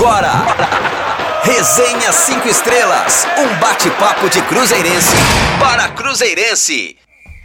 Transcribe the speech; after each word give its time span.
agora. 0.00 0.32
Resenha 1.42 2.10
5 2.10 2.48
Estrelas, 2.48 3.26
um 3.36 3.60
bate-papo 3.60 4.30
de 4.30 4.40
Cruzeirense 4.42 5.14
para 5.58 5.90
Cruzeirense. 5.90 6.96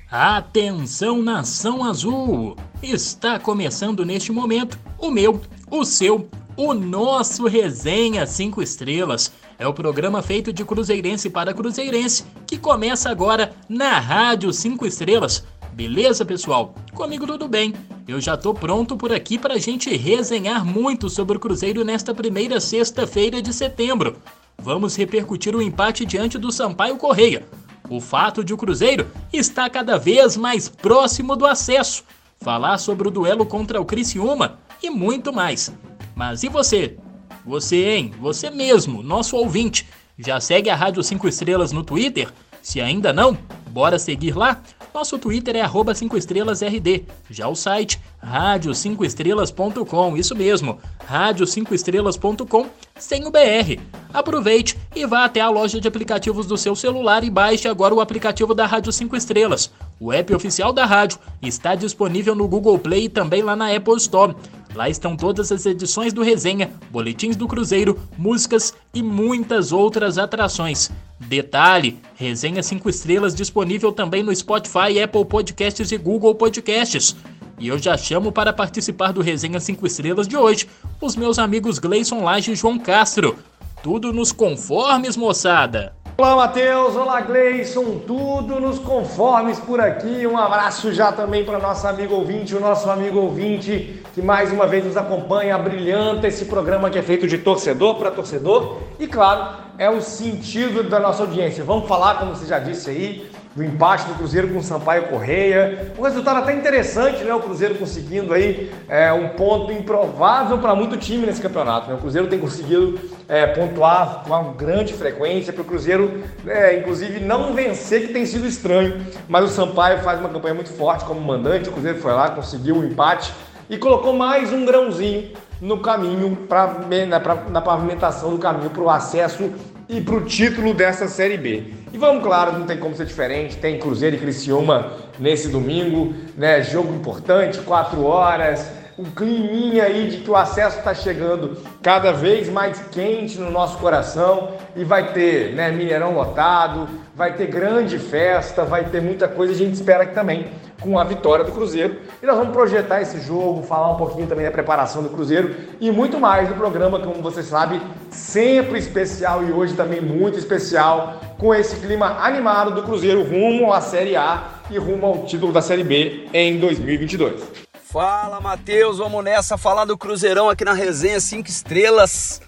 Atenção 0.10 1.22
Nação 1.22 1.84
Azul! 1.84 2.56
Está 2.82 3.38
começando 3.40 4.06
neste 4.06 4.32
momento 4.32 4.80
o 4.98 5.12
meu, 5.12 5.42
o 5.70 5.84
seu, 5.84 6.30
o 6.56 6.74
nosso 6.74 7.46
Resenha 7.46 8.26
5 8.26 8.62
Estrelas. 8.62 9.34
É 9.60 9.68
o 9.68 9.74
programa 9.74 10.22
feito 10.22 10.54
de 10.54 10.64
Cruzeirense 10.64 11.30
para 11.30 11.54
Cruzeirense 11.54 12.24
que 12.48 12.58
começa 12.58 13.10
agora 13.10 13.54
na 13.68 14.00
Rádio 14.00 14.54
5 14.54 14.86
Estrelas. 14.86 15.44
Beleza, 15.76 16.24
pessoal? 16.24 16.74
Comigo 16.94 17.28
tudo 17.28 17.50
bem. 17.50 17.74
Eu 18.08 18.22
já 18.22 18.38
tô 18.38 18.54
pronto 18.54 18.96
por 18.96 19.12
aqui 19.12 19.38
para 19.38 19.56
a 19.56 19.60
gente 19.60 19.94
resenhar 19.98 20.64
muito 20.64 21.10
sobre 21.10 21.36
o 21.36 21.40
Cruzeiro 21.40 21.84
nesta 21.84 22.16
primeira 22.16 22.62
sexta-feira 22.62 23.42
de 23.42 23.54
setembro. 23.54 24.16
Vamos 24.58 24.96
repercutir 24.96 25.54
o 25.54 25.62
empate 25.62 26.06
diante 26.06 26.38
do 26.38 26.50
Sampaio 26.50 26.96
Correia. 26.96 27.46
O 27.90 28.00
fato 28.00 28.42
de 28.42 28.54
o 28.54 28.58
Cruzeiro 28.58 29.06
está 29.34 29.70
cada 29.70 29.98
vez 29.98 30.38
mais 30.38 30.70
próximo 30.70 31.36
do 31.36 31.46
acesso. 31.46 32.06
Falar 32.40 32.78
sobre 32.78 33.10
o 33.10 33.12
duelo 33.12 33.46
contra 33.46 33.82
o 33.82 33.86
Criciúma 33.86 34.58
e 34.82 34.90
muito 34.90 35.34
mais. 35.34 35.74
Mas 36.16 36.44
e 36.44 36.48
você? 36.48 36.98
Você, 37.46 37.98
hein? 37.98 38.14
Você 38.22 38.50
mesmo, 38.50 39.04
nosso 39.04 39.36
ouvinte. 39.36 39.86
Já 40.18 40.40
segue 40.40 40.70
a 40.70 40.76
Rádio 40.76 41.04
5 41.04 41.28
Estrelas 41.28 41.74
no 41.74 41.84
Twitter? 41.84 42.30
Se 42.62 42.80
ainda 42.80 43.12
não, 43.12 43.38
bora 43.72 44.00
seguir 44.00 44.38
lá? 44.38 44.62
Nosso 44.96 45.20
Twitter 45.20 45.58
é 45.58 45.62
arroba 45.62 45.92
5estrelasRD. 45.92 47.04
Já 47.30 47.50
o 47.50 47.56
site, 47.56 48.00
rádio5estrelas.com, 48.26 50.16
isso 50.16 50.34
mesmo, 50.34 50.80
rádio5estrelas.com, 51.06 52.68
sem 52.98 53.28
o 53.28 53.30
BR. 53.30 53.78
Aproveite 54.14 54.78
e 54.96 55.06
vá 55.06 55.26
até 55.26 55.42
a 55.42 55.50
loja 55.50 55.82
de 55.82 55.88
aplicativos 55.90 56.48
do 56.48 56.56
seu 56.56 56.78
celular 56.78 57.26
e 57.26 57.30
baixe 57.30 57.68
agora 57.68 57.94
o 57.94 58.00
aplicativo 58.00 58.56
da 58.56 58.66
Rádio 58.66 58.94
5 58.94 59.18
Estrelas. 59.18 59.70
O 60.00 60.14
app 60.14 60.34
oficial 60.34 60.72
da 60.72 60.86
rádio 60.86 61.20
está 61.42 61.76
disponível 61.76 62.34
no 62.34 62.48
Google 62.48 62.80
Play 62.80 63.04
e 63.04 63.10
também 63.10 63.42
lá 63.42 63.54
na 63.54 63.76
Apple 63.76 63.98
Store. 63.98 64.34
Lá 64.74 64.88
estão 64.88 65.18
todas 65.18 65.52
as 65.52 65.66
edições 65.66 66.14
do 66.14 66.24
Resenha, 66.24 66.72
boletins 66.90 67.36
do 67.36 67.50
Cruzeiro, 67.50 68.00
músicas 68.18 68.74
e 68.94 69.04
muitas 69.04 69.74
outras 69.74 70.18
atrações. 70.18 70.90
Detalhe: 71.20 72.00
Resenha 72.16 72.62
5 72.62 72.90
estrelas 72.90 73.34
disponível 73.34 73.92
também 73.92 74.22
no 74.22 74.36
Spotify, 74.36 75.02
Apple 75.02 75.26
Podcasts 75.26 75.92
e 75.92 75.98
Google 75.98 76.36
Podcasts. 76.36 77.16
E 77.58 77.68
eu 77.68 77.80
já 77.80 77.98
chamo 77.98 78.32
para 78.32 78.52
participar 78.52 79.14
do 79.14 79.22
Resenha 79.22 79.60
5 79.60 79.88
estrelas 79.88 80.28
de 80.28 80.36
hoje 80.36 80.68
os 81.00 81.16
meus 81.16 81.40
amigos 81.40 81.80
Gleison 81.80 82.24
Lage 82.24 82.52
e 82.52 82.56
João 82.56 82.78
Castro. 82.78 83.38
Tudo 83.82 84.12
nos 84.12 84.32
conformes, 84.32 85.16
moçada! 85.16 85.94
Olá, 86.18 86.34
Matheus. 86.34 86.96
Olá, 86.96 87.20
Gleison. 87.20 88.00
Tudo 88.08 88.58
nos 88.58 88.80
conformes 88.80 89.60
por 89.60 89.82
aqui. 89.82 90.26
Um 90.26 90.38
abraço 90.38 90.94
já 90.94 91.12
também 91.12 91.44
para 91.44 91.60
nosso 91.60 91.86
amigo 91.86 92.16
ouvinte, 92.16 92.56
o 92.56 92.60
nosso 92.62 92.90
amigo 92.90 93.20
ouvinte 93.20 94.02
que 94.14 94.22
mais 94.22 94.50
uma 94.50 94.66
vez 94.66 94.86
nos 94.86 94.96
acompanha, 94.96 95.58
brilhanta 95.58 96.26
esse 96.26 96.46
programa 96.46 96.90
que 96.90 96.98
é 96.98 97.02
feito 97.02 97.28
de 97.28 97.40
torcedor 97.40 97.96
para 97.96 98.12
torcedor. 98.12 98.78
E 98.98 99.08
claro, 99.08 99.58
é 99.78 99.90
o 99.90 100.02
sentido 100.02 100.84
da 100.84 101.02
nossa 101.02 101.24
audiência. 101.24 101.66
Vamos 101.66 101.86
falar, 101.86 102.18
como 102.18 102.34
você 102.34 102.46
já 102.46 102.60
disse 102.60 102.90
aí, 102.90 103.30
do 103.56 103.64
empate 103.64 104.06
do 104.06 104.16
Cruzeiro 104.16 104.50
com 104.50 104.60
o 104.60 104.64
Sampaio 104.64 105.04
Correia. 105.04 105.94
Um 105.98 106.02
resultado 106.02 106.40
até 106.40 106.54
interessante, 106.54 107.24
né? 107.24 107.34
O 107.34 107.40
Cruzeiro 107.40 107.76
conseguindo 107.76 108.34
aí 108.34 108.70
é, 108.90 109.14
um 109.14 109.30
ponto 109.30 109.72
improvável 109.72 110.58
para 110.58 110.76
muito 110.76 110.98
time 110.98 111.26
nesse 111.26 111.42
campeonato. 111.42 111.88
Né? 111.88 111.96
O 111.96 112.00
Cruzeiro 112.00 112.28
tem 112.28 112.38
conseguido 112.38 113.00
é, 113.30 113.48
pontuar 113.48 114.24
com 114.24 114.34
uma 114.34 114.52
grande 114.52 114.94
frequência 114.94 115.54
para 115.54 115.62
o 115.62 115.66
Cruzeiro, 115.66 116.22
é, 116.46 116.78
inclusive, 116.78 117.22
não 117.22 117.54
vencer, 117.54 118.08
que 118.08 118.14
tem 118.14 118.26
sido 118.26 118.46
estranho. 118.46 119.06
Mas 119.30 119.46
o 119.46 119.48
Sampaio 119.48 120.00
faz 120.00 120.20
uma 120.20 120.30
campanha 120.30 120.54
muito 120.54 120.74
forte 120.74 121.06
como 121.06 121.22
mandante. 121.22 121.70
O 121.70 121.72
Cruzeiro 121.72 122.00
foi 122.00 122.12
lá, 122.12 122.32
conseguiu 122.32 122.76
o 122.76 122.80
um 122.80 122.84
empate 122.84 123.34
e 123.70 123.78
colocou 123.78 124.12
mais 124.14 124.52
um 124.52 124.66
grãozinho 124.66 125.32
no 125.62 125.80
caminho, 125.80 126.36
pra, 126.36 126.82
na, 127.08 127.20
pra, 127.22 127.36
na 127.50 127.62
pavimentação 127.62 128.32
do 128.32 128.38
caminho 128.38 128.70
para 128.70 128.82
o 128.82 128.90
acesso 128.90 129.50
e 129.88 130.02
para 130.02 130.16
o 130.16 130.22
título 130.22 130.74
dessa 130.74 131.08
Série 131.08 131.38
B. 131.38 131.64
E 131.94 131.98
vamos, 131.98 132.24
claro, 132.24 132.58
não 132.58 132.66
tem 132.66 132.78
como 132.78 132.96
ser 132.96 133.06
diferente, 133.06 133.58
tem 133.58 133.80
Cruzeiro 133.80 134.16
e 134.16 134.20
Criciúma 134.20 134.94
nesse 135.20 135.48
domingo, 135.48 136.14
né? 136.36 136.62
Jogo 136.64 136.94
importante, 136.94 137.60
quatro 137.60 138.04
horas, 138.04 138.70
um 138.98 139.06
climinha 139.06 139.84
aí 139.84 140.10
de 140.10 140.18
que 140.18 140.30
o 140.30 140.36
acesso 140.36 140.80
está 140.80 140.94
chegando 140.94 141.58
cada 141.84 142.12
vez 142.12 142.50
mais 142.50 142.80
quente 142.92 143.38
no 143.38 143.52
nosso 143.52 143.78
coração 143.78 144.54
e 144.76 144.84
vai 144.84 145.12
ter 145.12 145.54
né, 145.54 145.70
Mineirão 145.70 146.14
lotado, 146.14 146.88
vai 147.14 147.34
ter 147.34 147.48
grande 147.48 148.00
festa, 148.00 148.64
vai 148.64 148.86
ter 148.86 149.02
muita 149.02 149.28
coisa. 149.28 149.54
A 149.54 149.58
gente 149.58 149.74
espera 149.74 150.06
que 150.06 150.16
também 150.16 150.48
com 150.82 151.00
a 151.00 151.04
vitória 151.04 151.44
do 151.44 151.52
Cruzeiro. 151.52 152.00
E 152.22 152.26
nós 152.26 152.38
vamos 152.38 152.54
projetar 152.54 153.02
esse 153.02 153.20
jogo, 153.22 153.64
falar 153.64 153.92
um 153.92 153.98
pouquinho 153.98 154.28
também 154.28 154.46
da 154.46 154.52
preparação 154.52 155.02
do 155.02 155.10
Cruzeiro 155.10 155.56
e 155.80 155.92
muito 155.92 156.20
mais 156.20 156.48
do 156.48 156.56
programa, 156.56 157.00
como 157.00 157.22
você 157.22 157.42
sabe, 157.42 157.82
sempre 158.10 158.80
especial 158.80 159.44
e 159.44 159.52
hoje 159.52 159.74
também 159.74 160.02
muito 160.02 160.38
especial, 160.38 161.20
com 161.38 161.54
esse 161.54 161.76
clima 161.78 162.20
animado 162.20 162.72
do 162.72 162.84
Cruzeiro 162.84 163.24
rumo 163.24 163.74
à 163.74 163.82
Série 163.82 164.16
A 164.16 164.62
e 164.70 164.78
rumo 164.78 165.06
ao 165.06 165.26
título 165.26 165.52
da 165.52 165.62
Série 165.62 165.84
B 165.84 166.28
em 166.34 166.60
2022. 166.60 167.66
Fala, 167.84 168.42
Matheus, 168.42 168.98
vamos 168.98 169.24
nessa 169.24 169.58
falar 169.58 169.86
do 169.86 169.98
Cruzeirão 169.98 170.50
aqui 170.50 170.66
na 170.66 170.74
resenha 170.74 171.20
5 171.20 171.48
estrelas. 171.48 172.42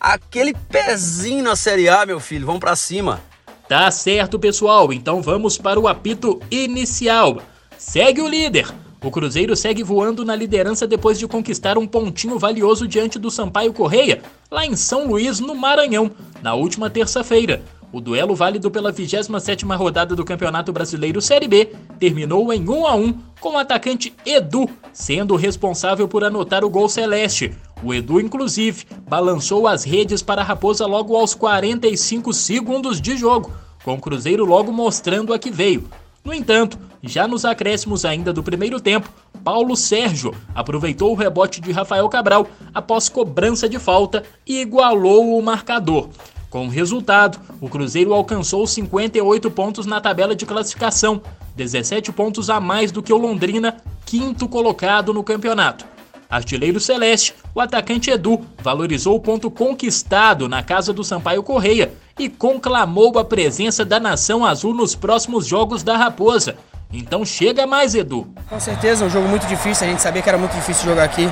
Aquele 0.00 0.54
pezinho 0.54 1.44
na 1.44 1.56
Série 1.56 1.88
A, 1.88 2.06
meu 2.06 2.20
filho, 2.20 2.46
vamos 2.46 2.60
para 2.60 2.74
cima. 2.76 3.20
Tá 3.68 3.90
certo, 3.90 4.38
pessoal. 4.38 4.90
Então 4.92 5.20
vamos 5.20 5.58
para 5.58 5.78
o 5.78 5.86
apito 5.86 6.40
inicial. 6.50 7.38
Segue 7.78 8.20
o 8.20 8.26
líder. 8.28 8.66
O 9.02 9.08
Cruzeiro 9.08 9.54
segue 9.54 9.84
voando 9.84 10.24
na 10.24 10.34
liderança 10.34 10.84
depois 10.84 11.16
de 11.16 11.28
conquistar 11.28 11.78
um 11.78 11.86
pontinho 11.86 12.36
valioso 12.36 12.88
diante 12.88 13.20
do 13.20 13.30
Sampaio 13.30 13.72
Correia, 13.72 14.20
lá 14.50 14.66
em 14.66 14.74
São 14.74 15.06
Luís, 15.06 15.38
no 15.38 15.54
Maranhão, 15.54 16.10
na 16.42 16.54
última 16.54 16.90
terça-feira. 16.90 17.62
O 17.92 18.00
duelo 18.00 18.34
válido 18.34 18.68
pela 18.68 18.92
27ª 18.92 19.76
rodada 19.76 20.16
do 20.16 20.24
Campeonato 20.24 20.72
Brasileiro 20.72 21.22
Série 21.22 21.46
B 21.46 21.72
terminou 22.00 22.52
em 22.52 22.68
1 22.68 22.86
a 22.86 22.94
1 22.96 23.14
com 23.40 23.50
o 23.50 23.58
atacante 23.58 24.12
Edu 24.26 24.68
sendo 24.92 25.36
responsável 25.36 26.08
por 26.08 26.24
anotar 26.24 26.64
o 26.64 26.68
gol 26.68 26.88
celeste. 26.88 27.54
O 27.80 27.94
Edu, 27.94 28.20
inclusive, 28.20 28.84
balançou 29.08 29.68
as 29.68 29.84
redes 29.84 30.20
para 30.20 30.42
a 30.42 30.44
Raposa 30.44 30.84
logo 30.84 31.16
aos 31.16 31.32
45 31.32 32.32
segundos 32.32 33.00
de 33.00 33.16
jogo, 33.16 33.52
com 33.84 33.94
o 33.94 34.00
Cruzeiro 34.00 34.44
logo 34.44 34.72
mostrando 34.72 35.32
a 35.32 35.38
que 35.38 35.52
veio. 35.52 35.88
No 36.24 36.34
entanto, 36.34 36.76
já 37.02 37.28
nos 37.28 37.44
acréscimos 37.44 38.04
ainda 38.04 38.32
do 38.32 38.42
primeiro 38.42 38.80
tempo, 38.80 39.10
Paulo 39.44 39.76
Sérgio 39.76 40.34
aproveitou 40.54 41.12
o 41.12 41.14
rebote 41.14 41.60
de 41.60 41.72
Rafael 41.72 42.08
Cabral 42.08 42.46
após 42.74 43.08
cobrança 43.08 43.68
de 43.68 43.78
falta 43.78 44.24
e 44.46 44.60
igualou 44.60 45.38
o 45.38 45.42
marcador. 45.42 46.08
Com 46.50 46.66
o 46.66 46.70
resultado, 46.70 47.38
o 47.60 47.68
Cruzeiro 47.68 48.14
alcançou 48.14 48.66
58 48.66 49.50
pontos 49.50 49.84
na 49.84 50.00
tabela 50.00 50.34
de 50.34 50.46
classificação, 50.46 51.20
17 51.54 52.10
pontos 52.12 52.48
a 52.48 52.58
mais 52.58 52.90
do 52.90 53.02
que 53.02 53.12
o 53.12 53.18
Londrina, 53.18 53.76
quinto 54.06 54.48
colocado 54.48 55.12
no 55.12 55.22
campeonato. 55.22 55.84
Artilheiro 56.30 56.78
Celeste, 56.78 57.34
o 57.54 57.60
atacante 57.60 58.10
Edu 58.10 58.44
valorizou 58.62 59.16
o 59.16 59.20
ponto 59.20 59.50
conquistado 59.50 60.48
na 60.48 60.62
casa 60.62 60.92
do 60.92 61.02
Sampaio 61.02 61.42
Correia 61.42 61.92
e 62.18 62.28
conclamou 62.28 63.18
a 63.18 63.24
presença 63.24 63.84
da 63.84 63.98
nação 63.98 64.44
azul 64.44 64.74
nos 64.74 64.94
próximos 64.94 65.46
jogos 65.46 65.82
da 65.82 65.96
Raposa. 65.96 66.56
Então 66.92 67.24
chega 67.24 67.66
mais, 67.66 67.94
Edu. 67.94 68.26
Com 68.48 68.58
certeza, 68.58 69.04
um 69.04 69.10
jogo 69.10 69.28
muito 69.28 69.46
difícil, 69.46 69.86
a 69.86 69.90
gente 69.90 70.00
sabia 70.00 70.22
que 70.22 70.28
era 70.28 70.38
muito 70.38 70.54
difícil 70.54 70.84
jogar 70.84 71.04
aqui. 71.04 71.30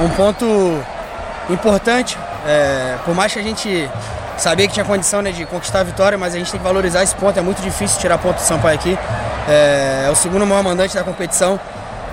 Um 0.00 0.08
ponto 0.10 0.46
importante, 1.50 2.16
é, 2.46 2.96
por 3.04 3.14
mais 3.14 3.32
que 3.32 3.38
a 3.38 3.42
gente 3.42 3.90
sabia 4.38 4.66
que 4.66 4.74
tinha 4.74 4.84
condição 4.84 5.20
né, 5.22 5.32
de 5.32 5.44
conquistar 5.46 5.80
a 5.80 5.84
vitória, 5.84 6.16
mas 6.16 6.34
a 6.34 6.38
gente 6.38 6.50
tem 6.50 6.58
que 6.58 6.64
valorizar 6.64 7.02
esse 7.02 7.14
ponto. 7.14 7.38
É 7.38 7.42
muito 7.42 7.60
difícil 7.60 8.00
tirar 8.00 8.18
ponto 8.18 8.36
do 8.36 8.42
Sampaio 8.42 8.74
aqui. 8.74 8.98
É, 9.48 10.04
é 10.06 10.10
o 10.10 10.14
segundo 10.14 10.46
maior 10.46 10.62
mandante 10.62 10.94
da 10.94 11.04
competição. 11.04 11.60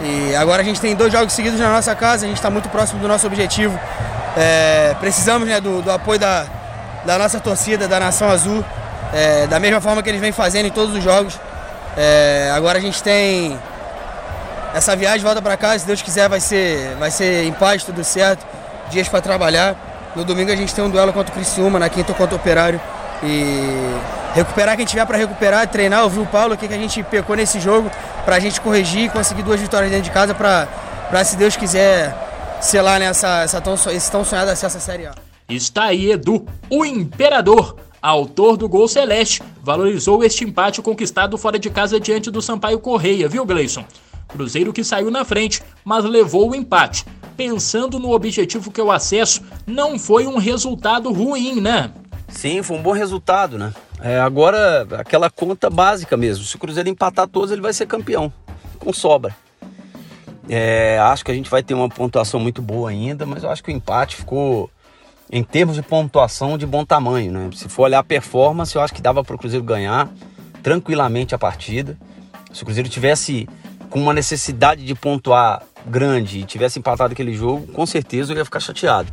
E 0.02 0.36
agora 0.36 0.62
a 0.62 0.66
gente 0.66 0.82
tem 0.82 0.96
dois 0.96 1.12
jogos 1.12 1.32
seguidos 1.34 1.60
na 1.60 1.72
nossa 1.72 1.96
casa, 1.96 2.26
a 2.26 2.28
gente 2.28 2.38
está 2.38 2.50
muito 2.50 2.68
próximo 2.68 3.00
do 3.00 3.08
nosso 3.08 3.26
objetivo. 3.26 3.80
É, 4.36 4.96
precisamos 5.00 5.48
né, 5.48 5.62
do, 5.62 5.82
do, 5.82 5.92
apoio 5.92 6.20
da, 6.20 6.46
da 7.06 7.18
nossa 7.18 7.40
torcida, 7.40 7.88
da 7.88 8.00
Nação 8.00 8.30
Azul, 8.30 8.66
é, 9.14 9.48
da 9.48 9.60
mesma 9.60 9.80
forma 9.80 10.02
que 10.04 10.10
eles 10.10 10.20
vêm 10.20 10.32
fazendo 10.32 10.66
em 10.66 10.72
todos 10.72 10.96
os 10.96 11.04
jogos. 11.04 11.40
É, 11.98 12.52
agora 12.56 12.78
a 12.78 12.82
gente 12.82 13.02
tem 13.04 13.58
essa 14.74 14.96
viagem 14.96 15.22
volta 15.22 15.42
para 15.42 15.56
casa, 15.56 15.80
se 15.80 15.86
Deus 15.86 16.02
quiser 16.02 16.28
vai 16.28 16.40
ser, 16.40 16.96
vai 16.96 17.12
ser 17.12 17.46
em 17.46 17.52
paz, 17.52 17.84
tudo 17.84 18.04
certo, 18.04 18.46
dias 18.90 19.08
para 19.08 19.22
trabalhar. 19.22 20.12
No 20.16 20.24
domingo 20.24 20.52
a 20.52 20.56
gente 20.56 20.74
tem 20.74 20.84
um 20.84 20.90
duelo 20.90 21.14
contra 21.14 21.32
o 21.32 21.36
Criciúma, 21.36 21.80
na 21.80 21.90
quinta 21.90 22.14
contra 22.14 22.36
o 22.36 22.40
Operário. 22.40 22.80
E 23.24 23.96
recuperar 24.34 24.76
quem 24.76 24.86
tiver 24.86 25.06
para 25.06 25.18
recuperar, 25.18 25.68
treinar, 25.68 26.04
ouvir 26.04 26.20
o 26.20 26.26
Paulo, 26.26 26.56
o 26.56 26.58
que, 26.58 26.68
que 26.68 26.74
a 26.74 26.78
gente 26.78 27.02
pecou 27.04 27.36
nesse 27.36 27.60
jogo, 27.60 27.90
para 28.26 28.36
a 28.36 28.40
gente 28.40 28.60
corrigir 28.60 29.06
e 29.06 29.10
conseguir 29.10 29.44
duas 29.44 29.60
vitórias 29.60 29.90
dentro 29.90 30.06
de 30.06 30.12
casa 30.12 30.34
para, 30.34 31.24
se 31.24 31.36
Deus 31.36 31.56
quiser, 31.56 32.16
selar 32.60 33.00
nessa, 33.00 33.44
essa 33.44 33.62
tão, 33.62 33.76
esse 33.76 34.12
tão 34.12 34.26
sonhado 34.26 34.52
acesso 34.52 34.78
à 34.78 34.80
Série 34.80 35.08
A. 35.08 35.14
Está 35.48 35.86
aí 35.86 36.12
Edu, 36.12 36.46
o 36.70 36.86
imperador, 36.86 37.78
autor 38.04 38.58
do 38.58 38.68
gol 38.68 38.86
celeste, 38.88 39.42
valorizou 39.64 40.24
este 40.26 40.44
empate 40.44 40.82
conquistado 40.82 41.38
fora 41.38 41.58
de 41.58 41.70
casa 41.70 42.00
diante 42.00 42.30
do 42.30 42.42
Sampaio 42.42 42.78
Correia, 42.80 43.30
viu, 43.30 43.46
Gleison? 43.46 43.86
Cruzeiro 44.28 44.74
que 44.74 44.84
saiu 44.84 45.10
na 45.10 45.24
frente, 45.24 45.64
mas 45.86 46.04
levou 46.04 46.52
o 46.52 46.56
empate. 46.56 47.06
Pensando 47.38 47.98
no 47.98 48.12
objetivo 48.12 48.72
que 48.72 48.82
é 48.82 48.84
o 48.84 48.92
acesso, 48.92 49.42
não 49.66 49.98
foi 49.98 50.28
um 50.28 50.38
resultado 50.38 51.12
ruim, 51.14 51.62
né? 51.62 51.92
Sim, 52.28 52.62
foi 52.62 52.78
um 52.78 52.82
bom 52.82 52.92
resultado, 52.92 53.58
né? 53.58 53.74
É, 54.02 54.20
agora, 54.20 54.86
aquela 54.98 55.30
conta 55.30 55.70
básica 55.70 56.18
mesmo. 56.18 56.44
Se 56.44 56.56
o 56.58 56.60
Cruzeiro 56.60 56.90
empatar 56.90 57.28
todos, 57.28 57.52
ele 57.52 57.62
vai 57.62 57.72
ser 57.72 57.86
campeão, 57.86 58.34
com 58.80 58.92
sobra. 58.92 59.34
É, 60.50 61.00
acho 61.00 61.24
que 61.24 61.32
a 61.32 61.34
gente 61.34 61.50
vai 61.50 61.64
ter 61.64 61.74
uma 61.74 61.88
pontuação 61.88 62.40
muito 62.40 62.62
boa 62.62 62.90
ainda, 62.90 63.26
mas 63.26 63.44
eu 63.44 63.50
acho 63.50 63.64
que 63.64 63.72
o 63.72 63.74
empate 63.74 64.18
ficou, 64.18 64.70
em 65.34 65.44
termos 65.44 65.76
de 65.76 65.82
pontuação, 65.82 66.60
de 66.60 66.66
bom 66.68 66.86
tamanho, 66.86 67.32
né? 67.32 67.50
Se 67.56 67.68
for 67.68 67.86
olhar 67.86 67.98
a 67.98 68.04
performance, 68.04 68.76
eu 68.76 68.82
acho 68.84 68.94
que 68.94 69.02
dava 69.02 69.24
para 69.24 69.36
o 69.36 69.40
Cruzeiro 69.40 69.66
ganhar 69.66 70.08
tranquilamente 70.62 71.34
a 71.34 71.40
partida. 71.40 71.98
Se 72.54 72.62
o 72.62 72.66
Cruzeiro 72.66 72.88
tivesse 72.88 73.50
com 73.90 74.00
uma 74.00 74.14
necessidade 74.14 74.86
de 74.86 74.94
pontuar 74.94 75.64
grande 75.88 76.38
e 76.38 76.44
tivesse 76.44 76.78
empatado 76.78 77.14
aquele 77.14 77.34
jogo, 77.34 77.66
com 77.74 77.84
certeza 77.84 78.32
eu 78.32 78.38
ia 78.38 78.46
ficar 78.46 78.60
chateado. 78.60 79.12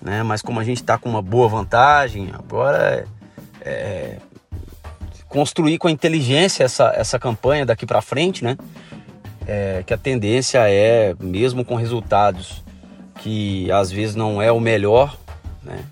Né? 0.00 0.22
Mas 0.22 0.40
como 0.40 0.60
a 0.60 0.64
gente 0.64 0.78
está 0.78 0.96
com 0.96 1.10
uma 1.10 1.20
boa 1.20 1.46
vantagem, 1.46 2.30
agora 2.32 3.06
é, 3.60 3.70
é, 3.70 4.18
construir 5.28 5.76
com 5.76 5.90
inteligência 5.90 6.64
essa, 6.64 6.90
essa 6.96 7.18
campanha 7.18 7.66
daqui 7.66 7.84
para 7.84 8.00
frente, 8.00 8.42
né? 8.42 8.56
É, 9.46 9.82
que 9.86 9.92
a 9.92 9.98
tendência 9.98 10.60
é, 10.70 11.14
mesmo 11.20 11.66
com 11.66 11.74
resultados 11.74 12.62
que 13.18 13.70
às 13.70 13.90
vezes 13.90 14.14
não 14.14 14.40
é 14.40 14.50
o 14.50 14.60
melhor, 14.60 15.16
né? 15.62 15.84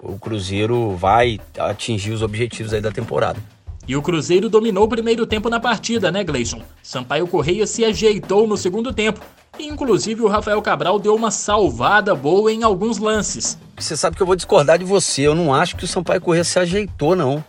O 0.00 0.18
Cruzeiro 0.18 0.94
vai 0.96 1.40
atingir 1.58 2.12
os 2.12 2.22
objetivos 2.22 2.72
aí 2.72 2.80
da 2.80 2.92
temporada. 2.92 3.40
E 3.88 3.96
o 3.96 4.02
Cruzeiro 4.02 4.48
dominou 4.48 4.84
o 4.84 4.88
primeiro 4.88 5.26
tempo 5.26 5.50
na 5.50 5.58
partida, 5.58 6.12
né, 6.12 6.22
Gleison? 6.22 6.62
Sampaio 6.82 7.26
Correia 7.26 7.66
se 7.66 7.84
ajeitou 7.84 8.46
no 8.46 8.56
segundo 8.56 8.92
tempo. 8.92 9.20
E, 9.58 9.66
inclusive, 9.66 10.22
o 10.22 10.28
Rafael 10.28 10.60
Cabral 10.60 10.98
deu 10.98 11.14
uma 11.14 11.30
salvada 11.30 12.14
boa 12.14 12.52
em 12.52 12.62
alguns 12.62 12.98
lances. 12.98 13.58
Você 13.76 13.96
sabe 13.96 14.16
que 14.16 14.22
eu 14.22 14.26
vou 14.26 14.36
discordar 14.36 14.78
de 14.78 14.84
você. 14.84 15.22
Eu 15.22 15.34
não 15.34 15.54
acho 15.54 15.76
que 15.76 15.84
o 15.84 15.88
Sampaio 15.88 16.20
Correia 16.20 16.44
se 16.44 16.58
ajeitou, 16.58 17.14
não. 17.14 17.44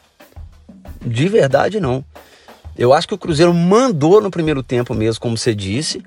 De 1.05 1.27
verdade, 1.27 1.79
não. 1.79 2.03
Eu 2.77 2.93
acho 2.93 3.07
que 3.07 3.13
o 3.13 3.17
Cruzeiro 3.17 3.53
mandou 3.53 4.21
no 4.21 4.29
primeiro 4.29 4.61
tempo 4.61 4.93
mesmo, 4.93 5.21
como 5.21 5.37
você 5.37 5.55
disse. 5.55 6.03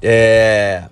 É 0.00 0.84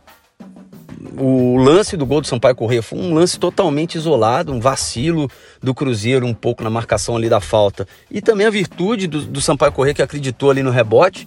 o 1.17 1.57
lance 1.57 1.97
do 1.97 2.05
gol 2.05 2.21
do 2.21 2.27
Sampaio 2.27 2.55
Correia 2.55 2.83
foi 2.83 2.99
um 2.99 3.15
lance 3.15 3.39
totalmente 3.39 3.95
isolado, 3.95 4.53
um 4.53 4.61
vacilo 4.61 5.31
do 5.63 5.75
Cruzeiro 5.75 6.27
um 6.27 6.35
pouco 6.35 6.63
na 6.63 6.69
marcação 6.69 7.17
ali 7.17 7.29
da 7.29 7.41
falta. 7.41 7.89
E 8.11 8.21
também 8.21 8.47
a 8.47 8.51
virtude 8.51 9.07
do, 9.07 9.23
do 9.23 9.41
Sampaio 9.41 9.73
Correia 9.73 9.95
que 9.95 10.03
acreditou 10.03 10.51
ali 10.51 10.63
no 10.63 10.71
rebote. 10.71 11.27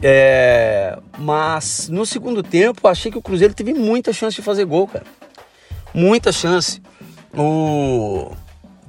É, 0.00 0.98
mas 1.18 1.88
no 1.88 2.04
segundo 2.04 2.42
tempo 2.42 2.86
achei 2.88 3.10
que 3.10 3.18
o 3.18 3.22
Cruzeiro 3.22 3.54
teve 3.54 3.72
muita 3.72 4.12
chance 4.12 4.36
de 4.36 4.42
fazer 4.42 4.64
gol, 4.64 4.86
cara. 4.86 5.04
Muita 5.94 6.32
chance. 6.32 6.80
O, 7.36 8.32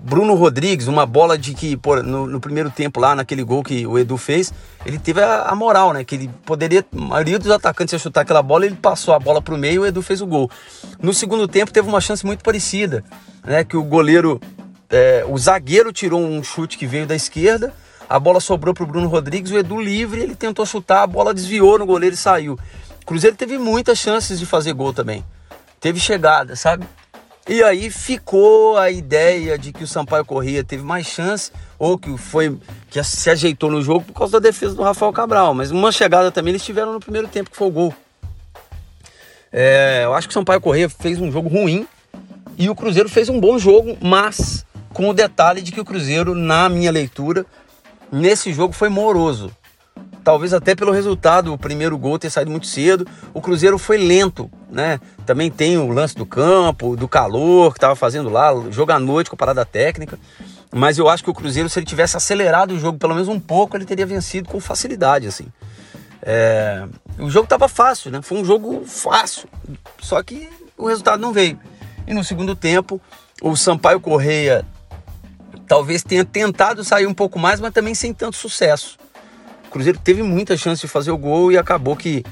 Bruno 0.05 0.35
Rodrigues, 0.35 0.88
uma 0.88 1.05
bola 1.05 1.38
de 1.38 1.53
que, 1.53 1.77
pô, 1.77 2.03
no, 2.03 2.27
no, 2.27 2.38
primeiro 2.41 2.69
tempo 2.69 3.00
lá, 3.00 3.15
naquele 3.15 3.41
gol 3.41 3.63
que 3.63 3.88
o 3.88 3.97
Edu 3.97 4.17
fez, 4.17 4.53
ele 4.85 5.00
teve 5.00 5.21
a, 5.21 5.44
a, 5.44 5.55
moral, 5.55 5.94
né? 5.94 6.03
Que 6.03 6.15
ele 6.15 6.29
poderia, 6.45 6.85
a 6.91 7.00
maioria 7.00 7.39
dos 7.39 7.50
atacantes 7.50 7.94
ia 7.94 8.00
chutar 8.00 8.21
aquela 8.21 8.41
bola, 8.41 8.65
ele 8.65 8.75
passou 8.75 9.13
a 9.13 9.19
bola 9.19 9.41
pro 9.41 9.57
meio 9.57 9.75
e 9.75 9.79
o 9.79 9.85
Edu 9.85 10.01
fez 10.01 10.19
o 10.19 10.27
gol. 10.27 10.51
No 11.01 11.13
segundo 11.13 11.47
tempo 11.47 11.71
teve 11.71 11.88
uma 11.88 12.01
chance 12.01 12.25
muito 12.25 12.44
parecida, 12.44 13.01
né? 13.45 13.63
Que 13.63 13.77
o 13.77 13.83
goleiro, 13.83 14.41
é, 14.89 15.23
o 15.25 15.38
zagueiro 15.38 15.94
tirou 15.94 16.19
um 16.19 16.44
chute 16.44 16.77
que 16.77 16.85
veio 16.85 17.07
da 17.07 17.15
esquerda, 17.15 17.73
a 18.09 18.19
bola 18.19 18.41
sobrou 18.41 18.73
pro 18.73 18.85
Bruno 18.85 19.07
Rodrigues, 19.07 19.51
o 19.51 19.57
Edu 19.57 19.79
livre, 19.79 20.19
ele 20.19 20.35
tentou 20.35 20.65
chutar, 20.65 21.03
a 21.03 21.07
bola 21.07 21.33
desviou 21.33 21.79
no 21.79 21.85
goleiro 21.85 22.13
e 22.13 22.17
saiu. 22.17 22.59
O 23.01 23.05
Cruzeiro 23.05 23.38
teve 23.38 23.57
muitas 23.57 24.00
chances 24.00 24.38
de 24.38 24.45
fazer 24.45 24.73
gol 24.73 24.94
também. 24.94 25.23
Teve 25.79 25.97
chegada, 25.97 26.57
sabe? 26.57 26.85
E 27.48 27.62
aí 27.62 27.90
ficou 27.90 28.78
a 28.78 28.90
ideia 28.90 29.57
de 29.57 29.74
que 29.74 29.84
o 29.84 29.88
Sampaio 29.88 30.24
Corrêa 30.24 30.63
teve 30.63 30.81
mais 30.81 31.06
chance 31.06 31.51
ou 31.78 31.98
que 31.98 32.18
foi 32.18 32.57
que 32.90 33.04
se 33.04 33.30
ajeitou 33.30 33.69
no 33.69 33.81
jogo 33.81 34.06
por 34.06 34.13
causa 34.13 34.34
da 34.34 34.40
defesa 34.40 34.74
do 34.74 34.81
Rafael 34.81 35.12
Cabral. 35.12 35.54
Mas 35.54 35.69
uma 35.69 35.92
chegada 35.92 36.31
também 36.31 36.51
eles 36.51 36.63
tiveram 36.63 36.94
no 36.94 37.01
primeiro 37.01 37.28
tempo 37.28 37.51
que 37.51 37.57
foi 37.57 37.68
o 37.68 37.72
gol. 37.72 37.94
É, 39.51 40.04
eu 40.06 40.13
acho 40.13 40.28
que 40.28 40.31
o 40.31 40.34
Sampaio 40.34 40.62
Corrêa 40.62 40.88
fez 40.90 41.19
um 41.19 41.30
jogo 41.30 41.50
ruim 41.50 41.86
e 42.57 42.69
o 42.69 42.75
Cruzeiro 42.75 43.10
fez 43.10 43.28
um 43.28 43.40
bom 43.40 43.60
jogo, 43.60 43.98
mas 44.01 44.66
com 44.94 45.10
o 45.10 45.13
detalhe 45.13 45.62
de 45.62 45.74
que 45.74 45.81
o 45.81 45.86
Cruzeiro, 45.86 46.34
na 46.34 46.69
minha 46.69 46.92
leitura, 46.92 47.46
nesse 48.10 48.54
jogo 48.54 48.74
foi 48.74 48.88
moroso 48.88 49.51
talvez 50.24 50.54
até 50.54 50.74
pelo 50.75 50.92
resultado, 50.92 51.54
o 51.54 51.58
primeiro 51.58 51.98
gol 51.98 52.18
ter 52.18 52.30
saído 52.30 52.50
muito 52.50 52.68
cedo. 52.68 53.06
O 53.34 53.42
Cruzeiro 53.42 53.78
foi 53.78 53.98
lento, 53.98 54.50
né? 54.70 55.00
Também 55.25 55.52
tem 55.52 55.78
o 55.78 55.90
lance 55.90 56.16
do 56.16 56.25
campo, 56.25 56.96
do 56.96 57.08
calor 57.08 57.74
que 57.74 57.78
estava 57.78 57.96
fazendo 57.96 58.30
lá, 58.30 58.52
jogo 58.72 58.92
à 58.92 59.00
noite 59.00 59.30
com 59.30 59.36
a 59.36 59.38
parada 59.38 59.66
técnica. 59.66 60.18
Mas 60.74 60.98
eu 60.98 61.08
acho 61.08 61.24
que 61.24 61.30
o 61.30 61.34
Cruzeiro, 61.34 61.70
se 61.70 61.78
ele 61.80 61.86
tivesse 61.86 62.18
acelerado 62.18 62.74
o 62.74 62.80
jogo 62.80 62.98
pelo 62.98 63.14
menos 63.14 63.28
um 63.28 63.40
pouco, 63.40 63.78
ele 63.78 63.86
teria 63.86 64.06
vencido 64.06 64.50
com 64.50 64.60
facilidade, 64.60 65.28
assim. 65.28 65.46
É... 66.22 66.86
O 67.20 67.30
jogo 67.30 67.44
estava 67.44 67.68
fácil, 67.68 68.10
né? 68.10 68.22
Foi 68.22 68.38
um 68.38 68.46
jogo 68.46 68.84
fácil, 68.86 69.48
só 70.02 70.24
que 70.24 70.50
o 70.78 70.88
resultado 70.88 71.20
não 71.20 71.31
veio. 71.31 71.60
E 72.08 72.14
no 72.14 72.24
segundo 72.24 72.56
tempo, 72.56 73.00
o 73.42 73.56
Sampaio 73.56 74.00
Correia 74.00 74.66
talvez 75.68 76.02
tenha 76.04 76.25
tentado 76.25 76.84
sair 76.84 77.08
um 77.08 77.14
pouco 77.14 77.38
mais, 77.38 77.60
mas 77.60 77.74
também 77.74 77.94
sem 77.94 78.14
tanto 78.14 78.36
sucesso. 78.36 78.98
Cruzeiro 79.74 79.98
teve 79.98 80.22
muita 80.22 80.56
chance 80.56 80.81
de 80.81 80.88
fazer 80.88 81.10
o 81.10 81.18
gol 81.18 81.52
e 81.52 81.58
acabou 81.58 81.96
que, 81.96 82.24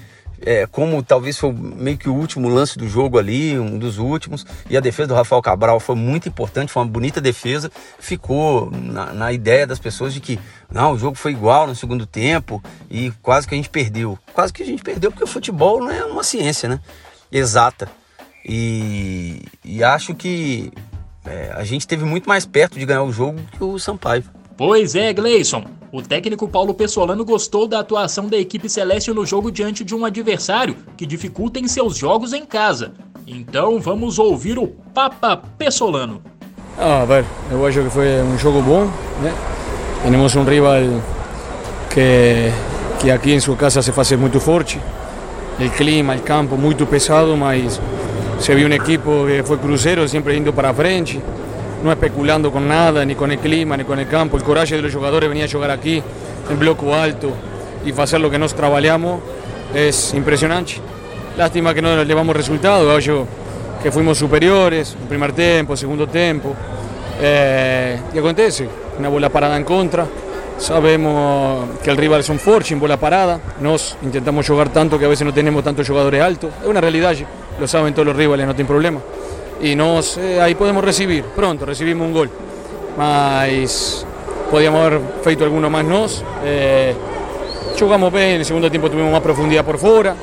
é, 0.42 0.68
como 0.68 1.02
talvez 1.02 1.40
foi 1.40 1.52
meio 1.52 1.98
que 1.98 2.08
o 2.08 2.14
último 2.14 2.48
lance 2.48 2.78
do 2.78 2.88
jogo 2.88 3.18
ali, 3.18 3.58
um 3.58 3.80
dos 3.80 3.98
últimos, 3.98 4.46
e 4.70 4.78
a 4.78 4.80
defesa 4.80 5.08
do 5.08 5.16
Rafael 5.16 5.42
Cabral 5.42 5.80
foi 5.80 5.96
muito 5.96 6.30
importante, 6.30 6.72
foi 6.72 6.84
uma 6.84 6.90
bonita 6.90 7.20
defesa, 7.20 7.72
ficou 8.00 8.70
na, 8.70 9.12
na 9.12 9.34
ideia 9.34 9.66
das 9.66 9.80
pessoas 9.80 10.14
de 10.14 10.20
que 10.20 10.40
não, 10.72 10.94
o 10.94 11.00
jogo 11.00 11.18
foi 11.18 11.32
igual 11.32 11.66
no 11.66 11.76
segundo 11.76 12.06
tempo 12.06 12.64
e 12.92 13.12
quase 13.24 13.48
que 13.48 13.56
a 13.56 13.58
gente 13.58 13.72
perdeu. 13.72 14.20
Quase 14.34 14.54
que 14.54 14.62
a 14.62 14.66
gente 14.66 14.84
perdeu 14.84 15.12
porque 15.12 15.24
o 15.24 15.28
futebol 15.28 15.80
não 15.80 15.90
é 15.90 16.06
uma 16.06 16.24
ciência, 16.24 16.70
né? 16.70 16.80
Exata. 17.32 17.90
E, 18.46 19.42
e 19.66 19.84
acho 19.84 20.14
que 20.14 20.72
é, 21.26 21.54
a 21.56 21.64
gente 21.64 21.88
teve 21.88 22.06
muito 22.06 22.30
mais 22.30 22.46
perto 22.46 22.78
de 22.78 22.86
ganhar 22.86 23.02
o 23.04 23.12
jogo 23.12 23.40
que 23.52 23.64
o 23.64 23.80
Sampaio. 23.80 24.24
Pois 24.64 24.94
é, 24.94 25.12
Gleison. 25.12 25.64
O 25.92 26.04
técnico 26.04 26.48
Paulo 26.48 26.72
Pessolano 26.72 27.26
gostou 27.26 27.68
da 27.68 27.80
atuação 27.80 28.28
da 28.28 28.38
equipe 28.38 28.70
celeste 28.70 29.12
no 29.12 29.26
jogo 29.26 29.52
diante 29.52 29.84
de 29.84 29.96
um 29.96 30.06
adversário 30.06 30.76
que 30.96 31.04
dificulta 31.04 31.60
em 31.60 31.68
seus 31.68 31.98
jogos 31.98 32.32
em 32.32 32.46
casa. 32.46 32.94
Então 33.26 33.80
vamos 33.80 34.20
ouvir 34.20 34.60
o 34.60 34.68
Papa 34.68 35.36
Pessolano. 35.58 36.22
Ah, 36.78 37.04
ver, 37.06 37.26
eu 37.50 37.66
acho 37.66 37.82
que 37.82 37.90
foi 37.90 38.22
um 38.22 38.38
jogo 38.38 38.62
bom, 38.62 38.86
né? 39.24 39.34
Temos 40.04 40.36
um 40.36 40.44
rival 40.44 41.02
que, 41.90 42.52
que 43.00 43.10
aqui 43.10 43.32
em 43.32 43.40
sua 43.40 43.56
casa 43.56 43.82
se 43.82 43.92
faz 43.92 44.12
muito 44.12 44.40
forte. 44.40 44.80
O 45.60 45.70
clima, 45.72 46.16
o 46.16 46.22
campo 46.22 46.56
muito 46.56 46.86
pesado, 46.86 47.36
mas 47.36 47.82
se 48.40 48.54
viu 48.54 48.68
um 48.68 48.74
equipe 48.74 49.04
que 49.26 49.42
foi 49.42 49.58
cruzeiro, 49.58 50.08
sempre 50.08 50.38
indo 50.38 50.54
para 50.54 50.72
frente 50.72 51.20
no 51.84 51.92
especulando 51.92 52.52
con 52.52 52.68
nada, 52.68 53.06
ni 53.06 53.16
con 53.16 53.32
el 53.32 53.40
clima, 53.40 53.76
ni 53.78 53.84
con 53.84 54.00
el 54.00 54.08
campo. 54.08 54.38
El 54.38 54.44
coraje 54.44 54.76
de 54.76 54.82
los 54.82 54.94
jugadores 54.94 55.30
venía 55.30 55.46
a 55.46 55.50
jugar 55.50 55.72
aquí, 55.72 56.02
en 56.50 56.60
bloco 56.60 56.94
alto, 56.94 57.32
y 57.86 58.00
hacer 58.00 58.22
lo 58.22 58.30
que 58.30 58.38
nos 58.38 58.54
trabajamos 58.54 59.20
es 59.74 60.14
impresionante. 60.14 60.74
Lástima 61.38 61.74
que 61.74 61.82
no 61.82 61.96
nos 61.96 62.06
llevamos 62.06 62.36
resultados, 62.36 63.10
que 63.82 63.92
fuimos 63.92 64.18
superiores, 64.18 64.96
en 65.00 65.08
primer 65.08 65.34
tiempo, 65.34 65.76
segundo 65.76 66.08
tiempo. 66.08 66.54
Eh, 67.20 68.00
y 68.14 68.18
acontece, 68.18 68.68
una 69.00 69.10
bola 69.10 69.30
parada 69.30 69.58
en 69.58 69.64
contra. 69.64 70.06
Sabemos 70.58 71.70
que 71.84 71.90
el 71.90 71.98
rival 71.98 72.20
es 72.20 72.30
un 72.30 72.38
forte 72.38 72.74
en 72.74 72.80
bola 72.80 72.98
parada. 72.98 73.40
Nos 73.60 73.98
intentamos 74.04 74.48
jugar 74.48 74.70
tanto 74.70 75.00
que 75.00 75.06
a 75.06 75.08
veces 75.08 75.26
no 75.26 75.34
tenemos 75.34 75.64
tantos 75.64 75.88
jugadores 75.88 76.22
altos. 76.22 76.52
Es 76.62 76.68
una 76.68 76.82
realidad, 76.82 77.16
lo 77.60 77.68
saben 77.68 77.94
todos 77.94 78.06
los 78.06 78.16
rivales, 78.16 78.46
no 78.46 78.54
tienen 78.54 78.68
problema 78.68 79.00
y 79.62 79.76
nos, 79.76 80.18
eh, 80.18 80.56
podemos 80.58 80.84
recibir, 80.84 81.24
pronto 81.24 81.66
recibimos 81.66 82.08
un 82.08 82.14
gol, 82.14 82.30
mas 82.98 84.06
podíamos 84.50 84.82
haber 84.82 85.00
feito 85.24 85.44
alguno 85.44 85.70
más 85.70 85.86
nos, 85.86 86.24
eh, 86.44 86.94
jugamos 87.80 88.12
bien, 88.12 88.30
en 88.30 88.40
el 88.40 88.46
segundo 88.46 88.70
tiempo 88.70 88.90
tuvimos 88.90 89.12
más 89.12 89.22
profundidad 89.22 89.64
por 89.64 89.78
fuera, 89.78 90.16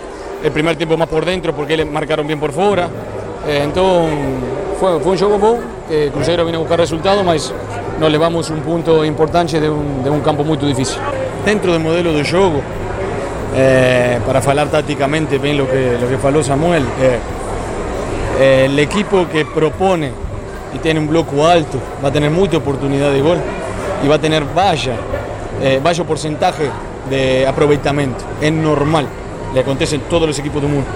el 0.43 0.53
primer 0.53 0.77
tiempo 0.77 0.97
más 0.97 1.09
por 1.09 1.25
dentro 1.25 1.55
porque 1.55 1.77
le 1.77 1.85
marcaron 1.85 2.27
bien 2.27 2.39
por 2.39 2.53
fuera, 2.53 2.89
eh, 3.47 3.63
entonces 3.65 4.15
fue, 4.79 4.99
fue 5.01 5.13
un 5.13 5.19
juego 5.19 5.39
bom, 5.39 5.59
que 5.89 6.11
Cruzeiro 6.11 6.45
vino 6.45 6.59
a 6.59 6.61
buscar 6.61 6.79
resultados, 6.79 7.25
mas 7.25 7.53
nos 7.99 8.11
levamos 8.11 8.49
un 8.51 8.61
punto 8.61 9.05
importante 9.05 9.61
de 9.61 9.69
un, 9.69 10.21
campo 10.25 10.45
muy 10.45 10.57
difícil. 10.57 10.99
Dentro 11.45 11.73
del 11.73 11.83
modelo 11.83 12.13
de 12.13 12.25
juego, 12.25 12.61
eh, 13.57 14.21
para 14.27 14.41
falar 14.41 14.69
tácticamente 14.69 15.39
bien 15.39 15.59
lo 15.59 15.69
que, 15.69 15.97
lo 16.01 16.09
que 16.09 16.19
falou 16.19 16.45
Samuel, 16.45 16.85
eh, 17.01 17.19
eh, 18.39 18.67
el 18.67 18.79
equipo 18.79 19.27
que 19.29 19.45
propone 19.45 20.13
y 20.75 20.79
tiene 20.79 21.01
un 21.01 21.09
bloco 21.09 21.47
alto 21.47 21.79
va 22.03 22.09
a 22.09 22.13
tener 22.13 22.31
mucha 22.31 22.59
oportunidad 22.59 23.11
de 23.11 23.21
gol 23.21 23.39
y 24.05 24.07
va 24.07 24.15
a 24.15 24.21
tener 24.21 24.45
vaya, 24.55 24.95
eh, 25.61 25.81
vaya 25.83 26.05
porcentaje 26.05 26.71
de 27.11 27.47
aprovechamiento. 27.47 28.25
Es 28.41 28.53
normal, 28.53 29.07
le 29.53 29.61
acontece 29.61 29.97
en 29.97 30.03
todos 30.03 30.29
los 30.29 30.39
equipos 30.39 30.63
del 30.63 30.71
mundo. 30.71 30.89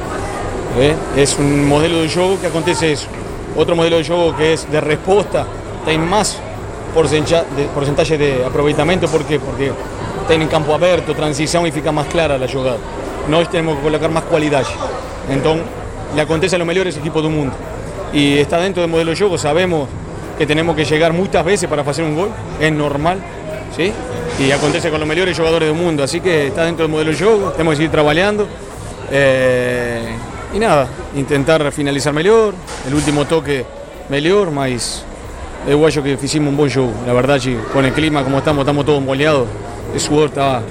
¿eh? 0.78 0.94
Es 1.16 1.36
un 1.38 1.66
modelo 1.66 2.00
de 2.00 2.08
juego 2.08 2.40
que 2.40 2.46
acontece 2.46 2.92
eso. 2.92 3.08
Otro 3.56 3.74
modelo 3.74 3.96
de 3.96 4.04
juego 4.04 4.36
que 4.36 4.52
es 4.52 4.70
de 4.70 4.80
respuesta, 4.80 5.44
tiene 5.84 6.04
más 6.04 6.38
porcentaje 6.94 8.18
de 8.18 8.44
aprovechamiento. 8.44 9.08
¿Por 9.08 9.24
qué? 9.24 9.40
Porque 9.40 9.72
tienen 10.28 10.48
campo 10.48 10.74
abierto, 10.74 11.14
transición 11.14 11.66
y 11.66 11.72
fica 11.72 11.90
más 11.90 12.06
clara 12.06 12.38
la 12.38 12.46
jugada. 12.46 12.78
Nós 13.28 13.50
tenemos 13.50 13.76
que 13.76 13.82
colocar 13.82 14.10
más 14.10 14.24
cualidad. 14.24 14.64
Entonces, 15.28 15.64
le 16.14 16.20
acontece 16.20 16.56
a 16.56 16.58
los 16.58 16.66
mejores 16.66 16.96
equipos 16.96 17.22
del 17.22 17.32
mundo. 17.32 17.54
Y 18.12 18.38
está 18.38 18.58
dentro 18.58 18.82
del 18.82 18.90
modelo 18.90 19.12
de 19.12 19.38
sabemos 19.38 19.88
que 20.38 20.46
tenemos 20.46 20.76
que 20.76 20.84
llegar 20.84 21.12
muchas 21.12 21.44
veces 21.44 21.68
para 21.68 21.82
hacer 21.82 22.04
un 22.04 22.14
gol, 22.14 22.30
es 22.60 22.72
normal, 22.72 23.18
¿sí? 23.76 23.92
Y 24.38 24.50
acontece 24.50 24.90
con 24.90 25.00
los 25.00 25.08
mejores 25.08 25.36
jugadores 25.36 25.68
del 25.68 25.78
mundo, 25.78 26.02
así 26.02 26.20
que 26.20 26.48
está 26.48 26.64
dentro 26.64 26.84
del 26.84 26.90
modelo 26.90 27.10
de 27.10 27.16
juego, 27.16 27.50
tenemos 27.52 27.72
que 27.72 27.76
seguir 27.76 27.90
trabajando. 27.90 28.46
Eh, 29.10 30.16
y 30.54 30.58
nada, 30.58 30.86
intentar 31.16 31.70
finalizar 31.72 32.12
mejor, 32.12 32.54
el 32.86 32.94
último 32.94 33.24
toque 33.26 33.64
mejor, 34.08 34.50
más 34.50 35.04
eu 35.66 35.86
acho 35.86 36.02
que 36.02 36.18
hicimos 36.20 36.50
un 36.50 36.56
buen 36.56 36.70
jogo. 36.70 36.92
La 37.06 37.12
verdad, 37.12 37.40
con 37.72 37.84
el 37.84 37.92
clima 37.92 38.24
como 38.24 38.38
estamos, 38.38 38.62
estamos 38.62 38.84
todos 38.84 39.00
molhados. 39.00 39.46
El 39.94 40.00
sudor 40.00 40.28
estaba 40.28 40.62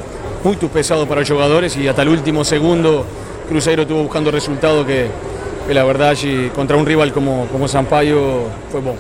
muy 0.44 0.56
pesado 0.56 1.08
para 1.08 1.22
los 1.22 1.30
jugadores 1.30 1.78
y 1.78 1.88
hasta 1.88 2.02
el 2.02 2.10
último 2.10 2.44
segundo 2.44 3.06
Cruzeiro 3.48 3.84
estuvo 3.84 4.04
buscando 4.04 4.32
resultado 4.32 4.86
que, 4.86 5.08
que 5.68 5.74
la 5.74 5.84
verdad, 5.84 6.16
contra 6.56 6.78
um 6.78 6.84
rival 6.84 7.12
como, 7.12 7.48
como 7.52 7.68
Sampaio, 7.68 8.50
foi 8.70 8.82
bom. 8.82 8.98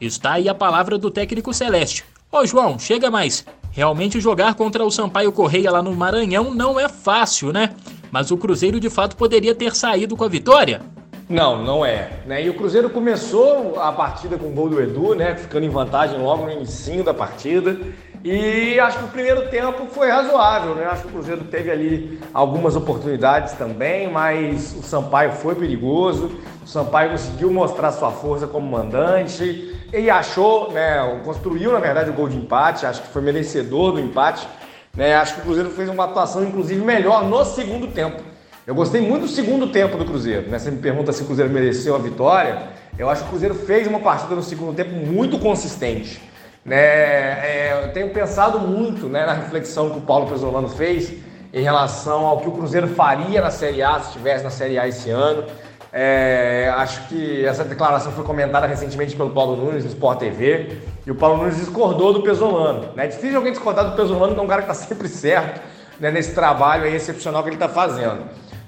Está 0.00 0.34
aí 0.34 0.48
a 0.48 0.54
palavra 0.54 0.98
do 0.98 1.10
técnico 1.10 1.52
Celeste. 1.52 2.04
Ô 2.30 2.46
João, 2.46 2.78
chega 2.78 3.10
mais. 3.10 3.44
Realmente 3.70 4.20
jogar 4.20 4.54
contra 4.54 4.84
o 4.84 4.90
Sampaio 4.90 5.32
Correia 5.32 5.70
lá 5.70 5.82
no 5.82 5.94
Maranhão 5.94 6.54
não 6.54 6.78
é 6.78 6.88
fácil, 6.88 7.52
né? 7.52 7.70
Mas 8.10 8.30
o 8.30 8.36
Cruzeiro 8.36 8.78
de 8.78 8.88
fato 8.88 9.16
poderia 9.16 9.54
ter 9.54 9.74
saído 9.74 10.16
com 10.16 10.24
a 10.24 10.28
vitória. 10.28 10.80
Não, 11.28 11.62
não 11.62 11.84
é. 11.84 12.20
Né? 12.26 12.44
E 12.44 12.50
o 12.50 12.54
Cruzeiro 12.54 12.90
começou 12.90 13.80
a 13.80 13.90
partida 13.90 14.36
com 14.36 14.46
o 14.46 14.50
gol 14.50 14.68
do 14.68 14.80
Edu, 14.80 15.14
né? 15.14 15.34
Ficando 15.34 15.66
em 15.66 15.70
vantagem 15.70 16.20
logo 16.20 16.44
no 16.44 16.52
início 16.52 17.02
da 17.02 17.14
partida. 17.14 17.76
E 18.24 18.80
acho 18.80 19.00
que 19.00 19.04
o 19.04 19.08
primeiro 19.08 19.50
tempo 19.50 19.84
foi 19.84 20.08
razoável, 20.08 20.74
né? 20.74 20.86
Acho 20.86 21.02
que 21.02 21.08
o 21.08 21.10
Cruzeiro 21.10 21.44
teve 21.44 21.70
ali 21.70 22.18
algumas 22.32 22.74
oportunidades 22.74 23.52
também, 23.52 24.10
mas 24.10 24.74
o 24.74 24.82
Sampaio 24.82 25.32
foi 25.32 25.54
perigoso. 25.54 26.30
O 26.64 26.66
Sampaio 26.66 27.10
conseguiu 27.10 27.52
mostrar 27.52 27.92
sua 27.92 28.10
força 28.10 28.46
como 28.46 28.66
mandante 28.66 29.78
e 29.92 30.08
achou, 30.08 30.72
né? 30.72 31.20
Construiu, 31.22 31.70
na 31.72 31.80
verdade, 31.80 32.08
o 32.08 32.14
gol 32.14 32.26
de 32.26 32.38
empate. 32.38 32.86
Acho 32.86 33.02
que 33.02 33.08
foi 33.08 33.20
merecedor 33.20 33.92
do 33.92 34.00
empate. 34.00 34.48
Né? 34.96 35.14
Acho 35.16 35.34
que 35.34 35.40
o 35.40 35.44
Cruzeiro 35.44 35.68
fez 35.68 35.90
uma 35.90 36.04
atuação, 36.04 36.42
inclusive, 36.42 36.82
melhor 36.82 37.24
no 37.24 37.44
segundo 37.44 37.88
tempo. 37.88 38.22
Eu 38.66 38.74
gostei 38.74 39.02
muito 39.02 39.24
do 39.24 39.28
segundo 39.28 39.66
tempo 39.66 39.98
do 39.98 40.04
Cruzeiro. 40.06 40.48
Né? 40.48 40.58
Você 40.58 40.70
me 40.70 40.78
pergunta 40.78 41.12
se 41.12 41.22
o 41.22 41.26
Cruzeiro 41.26 41.52
mereceu 41.52 41.94
a 41.94 41.98
vitória. 41.98 42.68
Eu 42.98 43.10
acho 43.10 43.20
que 43.20 43.26
o 43.26 43.30
Cruzeiro 43.32 43.54
fez 43.54 43.86
uma 43.86 44.00
partida 44.00 44.34
no 44.34 44.42
segundo 44.42 44.74
tempo 44.74 44.94
muito 44.94 45.38
consistente. 45.38 46.22
Né? 46.64 46.76
É, 46.76 47.80
eu 47.84 47.92
tenho 47.92 48.10
pensado 48.10 48.58
muito 48.58 49.06
né, 49.06 49.26
na 49.26 49.34
reflexão 49.34 49.90
que 49.90 49.98
o 49.98 50.02
Paulo 50.02 50.26
Pesolano 50.26 50.68
fez 50.68 51.12
em 51.52 51.62
relação 51.62 52.24
ao 52.26 52.40
que 52.40 52.48
o 52.48 52.52
Cruzeiro 52.52 52.88
faria 52.88 53.40
na 53.40 53.50
Série 53.50 53.82
A 53.82 54.00
se 54.00 54.08
estivesse 54.08 54.42
na 54.42 54.50
Série 54.50 54.78
A 54.78 54.88
esse 54.88 55.10
ano. 55.10 55.44
É, 55.92 56.74
acho 56.76 57.06
que 57.06 57.46
essa 57.46 57.62
declaração 57.62 58.10
foi 58.10 58.24
comentada 58.24 58.66
recentemente 58.66 59.14
pelo 59.14 59.30
Paulo 59.30 59.54
Nunes 59.54 59.84
no 59.84 59.90
Sport 59.90 60.18
TV 60.18 60.78
e 61.06 61.10
o 61.12 61.14
Paulo 61.14 61.36
Nunes 61.36 61.56
discordou 61.56 62.12
do 62.12 62.22
Pesolano. 62.22 62.88
Né? 62.96 63.04
É 63.04 63.06
difícil 63.06 63.36
alguém 63.36 63.52
discordar 63.52 63.88
do 63.88 63.94
Pesolano, 63.94 64.34
que 64.34 64.40
é 64.40 64.42
um 64.42 64.48
cara 64.48 64.62
que 64.62 64.70
está 64.70 64.86
sempre 64.86 65.06
certo 65.06 65.60
né, 66.00 66.10
nesse 66.10 66.34
trabalho 66.34 66.86
excepcional 66.86 67.44
que 67.44 67.50
ele 67.50 67.56
está 67.56 67.68
fazendo. 67.68 68.24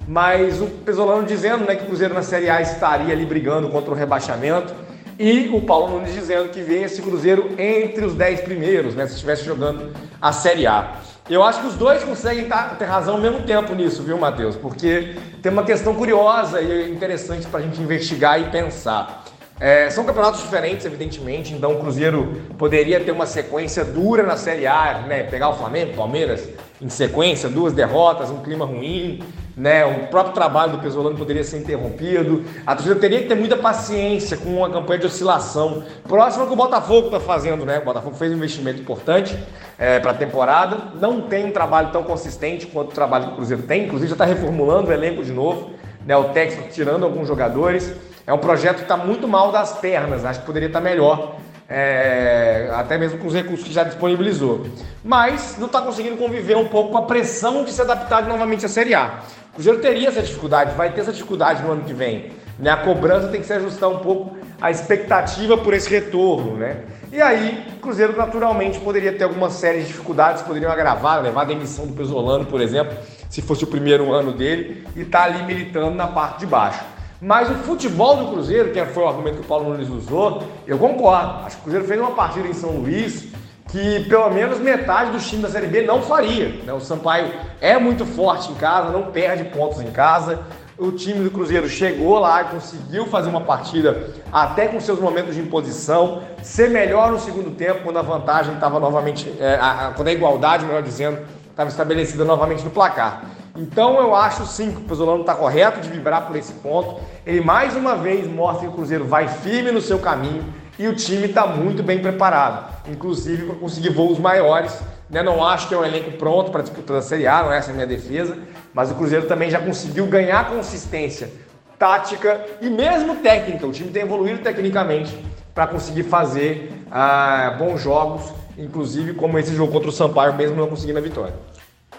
Mas 0.07 0.61
o 0.61 0.67
Pesolano 0.67 1.25
dizendo 1.25 1.65
né, 1.65 1.75
que 1.75 1.83
o 1.83 1.87
Cruzeiro 1.87 2.15
na 2.15 2.23
Série 2.23 2.49
A 2.49 2.63
estaria 2.63 3.13
ali 3.13 3.27
brigando 3.27 3.71
contra 3.71 3.91
o 3.91 3.95
rebaixamento. 3.95 4.73
E 5.19 5.49
o 5.49 5.63
Paulo 5.63 5.93
Nunes 5.93 6.13
dizendo 6.13 6.51
que 6.51 6.61
vê 6.61 6.83
esse 6.83 7.01
Cruzeiro 7.01 7.51
entre 7.59 8.05
os 8.05 8.15
10 8.15 8.41
primeiros, 8.41 8.95
né? 8.95 9.07
Se 9.07 9.15
estivesse 9.15 9.45
jogando 9.45 9.93
a 10.21 10.31
Série 10.31 10.67
A. 10.67 10.97
Eu 11.29 11.43
acho 11.43 11.61
que 11.61 11.67
os 11.67 11.75
dois 11.75 12.05
conseguem 12.05 12.47
ter 12.79 12.85
razão 12.85 13.15
ao 13.15 13.21
mesmo 13.21 13.43
tempo 13.43 13.75
nisso, 13.75 14.03
viu, 14.03 14.19
Matheus? 14.19 14.57
Porque 14.57 15.17
tem 15.43 15.51
uma 15.51 15.65
questão 15.65 15.95
curiosa 15.95 16.61
e 16.61 16.91
interessante 16.91 17.47
para 17.47 17.61
a 17.61 17.63
gente 17.63 17.81
investigar 17.81 18.41
e 18.41 18.51
pensar. 18.51 19.25
É, 19.59 19.89
são 19.89 20.05
campeonatos 20.05 20.43
diferentes, 20.43 20.85
evidentemente, 20.85 21.55
então 21.55 21.73
o 21.73 21.79
Cruzeiro 21.79 22.43
poderia 22.59 23.01
ter 23.01 23.11
uma 23.11 23.25
sequência 23.25 23.85
dura 23.87 24.23
na 24.23 24.37
Série 24.37 24.67
A, 24.67 25.05
né? 25.09 25.23
Pegar 25.23 25.49
o 25.49 25.55
Flamengo, 25.55 25.95
Palmeiras 25.95 26.47
em 26.81 26.89
sequência, 26.89 27.49
duas 27.49 27.73
derrotas, 27.73 28.31
um 28.31 28.43
clima 28.43 28.65
ruim, 28.65 29.23
né? 29.57 29.85
O 29.87 30.09
próprio 30.09 30.35
trabalho 30.35 30.73
do 30.73 30.79
Pesolano 30.79 31.17
poderia 31.17 31.43
ser 31.43 31.59
interrompido. 31.59 32.45
A 32.67 32.75
torcida 32.75 32.97
teria 32.97 33.23
que 33.23 33.29
ter 33.29 33.35
muita 33.35 33.57
paciência 33.57 34.37
com 34.37 34.59
uma 34.59 34.69
campanha 34.69 35.01
de 35.01 35.07
oscilação 35.07 35.83
próxima 36.07 36.47
que 36.47 36.53
o 36.53 36.57
Botafogo 36.57 37.07
está 37.07 37.19
fazendo, 37.21 37.65
né? 37.65 37.79
O 37.79 37.85
Botafogo 37.85 38.15
fez 38.17 38.31
um 38.31 38.37
investimento 38.37 38.81
importante 38.81 39.39
é, 39.79 39.99
para 39.99 40.11
a 40.11 40.15
temporada, 40.15 40.93
não 41.01 41.23
tem 41.23 41.47
um 41.47 41.51
trabalho 41.51 41.91
tão 41.91 42.03
consistente 42.03 42.67
quanto 42.67 42.91
o 42.91 42.95
trabalho 42.95 43.27
que 43.27 43.33
o 43.33 43.37
Cruzeiro 43.37 43.63
tem, 43.63 43.85
inclusive 43.85 44.09
já 44.09 44.15
está 44.15 44.25
reformulando 44.27 44.91
o 44.91 44.93
elenco 44.93 45.25
de 45.25 45.33
novo, 45.33 45.71
né? 46.05 46.15
O 46.17 46.25
técnico 46.25 46.69
tirando 46.69 47.05
alguns 47.05 47.27
jogadores. 47.27 47.95
É 48.27 48.35
um 48.35 48.39
projeto 48.39 48.79
que 48.79 48.83
está 48.83 48.97
muito 48.97 49.27
mal 49.29 49.53
das 49.53 49.79
pernas, 49.79 50.25
acho 50.25 50.41
que 50.41 50.47
poderia 50.47 50.67
estar 50.67 50.81
tá 50.81 50.85
melhor, 50.85 51.37
é, 51.69 52.71
até 52.75 52.97
mesmo 52.97 53.19
com 53.19 53.27
os 53.27 53.35
recursos 53.35 53.67
que 53.67 53.73
já 53.73 53.85
disponibilizou. 53.85 54.67
Mas 55.05 55.57
não 55.59 55.67
está 55.67 55.81
conseguindo 55.81 56.17
conviver 56.17 56.57
um 56.57 56.69
pouco 56.69 56.93
com 56.93 56.99
a 56.99 57.03
pressão 57.03 57.65
de 57.65 57.73
se 57.73 57.81
adaptar 57.81 58.27
novamente 58.27 58.65
à 58.65 58.69
Série 58.69 58.95
A. 58.95 59.21
O 59.51 59.55
Cruzeiro 59.55 59.81
teria 59.81 60.09
essa 60.09 60.23
dificuldade, 60.23 60.75
vai 60.75 60.93
ter 60.93 61.01
essa 61.01 61.13
dificuldade 61.13 61.63
no 61.63 61.73
ano 61.73 61.83
que 61.83 61.93
vem. 61.93 62.31
Né? 62.59 62.71
A 62.71 62.77
cobrança 62.77 63.29
tem 63.29 63.41
que 63.41 63.47
se 63.47 63.53
ajustar 63.53 63.89
um 63.89 63.99
pouco 63.99 64.37
à 64.61 64.71
expectativa 64.71 65.59
por 65.59 65.75
esse 65.75 65.89
retorno. 65.91 66.57
Né? 66.57 66.83
E 67.13 67.21
aí, 67.21 67.67
o 67.77 67.81
Cruzeiro 67.81 68.17
naturalmente 68.17 68.79
poderia 68.81 69.13
ter 69.13 69.25
alguma 69.25 69.51
série 69.51 69.81
de 69.81 69.87
dificuldades, 69.87 70.43
poderiam 70.43 70.71
agravar, 70.71 71.23
levar 71.23 71.43
a 71.43 71.45
demissão 71.47 71.87
do 71.87 71.95
Pesolano, 71.95 72.45
por 72.45 72.61
exemplo, 72.61 72.97
se 73.31 73.43
fosse 73.43 73.65
o 73.65 73.67
primeiro 73.67 74.13
ano 74.13 74.33
dele, 74.33 74.87
e 74.95 75.03
estar 75.03 75.21
tá 75.21 75.25
ali 75.25 75.43
militando 75.43 75.95
na 75.95 76.07
parte 76.07 76.41
de 76.41 76.47
baixo. 76.47 76.96
Mas 77.21 77.51
o 77.51 77.55
futebol 77.55 78.17
do 78.17 78.33
Cruzeiro, 78.33 78.73
que 78.73 78.85
foi 78.87 79.03
o 79.03 79.09
argumento 79.09 79.37
que 79.37 79.43
o 79.43 79.49
Paulo 79.49 79.71
Nunes 79.71 79.89
usou, 79.89 80.43
eu 80.67 80.79
concordo. 80.79 81.47
Acho 81.47 81.57
que 81.57 81.61
o 81.61 81.65
Cruzeiro 81.65 81.87
fez 81.87 82.01
uma 82.01 82.13
partida 82.13 82.47
em 82.47 82.53
São 82.53 82.71
Luís 82.71 83.33
que 83.69 84.05
pelo 84.09 84.31
menos 84.31 84.59
metade 84.59 85.11
dos 85.11 85.29
times 85.29 85.43
da 85.43 85.51
Série 85.51 85.67
B 85.67 85.83
não 85.83 86.01
faria. 86.01 86.49
Né? 86.65 86.73
O 86.73 86.81
Sampaio 86.81 87.33
é 87.61 87.79
muito 87.79 88.07
forte 88.07 88.51
em 88.51 88.55
casa, 88.55 88.91
não 88.91 89.11
perde 89.11 89.45
pontos 89.45 89.81
em 89.81 89.91
casa. 89.91 90.41
O 90.79 90.93
time 90.93 91.25
do 91.25 91.31
Cruzeiro 91.31 91.69
chegou 91.69 92.19
lá 92.19 92.43
e 92.43 92.45
conseguiu 92.47 93.07
fazer 93.07 93.31
uma 93.31 93.41
partida 93.41 94.11
até 94.31 94.69
com 94.69 94.79
seus 94.79 95.01
momentos 95.01 95.35
de 95.35 95.41
imposição, 95.41 96.23
ser 96.43 96.69
melhor 96.69 97.11
no 97.11 97.19
segundo 97.19 97.51
tempo, 97.51 97.81
quando 97.83 97.99
a 97.99 98.03
vantagem 98.03 98.55
estava 98.55 98.79
novamente, 98.79 99.33
é, 99.41 99.57
a, 99.57 99.89
a, 99.89 99.91
quando 99.93 100.09
a 100.09 100.13
igualdade, 100.13 100.67
melhor 100.67 100.83
dizendo, 100.83 101.19
estava 101.51 101.71
estabelecida 101.71 102.25
novamente 102.25 102.63
no 102.63 102.71
placar. 102.71 103.25
Então 103.57 103.99
eu 104.01 104.15
acho 104.15 104.45
sim 104.47 104.71
que 104.71 104.79
o 104.79 104.83
Pesolano 104.83 105.23
está 105.23 105.35
correto 105.35 105.81
de 105.81 105.89
vibrar 105.89 106.27
por 106.27 106.37
esse 106.37 106.53
ponto. 106.55 107.01
Ele 107.25 107.41
mais 107.41 107.75
uma 107.75 107.97
vez 107.97 108.27
mostra 108.27 108.67
que 108.67 108.73
o 108.73 108.77
Cruzeiro 108.77 109.05
vai 109.05 109.29
firme 109.29 109.73
no 109.73 109.81
seu 109.81 109.99
caminho 109.99 110.45
e 110.79 110.87
o 110.87 110.95
time 110.95 111.27
está 111.27 111.47
muito 111.47 111.83
bem 111.83 112.01
preparado, 112.01 112.71
inclusive 112.91 113.47
para 113.47 113.57
conseguir 113.57 113.91
voos 113.91 114.19
maiores. 114.19 114.79
Né? 115.09 115.23
Não 115.23 115.45
acho 115.45 115.69
que 115.69 115.75
é 115.75 115.79
um 115.79 115.85
elenco 115.85 116.13
pronto 116.13 116.51
para 116.51 116.63
disputar 116.63 116.99
a 116.99 117.03
Série 117.03 117.27
A, 117.27 117.43
não 117.43 117.53
é 117.53 117.59
essa 117.59 117.71
a 117.71 117.75
minha 117.75 117.87
defesa, 117.87 118.37
mas 118.75 118.91
o 118.91 118.95
Cruzeiro 118.95 119.27
também 119.27 119.51
já 119.51 119.59
conseguiu 119.59 120.07
ganhar 120.07 120.51
consistência 120.51 121.31
tática 121.79 122.41
e 122.61 122.69
mesmo 122.69 123.17
técnica. 123.17 123.67
O 123.67 123.73
time 123.73 123.91
tem 123.91 124.03
evoluído 124.03 124.41
tecnicamente 124.41 125.17
para 125.55 125.67
conseguir 125.67 126.05
fazer 126.05 126.73
ah, 126.91 127.55
bons 127.59 127.81
jogos, 127.81 128.33
inclusive 128.59 129.15
como 129.15 129.39
esse 129.39 129.55
jogo 129.55 129.73
contra 129.73 129.89
o 129.89 129.93
Sampaio, 129.93 130.35
mesmo 130.35 130.57
não 130.57 130.69
conseguindo 130.69 130.99
a 130.99 131.03
vitória. 131.03 131.35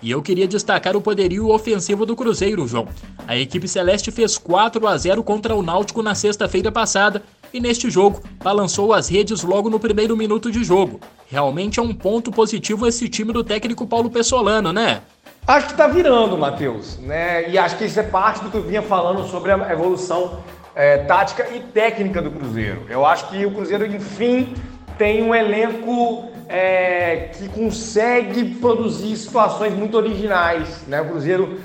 E 0.01 0.11
eu 0.11 0.21
queria 0.21 0.47
destacar 0.47 0.95
o 0.95 1.01
poderio 1.01 1.49
ofensivo 1.49 2.05
do 2.05 2.15
Cruzeiro, 2.15 2.67
João. 2.67 2.87
A 3.27 3.35
equipe 3.35 3.67
celeste 3.67 4.11
fez 4.11 4.37
4 4.37 4.87
a 4.87 4.97
0 4.97 5.23
contra 5.23 5.55
o 5.55 5.63
Náutico 5.63 6.03
na 6.03 6.13
sexta-feira 6.13 6.71
passada 6.71 7.23
e 7.53 7.59
neste 7.59 7.89
jogo 7.89 8.21
balançou 8.43 8.93
as 8.93 9.09
redes 9.09 9.43
logo 9.43 9.69
no 9.69 9.79
primeiro 9.79 10.15
minuto 10.15 10.51
de 10.51 10.63
jogo. 10.63 10.99
Realmente 11.27 11.79
é 11.79 11.83
um 11.83 11.93
ponto 11.93 12.31
positivo 12.31 12.87
esse 12.87 13.09
time 13.09 13.33
do 13.33 13.43
técnico 13.43 13.87
Paulo 13.87 14.09
Pessolano, 14.09 14.71
né? 14.71 15.01
Acho 15.45 15.67
que 15.67 15.73
tá 15.75 15.87
virando, 15.87 16.37
Matheus, 16.37 16.97
né? 16.99 17.49
E 17.49 17.57
acho 17.57 17.77
que 17.77 17.85
isso 17.85 17.99
é 17.99 18.03
parte 18.03 18.43
do 18.43 18.51
que 18.51 18.57
eu 18.57 18.63
vinha 18.63 18.81
falando 18.81 19.27
sobre 19.27 19.51
a 19.51 19.71
evolução 19.71 20.39
é, 20.75 20.97
tática 20.99 21.47
e 21.55 21.59
técnica 21.59 22.21
do 22.21 22.29
Cruzeiro. 22.29 22.85
Eu 22.89 23.05
acho 23.05 23.29
que 23.29 23.45
o 23.45 23.51
Cruzeiro, 23.51 23.85
enfim, 23.85 24.53
tem 24.97 25.23
um 25.23 25.33
elenco 25.33 26.29
é, 26.49 27.29
que 27.33 27.47
consegue 27.49 28.55
produzir 28.55 29.15
situações 29.15 29.73
muito 29.73 29.95
originais. 29.95 30.83
Né? 30.87 31.01
O 31.01 31.05
Cruzeiro 31.05 31.59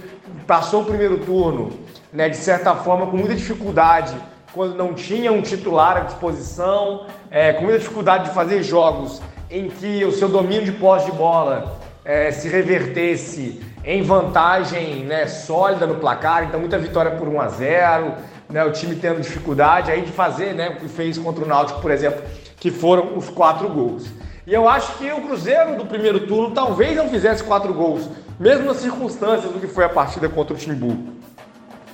passou 0.47 0.83
o 0.83 0.85
primeiro 0.85 1.19
turno, 1.19 1.73
né, 2.13 2.29
de 2.29 2.37
certa 2.37 2.75
forma, 2.75 3.07
com 3.07 3.17
muita 3.17 3.35
dificuldade 3.35 4.15
quando 4.53 4.77
não 4.77 4.93
tinha 4.93 5.33
um 5.33 5.41
titular 5.41 5.97
à 5.97 6.01
disposição, 6.01 7.07
é, 7.31 7.55
com 7.55 7.63
muita 7.63 7.79
dificuldade 7.79 8.25
de 8.25 8.35
fazer 8.35 8.63
jogos 8.63 9.23
em 9.51 9.69
que 9.69 10.05
o 10.05 10.13
seu 10.13 10.29
domínio 10.29 10.65
de 10.65 10.73
posse 10.73 11.07
de 11.07 11.13
bola 11.13 11.79
é, 12.05 12.31
se 12.31 12.49
revertesse 12.49 13.63
em 13.85 14.03
vantagem 14.03 15.05
né, 15.05 15.27
sólida 15.27 15.87
no 15.87 15.97
placar, 15.97 16.45
então 16.45 16.61
muita 16.61 16.79
vitória 16.79 17.13
por 17.13 17.29
1 17.29 17.41
a 17.41 17.49
0 17.49 18.13
né, 18.49 18.63
o 18.65 18.71
time 18.71 18.95
tendo 18.97 19.21
dificuldade 19.21 19.91
aí 19.91 20.03
de 20.03 20.13
fazer 20.13 20.53
né, 20.53 20.69
o 20.69 20.77
que 20.77 20.89
fez 20.89 21.17
contra 21.17 21.43
o 21.43 21.49
Náutico, 21.49 21.81
por 21.81 21.91
exemplo, 21.91 22.23
que 22.63 22.71
foram 22.71 23.19
os 23.19 23.29
quatro 23.29 23.69
gols. 23.69 24.05
E 24.47 24.55
eu 24.55 24.69
acho 24.69 24.97
que 24.97 25.11
o 25.11 25.21
Cruzeiro 25.21 25.75
do 25.75 25.85
primeiro 25.85 26.29
turno 26.29 26.53
talvez 26.55 26.97
não 26.97 27.09
fizesse 27.09 27.43
quatro 27.43 27.75
gols, 27.75 28.09
mesmo 28.39 28.67
nas 28.67 28.77
circunstâncias 28.77 29.53
do 29.53 29.59
que 29.59 29.67
foi 29.67 29.85
a 29.85 29.89
partida 29.89 30.29
contra 30.29 30.55
o 30.55 30.57
Timbu. 30.57 30.97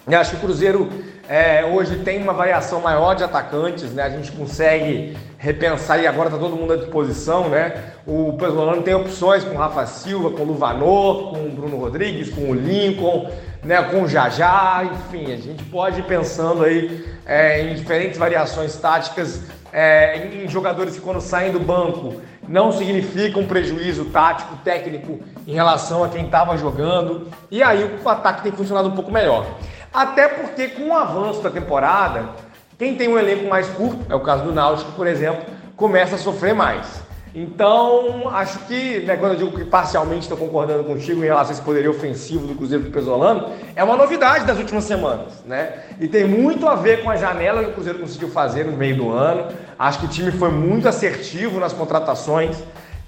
Eu 0.06 0.18
acho 0.18 0.32
que 0.32 0.36
o 0.36 0.40
Cruzeiro 0.40 0.90
é, 1.26 1.64
hoje 1.64 2.00
tem 2.00 2.22
uma 2.22 2.34
variação 2.34 2.82
maior 2.82 3.14
de 3.14 3.24
atacantes, 3.24 3.92
né? 3.92 4.02
A 4.02 4.10
gente 4.10 4.30
consegue 4.32 5.16
repensar 5.38 5.98
e 6.02 6.06
agora 6.06 6.28
está 6.28 6.38
todo 6.38 6.54
mundo 6.54 6.74
à 6.74 6.76
disposição, 6.76 7.48
né? 7.48 7.92
O 8.06 8.34
Pesolano 8.34 8.82
tem 8.82 8.92
opções 8.92 9.44
com 9.44 9.54
o 9.54 9.58
Rafa 9.58 9.86
Silva, 9.86 10.30
com 10.30 10.42
o 10.42 10.46
Luvanor, 10.46 11.30
com 11.30 11.46
o 11.46 11.50
Bruno 11.50 11.78
Rodrigues, 11.78 12.28
com 12.28 12.50
o 12.50 12.54
Lincoln, 12.54 13.30
né? 13.64 13.82
Com 13.84 14.02
o 14.02 14.08
Jajá, 14.08 14.84
enfim, 14.84 15.32
a 15.32 15.36
gente 15.36 15.64
pode 15.64 16.00
ir 16.00 16.04
pensando 16.04 16.64
aí 16.64 17.06
é, 17.26 17.62
em 17.62 17.74
diferentes 17.74 18.18
variações 18.18 18.76
táticas, 18.76 19.42
é, 19.72 20.44
em 20.44 20.48
jogadores 20.48 20.94
que 20.94 21.00
quando 21.00 21.20
saem 21.20 21.52
do 21.52 21.60
banco 21.60 22.20
não 22.46 22.72
significa 22.72 23.38
um 23.38 23.46
prejuízo 23.46 24.06
tático, 24.06 24.56
técnico 24.64 25.20
em 25.46 25.52
relação 25.52 26.02
a 26.02 26.08
quem 26.08 26.24
estava 26.24 26.56
jogando. 26.56 27.28
E 27.50 27.62
aí 27.62 27.98
o 28.02 28.08
ataque 28.08 28.42
tem 28.42 28.52
funcionado 28.52 28.88
um 28.88 28.92
pouco 28.92 29.12
melhor. 29.12 29.46
Até 29.92 30.28
porque 30.28 30.68
com 30.68 30.88
o 30.88 30.94
avanço 30.94 31.42
da 31.42 31.50
temporada, 31.50 32.30
quem 32.78 32.94
tem 32.96 33.08
um 33.08 33.18
elenco 33.18 33.48
mais 33.48 33.68
curto, 33.68 33.98
é 34.08 34.14
o 34.14 34.20
caso 34.20 34.44
do 34.44 34.52
Náutico, 34.52 34.92
por 34.92 35.06
exemplo, 35.06 35.44
começa 35.76 36.14
a 36.14 36.18
sofrer 36.18 36.54
mais. 36.54 37.07
Então, 37.34 38.28
acho 38.30 38.60
que, 38.60 39.00
né, 39.00 39.16
quando 39.16 39.32
eu 39.32 39.38
digo 39.38 39.58
que 39.58 39.64
parcialmente 39.64 40.22
estou 40.22 40.36
concordando 40.36 40.84
contigo 40.84 41.22
em 41.22 41.26
relação 41.26 41.50
a 41.50 41.52
esse 41.52 41.62
poderio 41.62 41.90
ofensivo 41.90 42.46
do 42.46 42.54
Cruzeiro 42.54 42.84
do 42.84 42.90
Pesolano, 42.90 43.50
é 43.76 43.84
uma 43.84 43.96
novidade 43.96 44.46
das 44.46 44.58
últimas 44.58 44.84
semanas, 44.84 45.44
né? 45.44 45.84
E 46.00 46.08
tem 46.08 46.24
muito 46.24 46.66
a 46.66 46.74
ver 46.74 47.02
com 47.02 47.10
a 47.10 47.16
janela 47.16 47.62
que 47.62 47.70
o 47.70 47.74
Cruzeiro 47.74 47.98
conseguiu 47.98 48.30
fazer 48.30 48.64
no 48.64 48.72
meio 48.72 48.96
do 48.96 49.12
ano. 49.12 49.48
Acho 49.78 50.00
que 50.00 50.06
o 50.06 50.08
time 50.08 50.32
foi 50.32 50.50
muito 50.50 50.88
assertivo 50.88 51.60
nas 51.60 51.72
contratações. 51.72 52.56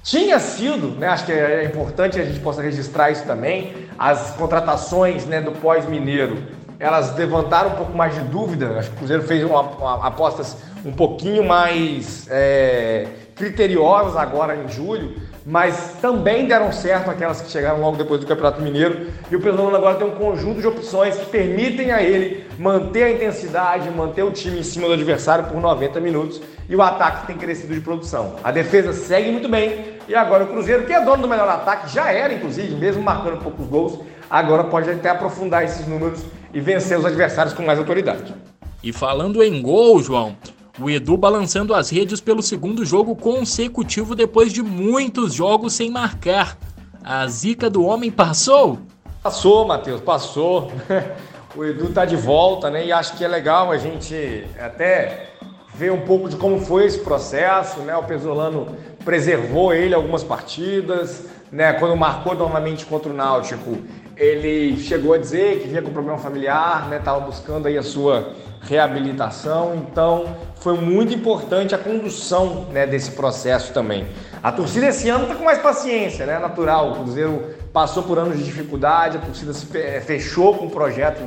Tinha 0.02 0.38
sido, 0.38 0.98
né, 0.98 1.08
acho 1.08 1.26
que 1.26 1.32
é 1.32 1.64
importante 1.64 2.18
a 2.18 2.24
gente 2.24 2.40
possa 2.40 2.62
registrar 2.62 3.10
isso 3.10 3.24
também, 3.24 3.88
as 3.98 4.30
contratações 4.30 5.26
né, 5.26 5.42
do 5.42 5.52
pós-mineiro 5.52 6.38
elas 6.80 7.14
levantaram 7.14 7.72
um 7.72 7.74
pouco 7.74 7.92
mais 7.92 8.14
de 8.14 8.22
dúvida. 8.22 8.78
Acho 8.78 8.88
que 8.88 8.94
o 8.94 8.98
Cruzeiro 9.00 9.22
fez 9.22 9.44
uma, 9.44 9.60
uma, 9.60 10.06
apostas 10.06 10.56
um 10.82 10.90
pouquinho 10.90 11.44
mais 11.44 12.26
é, 12.30 13.06
criteriosas 13.40 14.16
agora 14.16 14.54
em 14.54 14.68
julho, 14.68 15.14
mas 15.44 15.96
também 16.00 16.46
deram 16.46 16.70
certo 16.70 17.10
aquelas 17.10 17.40
que 17.40 17.50
chegaram 17.50 17.80
logo 17.80 17.96
depois 17.96 18.20
do 18.20 18.26
Campeonato 18.26 18.60
Mineiro. 18.60 19.08
E 19.30 19.34
o 19.34 19.40
Pesolano 19.40 19.74
agora 19.74 19.96
tem 19.96 20.06
um 20.06 20.12
conjunto 20.12 20.60
de 20.60 20.66
opções 20.66 21.16
que 21.16 21.26
permitem 21.26 21.90
a 21.90 22.02
ele 22.02 22.46
manter 22.58 23.04
a 23.04 23.10
intensidade, 23.10 23.90
manter 23.90 24.22
o 24.22 24.30
time 24.30 24.60
em 24.60 24.62
cima 24.62 24.86
do 24.86 24.92
adversário 24.92 25.46
por 25.46 25.60
90 25.60 25.98
minutos. 26.00 26.40
E 26.68 26.76
o 26.76 26.82
ataque 26.82 27.26
tem 27.26 27.36
crescido 27.36 27.74
de 27.74 27.80
produção. 27.80 28.36
A 28.44 28.52
defesa 28.52 28.92
segue 28.92 29.32
muito 29.32 29.48
bem. 29.48 29.98
E 30.06 30.14
agora 30.14 30.44
o 30.44 30.46
Cruzeiro, 30.46 30.84
que 30.84 30.92
é 30.92 31.02
dono 31.02 31.22
do 31.22 31.28
melhor 31.28 31.48
ataque, 31.48 31.92
já 31.92 32.12
era, 32.12 32.32
inclusive, 32.34 32.74
mesmo 32.74 33.02
marcando 33.02 33.42
poucos 33.42 33.66
gols, 33.66 33.98
agora 34.30 34.64
pode 34.64 34.90
até 34.90 35.08
aprofundar 35.08 35.64
esses 35.64 35.86
números 35.86 36.22
e 36.52 36.60
vencer 36.60 36.98
os 36.98 37.04
adversários 37.04 37.54
com 37.54 37.62
mais 37.62 37.78
autoridade. 37.78 38.34
E 38.82 38.92
falando 38.92 39.42
em 39.42 39.60
gol, 39.60 40.02
João, 40.02 40.36
o 40.78 40.88
Edu 40.88 41.16
balançando 41.16 41.74
as 41.74 41.90
redes 41.90 42.20
pelo 42.20 42.42
segundo 42.42 42.84
jogo 42.84 43.16
consecutivo 43.16 44.14
depois 44.14 44.52
de 44.52 44.62
muitos 44.62 45.34
jogos 45.34 45.74
sem 45.74 45.90
marcar. 45.90 46.56
A 47.02 47.26
zica 47.26 47.70
do 47.70 47.84
homem 47.84 48.10
passou? 48.10 48.78
Passou, 49.22 49.66
Matheus, 49.66 50.00
passou. 50.00 50.70
o 51.56 51.64
Edu 51.64 51.92
tá 51.92 52.04
de 52.04 52.16
volta, 52.16 52.70
né? 52.70 52.86
E 52.86 52.92
acho 52.92 53.16
que 53.16 53.24
é 53.24 53.28
legal 53.28 53.70
a 53.70 53.78
gente 53.78 54.46
até 54.58 55.30
ver 55.74 55.90
um 55.92 56.02
pouco 56.02 56.28
de 56.28 56.36
como 56.36 56.60
foi 56.60 56.84
esse 56.84 56.98
processo, 56.98 57.80
né? 57.80 57.96
O 57.96 58.02
Pesolano 58.02 58.68
preservou 59.04 59.72
ele 59.72 59.94
algumas 59.94 60.22
partidas, 60.22 61.24
né? 61.50 61.72
Quando 61.72 61.96
marcou 61.96 62.34
novamente 62.34 62.84
contra 62.84 63.10
o 63.10 63.14
Náutico, 63.14 63.78
ele 64.16 64.78
chegou 64.78 65.14
a 65.14 65.18
dizer 65.18 65.60
que 65.60 65.68
vinha 65.68 65.82
com 65.82 65.90
problema 65.90 66.18
familiar, 66.18 66.88
né? 66.88 66.98
Tava 66.98 67.20
buscando 67.20 67.66
aí 67.66 67.78
a 67.78 67.82
sua 67.82 68.34
reabilitação, 68.62 69.74
então 69.74 70.36
foi 70.56 70.74
muito 70.74 71.14
importante 71.14 71.74
a 71.74 71.78
condução 71.78 72.66
né, 72.70 72.86
desse 72.86 73.12
processo 73.12 73.72
também. 73.72 74.06
A 74.42 74.52
torcida 74.52 74.86
esse 74.86 75.08
ano 75.08 75.24
está 75.24 75.34
com 75.34 75.44
mais 75.44 75.58
paciência, 75.58 76.26
né? 76.26 76.38
Natural. 76.38 76.90
O 76.90 76.94
Cruzeiro 76.96 77.54
passou 77.72 78.02
por 78.02 78.18
anos 78.18 78.38
de 78.38 78.44
dificuldade, 78.44 79.16
a 79.16 79.20
torcida 79.20 79.52
se 79.52 79.66
fechou 79.66 80.54
com 80.54 80.66
o 80.66 80.70
projeto 80.70 81.22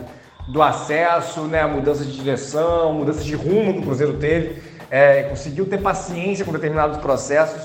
do 0.47 0.61
acesso, 0.61 1.41
né? 1.41 1.61
A 1.61 1.67
mudança 1.67 2.03
de 2.03 2.11
direção, 2.11 2.93
mudança 2.93 3.23
de 3.23 3.35
rumo 3.35 3.73
que 3.73 3.79
o 3.79 3.83
Cruzeiro 3.83 4.13
teve, 4.17 4.61
é, 4.89 5.23
conseguiu 5.23 5.65
ter 5.65 5.79
paciência 5.79 6.45
com 6.45 6.51
determinados 6.51 6.97
processos. 6.97 7.61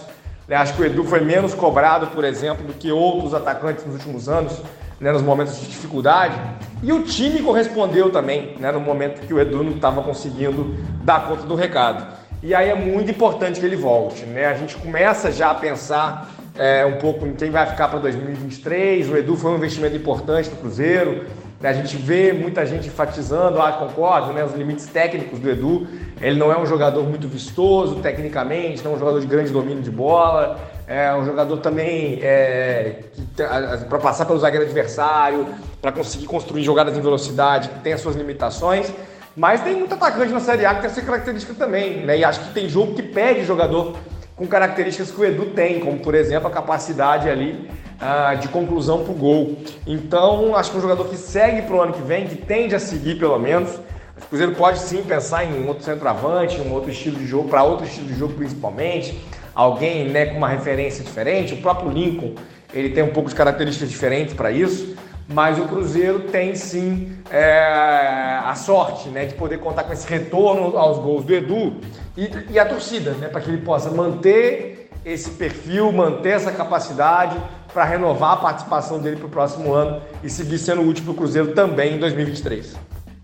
Né? 0.46 0.56
Acho 0.56 0.74
que 0.74 0.82
o 0.82 0.86
Edu 0.86 1.04
foi 1.04 1.20
menos 1.20 1.54
cobrado, 1.54 2.08
por 2.08 2.24
exemplo, 2.24 2.66
do 2.66 2.72
que 2.72 2.90
outros 2.90 3.34
atacantes 3.34 3.84
nos 3.84 3.96
últimos 3.96 4.28
anos 4.28 4.62
né, 5.00 5.12
nos 5.12 5.22
momentos 5.22 5.60
de 5.60 5.66
dificuldade. 5.66 6.34
E 6.82 6.92
o 6.92 7.02
time 7.02 7.42
correspondeu 7.42 8.10
também, 8.10 8.54
né, 8.60 8.70
no 8.70 8.80
momento 8.80 9.26
que 9.26 9.34
o 9.34 9.40
Edu 9.40 9.64
não 9.64 9.72
estava 9.72 10.00
conseguindo 10.02 10.76
dar 11.02 11.26
conta 11.26 11.42
do 11.42 11.56
recado. 11.56 12.06
E 12.40 12.54
aí 12.54 12.68
é 12.68 12.74
muito 12.74 13.10
importante 13.10 13.58
que 13.58 13.66
ele 13.66 13.74
volte. 13.74 14.24
Né? 14.24 14.46
A 14.46 14.54
gente 14.54 14.76
começa 14.76 15.32
já 15.32 15.50
a 15.50 15.54
pensar 15.54 16.30
é, 16.56 16.86
um 16.86 16.98
pouco 16.98 17.26
em 17.26 17.32
quem 17.32 17.50
vai 17.50 17.66
ficar 17.66 17.88
para 17.88 17.98
2023. 17.98 19.10
O 19.10 19.16
Edu 19.16 19.36
foi 19.36 19.50
um 19.50 19.56
investimento 19.56 19.96
importante 19.96 20.48
no 20.50 20.56
Cruzeiro. 20.56 21.24
Né? 21.60 21.68
A 21.68 21.72
gente 21.72 21.96
vê 21.96 22.32
muita 22.32 22.64
gente 22.64 22.86
enfatizando, 22.86 23.60
ah, 23.60 23.72
concordo, 23.72 24.32
né, 24.32 24.44
os 24.44 24.54
limites 24.54 24.86
técnicos 24.86 25.40
do 25.40 25.50
Edu. 25.50 25.88
Ele 26.20 26.38
não 26.38 26.52
é 26.52 26.58
um 26.58 26.66
jogador 26.66 27.04
muito 27.04 27.28
vistoso 27.28 27.96
tecnicamente, 27.96 28.82
não 28.84 28.92
é 28.92 28.94
um 28.96 28.98
jogador 28.98 29.20
de 29.20 29.26
grande 29.26 29.50
domínio 29.50 29.82
de 29.82 29.90
bola 29.90 30.58
é 30.88 31.14
um 31.14 31.22
jogador 31.22 31.58
também 31.58 32.18
é, 32.22 33.00
para 33.36 33.98
passar 33.98 34.24
pelo 34.24 34.38
zagueiro 34.38 34.64
adversário, 34.64 35.46
para 35.82 35.92
conseguir 35.92 36.24
construir 36.24 36.64
jogadas 36.64 36.96
em 36.96 37.00
velocidade, 37.02 37.68
tem 37.84 37.92
as 37.92 38.00
suas 38.00 38.16
limitações. 38.16 38.90
Mas 39.36 39.60
tem 39.60 39.76
muito 39.76 39.94
atacante 39.94 40.32
na 40.32 40.40
Série 40.40 40.64
A 40.64 40.74
que 40.74 40.80
tem 40.80 40.90
essa 40.90 41.02
característica 41.02 41.52
também, 41.52 42.06
né? 42.06 42.18
E 42.18 42.24
acho 42.24 42.40
que 42.40 42.54
tem 42.54 42.68
jogo 42.70 42.94
que 42.94 43.02
pede 43.02 43.44
jogador 43.44 43.96
com 44.34 44.46
características 44.46 45.10
que 45.10 45.20
o 45.20 45.24
Edu 45.24 45.46
tem, 45.50 45.78
como 45.78 45.98
por 45.98 46.14
exemplo 46.14 46.48
a 46.48 46.50
capacidade 46.50 47.28
ali 47.28 47.68
uh, 48.00 48.38
de 48.38 48.48
conclusão 48.48 49.04
para 49.04 49.12
o 49.12 49.14
gol. 49.14 49.58
Então, 49.86 50.56
acho 50.56 50.70
que 50.70 50.76
é 50.76 50.78
um 50.78 50.82
jogador 50.82 51.04
que 51.04 51.16
segue 51.18 51.62
para 51.62 51.76
o 51.76 51.82
ano 51.82 51.92
que 51.92 52.02
vem, 52.02 52.26
que 52.26 52.36
tende 52.36 52.74
a 52.74 52.80
seguir 52.80 53.18
pelo 53.18 53.38
menos. 53.38 53.78
O 54.22 54.26
Cruzeiro 54.28 54.54
pode 54.54 54.78
sim 54.78 55.02
pensar 55.02 55.44
em 55.44 55.62
um 55.62 55.68
outro 55.68 55.84
centroavante, 55.84 56.60
um 56.60 56.72
outro 56.72 56.90
estilo 56.90 57.16
de 57.16 57.26
jogo, 57.26 57.48
para 57.48 57.62
outro 57.62 57.86
estilo 57.86 58.06
de 58.06 58.14
jogo 58.14 58.34
principalmente 58.34 59.18
alguém 59.58 60.08
né, 60.08 60.26
com 60.26 60.38
uma 60.38 60.48
referência 60.48 61.02
diferente. 61.02 61.54
O 61.54 61.56
próprio 61.56 61.90
Lincoln 61.90 62.34
ele 62.72 62.90
tem 62.90 63.02
um 63.02 63.10
pouco 63.10 63.28
de 63.28 63.34
características 63.34 63.90
diferentes 63.90 64.32
para 64.32 64.52
isso, 64.52 64.94
mas 65.26 65.58
o 65.58 65.62
Cruzeiro 65.62 66.20
tem 66.20 66.54
sim 66.54 67.12
é, 67.28 68.40
a 68.44 68.54
sorte 68.54 69.08
né, 69.08 69.26
de 69.26 69.34
poder 69.34 69.58
contar 69.58 69.82
com 69.82 69.92
esse 69.92 70.08
retorno 70.08 70.78
aos 70.78 70.98
gols 70.98 71.24
do 71.24 71.34
Edu 71.34 71.76
e, 72.16 72.30
e 72.50 72.58
a 72.58 72.64
torcida, 72.64 73.12
né, 73.12 73.26
para 73.26 73.40
que 73.40 73.50
ele 73.50 73.62
possa 73.62 73.90
manter 73.90 74.90
esse 75.04 75.30
perfil, 75.30 75.90
manter 75.90 76.30
essa 76.30 76.52
capacidade 76.52 77.36
para 77.72 77.84
renovar 77.84 78.34
a 78.34 78.36
participação 78.36 79.00
dele 79.00 79.16
para 79.16 79.26
o 79.26 79.30
próximo 79.30 79.72
ano 79.74 80.00
e 80.22 80.30
seguir 80.30 80.58
sendo 80.58 80.82
útil 80.82 81.02
para 81.04 81.12
o 81.12 81.16
Cruzeiro 81.16 81.52
também 81.52 81.96
em 81.96 81.98
2023. 81.98 82.76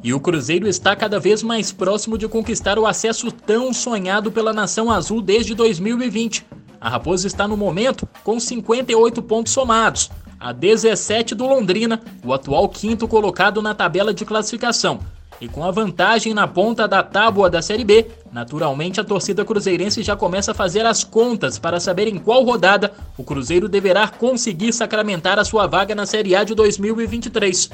E 0.05 0.13
o 0.13 0.21
Cruzeiro 0.21 0.69
está 0.69 0.95
cada 0.95 1.19
vez 1.19 1.43
mais 1.43 1.73
próximo 1.73 2.19
de 2.19 2.29
conquistar 2.29 2.79
o 2.79 2.85
acesso 2.85 3.33
tão 3.33 3.73
sonhado 3.73 4.31
pela 4.31 4.53
Nação 4.53 4.91
Azul 4.91 5.23
desde 5.23 5.55
2020. 5.55 6.45
A 6.79 6.91
Raposa 6.91 7.27
está 7.27 7.49
no 7.49 7.57
momento 7.57 8.07
com 8.23 8.39
58 8.39 9.23
pontos 9.23 9.55
somados, 9.55 10.11
a 10.39 10.53
17 10.53 11.35
do 11.35 11.47
Londrina, 11.47 12.03
o 12.23 12.35
atual 12.35 12.69
quinto 12.69 13.09
colocado 13.09 13.63
na 13.63 13.75
tabela 13.75 14.13
de 14.13 14.27
classificação. 14.27 15.01
E 15.41 15.49
com 15.49 15.65
a 15.65 15.71
vantagem 15.71 16.35
na 16.35 16.47
ponta 16.47 16.87
da 16.87 17.03
tábua 17.03 17.49
da 17.49 17.63
Série 17.63 17.83
B, 17.83 18.09
naturalmente 18.31 19.01
a 19.01 19.05
torcida 19.05 19.43
cruzeirense 19.43 20.03
já 20.03 20.15
começa 20.15 20.51
a 20.51 20.55
fazer 20.55 20.85
as 20.85 21.03
contas 21.03 21.59
para 21.59 21.81
saber 21.81 22.09
em 22.09 22.19
qual 22.19 22.45
rodada 22.45 22.93
o 23.17 23.25
Cruzeiro 23.25 23.71
deverá 23.71 24.07
conseguir 24.07 24.75
sacramentar 24.75 25.39
a 25.39 25.45
sua 25.47 25.67
vaga 25.67 25.95
na 25.95 26.05
Série 26.05 26.37
A 26.37 26.45
de 26.45 26.55
2023. 26.55 27.71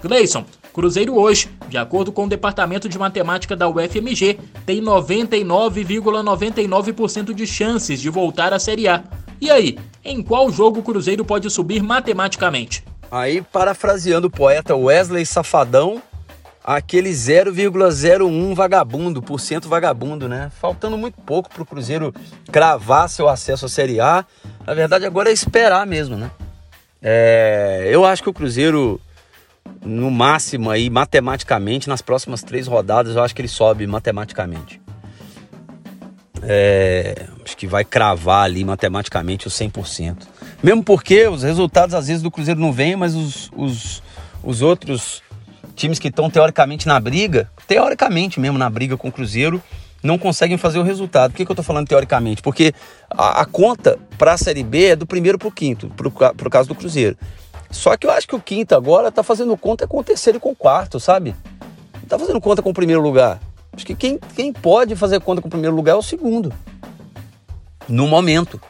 Gleison, 0.00 0.44
Cruzeiro 0.76 1.18
hoje, 1.18 1.48
de 1.70 1.78
acordo 1.78 2.12
com 2.12 2.26
o 2.26 2.28
Departamento 2.28 2.86
de 2.86 2.98
Matemática 2.98 3.56
da 3.56 3.66
UFMG, 3.66 4.38
tem 4.66 4.82
99,99% 4.82 6.02
,99 6.02 7.32
de 7.32 7.46
chances 7.46 7.98
de 7.98 8.10
voltar 8.10 8.52
à 8.52 8.58
Série 8.58 8.86
A. 8.86 9.02
E 9.40 9.50
aí, 9.50 9.78
em 10.04 10.22
qual 10.22 10.52
jogo 10.52 10.80
o 10.80 10.82
Cruzeiro 10.82 11.24
pode 11.24 11.48
subir 11.48 11.82
matematicamente? 11.82 12.84
Aí, 13.10 13.40
parafraseando 13.40 14.26
o 14.26 14.30
poeta 14.30 14.76
Wesley 14.76 15.24
Safadão, 15.24 16.02
aquele 16.62 17.08
0,01 17.08 18.54
vagabundo, 18.54 19.22
por 19.22 19.40
cento 19.40 19.70
vagabundo, 19.70 20.28
né? 20.28 20.52
Faltando 20.60 20.98
muito 20.98 21.18
pouco 21.22 21.48
para 21.48 21.62
o 21.62 21.66
Cruzeiro 21.66 22.14
cravar 22.52 23.08
seu 23.08 23.30
acesso 23.30 23.64
à 23.64 23.68
Série 23.70 23.98
A. 23.98 24.26
Na 24.66 24.74
verdade, 24.74 25.06
agora 25.06 25.30
é 25.30 25.32
esperar 25.32 25.86
mesmo, 25.86 26.16
né? 26.16 26.30
É, 27.00 27.88
eu 27.90 28.04
acho 28.04 28.22
que 28.22 28.28
o 28.28 28.34
Cruzeiro, 28.34 29.00
no 29.84 30.10
máximo 30.10 30.70
aí, 30.70 30.90
matematicamente, 30.90 31.88
nas 31.88 32.02
próximas 32.02 32.42
três 32.42 32.66
rodadas, 32.66 33.16
eu 33.16 33.22
acho 33.22 33.34
que 33.34 33.40
ele 33.40 33.48
sobe 33.48 33.86
matematicamente. 33.86 34.80
É, 36.42 37.26
acho 37.44 37.56
que 37.56 37.66
vai 37.66 37.84
cravar 37.84 38.44
ali 38.44 38.64
matematicamente 38.64 39.46
os 39.46 39.54
100%. 39.54 40.18
Mesmo 40.62 40.82
porque 40.82 41.26
os 41.26 41.42
resultados 41.42 41.94
às 41.94 42.06
vezes 42.08 42.22
do 42.22 42.30
Cruzeiro 42.30 42.60
não 42.60 42.72
vêm, 42.72 42.96
mas 42.96 43.14
os, 43.14 43.50
os, 43.56 44.02
os 44.42 44.62
outros 44.62 45.22
times 45.74 45.98
que 45.98 46.08
estão 46.08 46.30
teoricamente 46.30 46.86
na 46.86 46.98
briga, 46.98 47.50
teoricamente 47.66 48.40
mesmo 48.40 48.58
na 48.58 48.70
briga 48.70 48.96
com 48.96 49.08
o 49.08 49.12
Cruzeiro, 49.12 49.62
não 50.02 50.18
conseguem 50.18 50.56
fazer 50.56 50.78
o 50.78 50.82
resultado. 50.82 51.32
Por 51.32 51.38
que, 51.38 51.44
que 51.44 51.50
eu 51.50 51.54
estou 51.54 51.64
falando 51.64 51.88
teoricamente? 51.88 52.40
Porque 52.40 52.72
a, 53.10 53.42
a 53.42 53.44
conta 53.44 53.98
para 54.16 54.32
a 54.32 54.36
Série 54.36 54.62
B 54.62 54.86
é 54.86 54.96
do 54.96 55.06
primeiro 55.06 55.38
para 55.38 55.48
o 55.48 55.52
quinto, 55.52 55.90
para 55.90 56.08
o 56.48 56.50
caso 56.50 56.68
do 56.68 56.74
Cruzeiro. 56.74 57.16
Só 57.76 57.96
que 57.96 58.06
eu 58.06 58.10
acho 58.10 58.26
que 58.26 58.34
o 58.34 58.40
quinto 58.40 58.74
agora 58.74 59.08
está 59.08 59.22
fazendo 59.22 59.54
conta 59.56 59.86
com 59.86 59.98
o 59.98 60.04
terceiro 60.04 60.38
e 60.38 60.40
com 60.40 60.50
o 60.50 60.56
quarto, 60.56 60.98
sabe? 60.98 61.36
Não 61.94 62.02
está 62.02 62.18
fazendo 62.18 62.40
conta 62.40 62.62
com 62.62 62.70
o 62.70 62.74
primeiro 62.74 63.02
lugar. 63.02 63.38
Acho 63.72 63.84
que 63.84 63.94
quem, 63.94 64.18
quem 64.34 64.52
pode 64.52 64.96
fazer 64.96 65.20
conta 65.20 65.42
com 65.42 65.48
o 65.48 65.50
primeiro 65.50 65.76
lugar 65.76 65.92
é 65.92 65.96
o 65.96 66.02
segundo. 66.02 66.52
No 67.86 68.08
momento. 68.08 68.60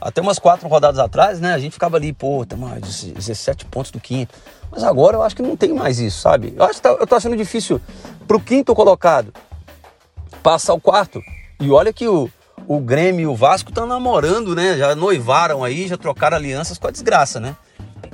Até 0.00 0.20
umas 0.20 0.38
quatro 0.38 0.68
rodadas 0.68 1.00
atrás, 1.00 1.40
né? 1.40 1.52
A 1.52 1.58
gente 1.58 1.72
ficava 1.72 1.96
ali, 1.96 2.12
pô, 2.12 2.44
tem 2.46 2.58
mais 2.58 3.04
17 3.04 3.64
pontos 3.64 3.90
do 3.90 3.98
quinto. 3.98 4.34
Mas 4.70 4.84
agora 4.84 5.16
eu 5.16 5.22
acho 5.22 5.34
que 5.34 5.42
não 5.42 5.56
tem 5.56 5.72
mais 5.72 5.98
isso, 5.98 6.20
sabe? 6.20 6.54
Eu 6.56 6.64
acho 6.64 6.74
que 6.74 6.82
tá, 6.82 6.90
eu 6.90 7.06
tô 7.06 7.16
achando 7.16 7.36
difícil 7.36 7.80
pro 8.28 8.38
quinto 8.38 8.74
colocado 8.74 9.32
passar 10.42 10.74
o 10.74 10.80
quarto. 10.80 11.20
E 11.58 11.70
olha 11.70 11.92
que 11.92 12.06
o, 12.06 12.30
o 12.68 12.78
Grêmio 12.78 13.22
e 13.22 13.26
o 13.26 13.34
Vasco 13.34 13.70
estão 13.70 13.86
namorando, 13.86 14.54
né? 14.54 14.76
Já 14.76 14.94
noivaram 14.94 15.64
aí, 15.64 15.88
já 15.88 15.96
trocaram 15.96 16.36
alianças 16.36 16.78
com 16.78 16.86
a 16.86 16.90
desgraça, 16.90 17.40
né? 17.40 17.56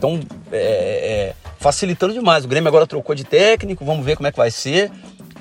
Então, 0.00 0.18
é, 0.50 0.56
é, 0.56 1.34
facilitando 1.58 2.14
demais. 2.14 2.46
O 2.46 2.48
Grêmio 2.48 2.68
agora 2.68 2.86
trocou 2.86 3.14
de 3.14 3.22
técnico, 3.22 3.84
vamos 3.84 4.02
ver 4.02 4.16
como 4.16 4.26
é 4.26 4.32
que 4.32 4.38
vai 4.38 4.50
ser. 4.50 4.90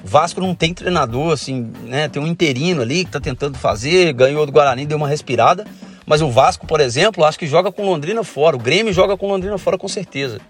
Vasco 0.04 0.42
não 0.42 0.54
tem 0.54 0.74
treinador, 0.74 1.32
assim, 1.32 1.72
né? 1.86 2.10
Tem 2.10 2.22
um 2.22 2.28
interino 2.28 2.82
ali 2.82 3.06
que 3.06 3.12
tá 3.12 3.22
tentando 3.22 3.58
fazer, 3.58 4.12
ganhou 4.12 4.46
do 4.46 4.52
Guarani, 4.52 4.86
deu 4.86 4.98
uma 4.98 5.08
respirada. 5.08 5.66
Mas 6.06 6.22
o 6.22 6.30
Vasco, 6.30 6.68
por 6.68 6.82
exemplo, 6.82 7.24
acho 7.24 7.40
que 7.40 7.48
joga 7.48 7.72
com 7.72 7.86
Londrina 7.86 8.22
fora. 8.22 8.58
O 8.58 8.60
Grêmio 8.60 8.92
joga 8.92 9.16
com 9.16 9.30
Londrina 9.30 9.58
fora 9.58 9.78
com 9.78 9.88
certeza. 9.88 10.42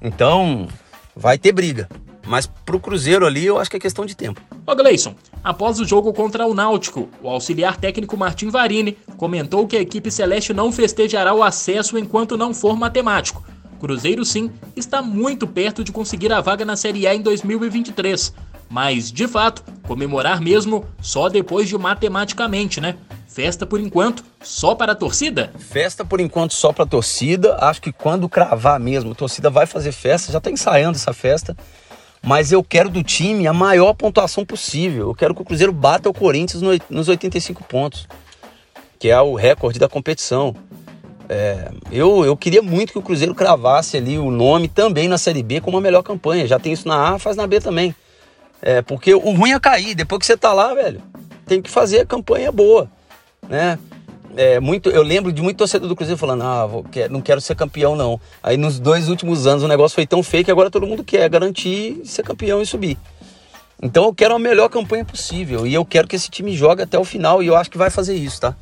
Então, 0.00 0.68
vai 1.16 1.36
ter 1.36 1.50
briga. 1.50 1.88
Mas 2.26 2.46
pro 2.46 2.80
Cruzeiro 2.80 3.26
ali, 3.26 3.44
eu 3.46 3.58
acho 3.58 3.70
que 3.70 3.76
é 3.76 3.80
questão 3.80 4.06
de 4.06 4.16
tempo. 4.16 4.40
Ô 4.66 4.74
Gleison, 4.74 5.14
após 5.42 5.78
o 5.78 5.84
jogo 5.84 6.12
contra 6.12 6.46
o 6.46 6.54
Náutico, 6.54 7.08
o 7.22 7.28
auxiliar 7.28 7.76
técnico 7.76 8.16
Martim 8.16 8.48
Varini 8.48 8.96
comentou 9.16 9.66
que 9.66 9.76
a 9.76 9.80
equipe 9.80 10.10
celeste 10.10 10.54
não 10.54 10.72
festejará 10.72 11.34
o 11.34 11.42
acesso 11.42 11.98
enquanto 11.98 12.36
não 12.36 12.54
for 12.54 12.76
matemático. 12.76 13.44
Cruzeiro, 13.78 14.24
sim, 14.24 14.50
está 14.74 15.02
muito 15.02 15.46
perto 15.46 15.84
de 15.84 15.92
conseguir 15.92 16.32
a 16.32 16.40
vaga 16.40 16.64
na 16.64 16.76
Série 16.76 17.06
A 17.06 17.14
em 17.14 17.20
2023. 17.20 18.32
Mas, 18.70 19.12
de 19.12 19.28
fato, 19.28 19.62
comemorar 19.82 20.40
mesmo 20.40 20.86
só 21.00 21.28
depois 21.28 21.68
de 21.68 21.76
matematicamente, 21.76 22.80
né? 22.80 22.96
Festa 23.28 23.66
por 23.66 23.80
enquanto 23.80 24.24
só 24.42 24.74
para 24.74 24.92
a 24.92 24.94
torcida? 24.94 25.52
Festa 25.58 26.04
por 26.04 26.20
enquanto 26.20 26.54
só 26.54 26.72
para 26.72 26.84
a 26.84 26.86
torcida. 26.86 27.56
Acho 27.60 27.82
que 27.82 27.92
quando 27.92 28.28
cravar 28.28 28.78
mesmo, 28.78 29.12
a 29.12 29.14
torcida 29.14 29.50
vai 29.50 29.66
fazer 29.66 29.92
festa. 29.92 30.32
Já 30.32 30.38
está 30.38 30.50
ensaiando 30.50 30.96
essa 30.96 31.12
festa. 31.12 31.56
Mas 32.24 32.52
eu 32.52 32.64
quero 32.64 32.88
do 32.88 33.02
time 33.02 33.46
a 33.46 33.52
maior 33.52 33.92
pontuação 33.94 34.44
possível. 34.44 35.08
Eu 35.08 35.14
quero 35.14 35.34
que 35.34 35.42
o 35.42 35.44
Cruzeiro 35.44 35.72
bata 35.72 36.08
o 36.08 36.14
Corinthians 36.14 36.62
nos 36.88 37.08
85 37.08 37.64
pontos, 37.64 38.08
que 38.98 39.10
é 39.10 39.20
o 39.20 39.34
recorde 39.34 39.78
da 39.78 39.88
competição. 39.88 40.56
É, 41.28 41.70
eu, 41.92 42.24
eu 42.24 42.36
queria 42.36 42.62
muito 42.62 42.92
que 42.92 42.98
o 42.98 43.02
Cruzeiro 43.02 43.34
cravasse 43.34 43.96
ali 43.96 44.18
o 44.18 44.30
nome 44.30 44.68
também 44.68 45.08
na 45.08 45.18
Série 45.18 45.42
B 45.42 45.60
com 45.60 45.70
uma 45.70 45.80
melhor 45.80 46.02
campanha. 46.02 46.46
Já 46.46 46.58
tem 46.58 46.72
isso 46.72 46.88
na 46.88 47.14
A, 47.14 47.18
faz 47.18 47.36
na 47.36 47.46
B 47.46 47.60
também. 47.60 47.94
É, 48.62 48.80
porque 48.80 49.14
o 49.14 49.30
ruim 49.32 49.52
é 49.52 49.60
cair. 49.60 49.94
Depois 49.94 50.18
que 50.18 50.26
você 50.26 50.36
tá 50.36 50.52
lá, 50.52 50.72
velho, 50.72 51.02
tem 51.46 51.60
que 51.60 51.70
fazer 51.70 52.00
a 52.00 52.06
campanha 52.06 52.50
boa 52.50 52.90
né? 53.48 53.78
É, 54.36 54.58
muito, 54.58 54.90
eu 54.90 55.02
lembro 55.02 55.32
de 55.32 55.40
muito 55.40 55.58
torcedor 55.58 55.88
do 55.88 55.94
Cruzeiro 55.94 56.18
falando, 56.18 56.42
ah, 56.42 56.66
vou, 56.66 56.84
não 57.10 57.20
quero 57.20 57.40
ser 57.40 57.54
campeão 57.54 57.94
não. 57.94 58.20
Aí 58.42 58.56
nos 58.56 58.78
dois 58.78 59.08
últimos 59.08 59.46
anos 59.46 59.62
o 59.62 59.68
negócio 59.68 59.94
foi 59.94 60.06
tão 60.06 60.22
feio 60.22 60.44
que 60.44 60.50
agora 60.50 60.70
todo 60.70 60.86
mundo 60.86 61.04
quer 61.04 61.28
garantir 61.28 62.00
ser 62.04 62.22
campeão 62.22 62.60
e 62.60 62.66
subir. 62.66 62.98
Então 63.82 64.04
eu 64.04 64.14
quero 64.14 64.34
a 64.34 64.38
melhor 64.38 64.68
campanha 64.68 65.04
possível 65.04 65.66
e 65.66 65.74
eu 65.74 65.84
quero 65.84 66.08
que 66.08 66.16
esse 66.16 66.30
time 66.30 66.56
jogue 66.56 66.82
até 66.82 66.98
o 66.98 67.04
final 67.04 67.42
e 67.42 67.46
eu 67.46 67.56
acho 67.56 67.70
que 67.70 67.78
vai 67.78 67.90
fazer 67.90 68.14
isso, 68.14 68.40
tá? 68.40 68.56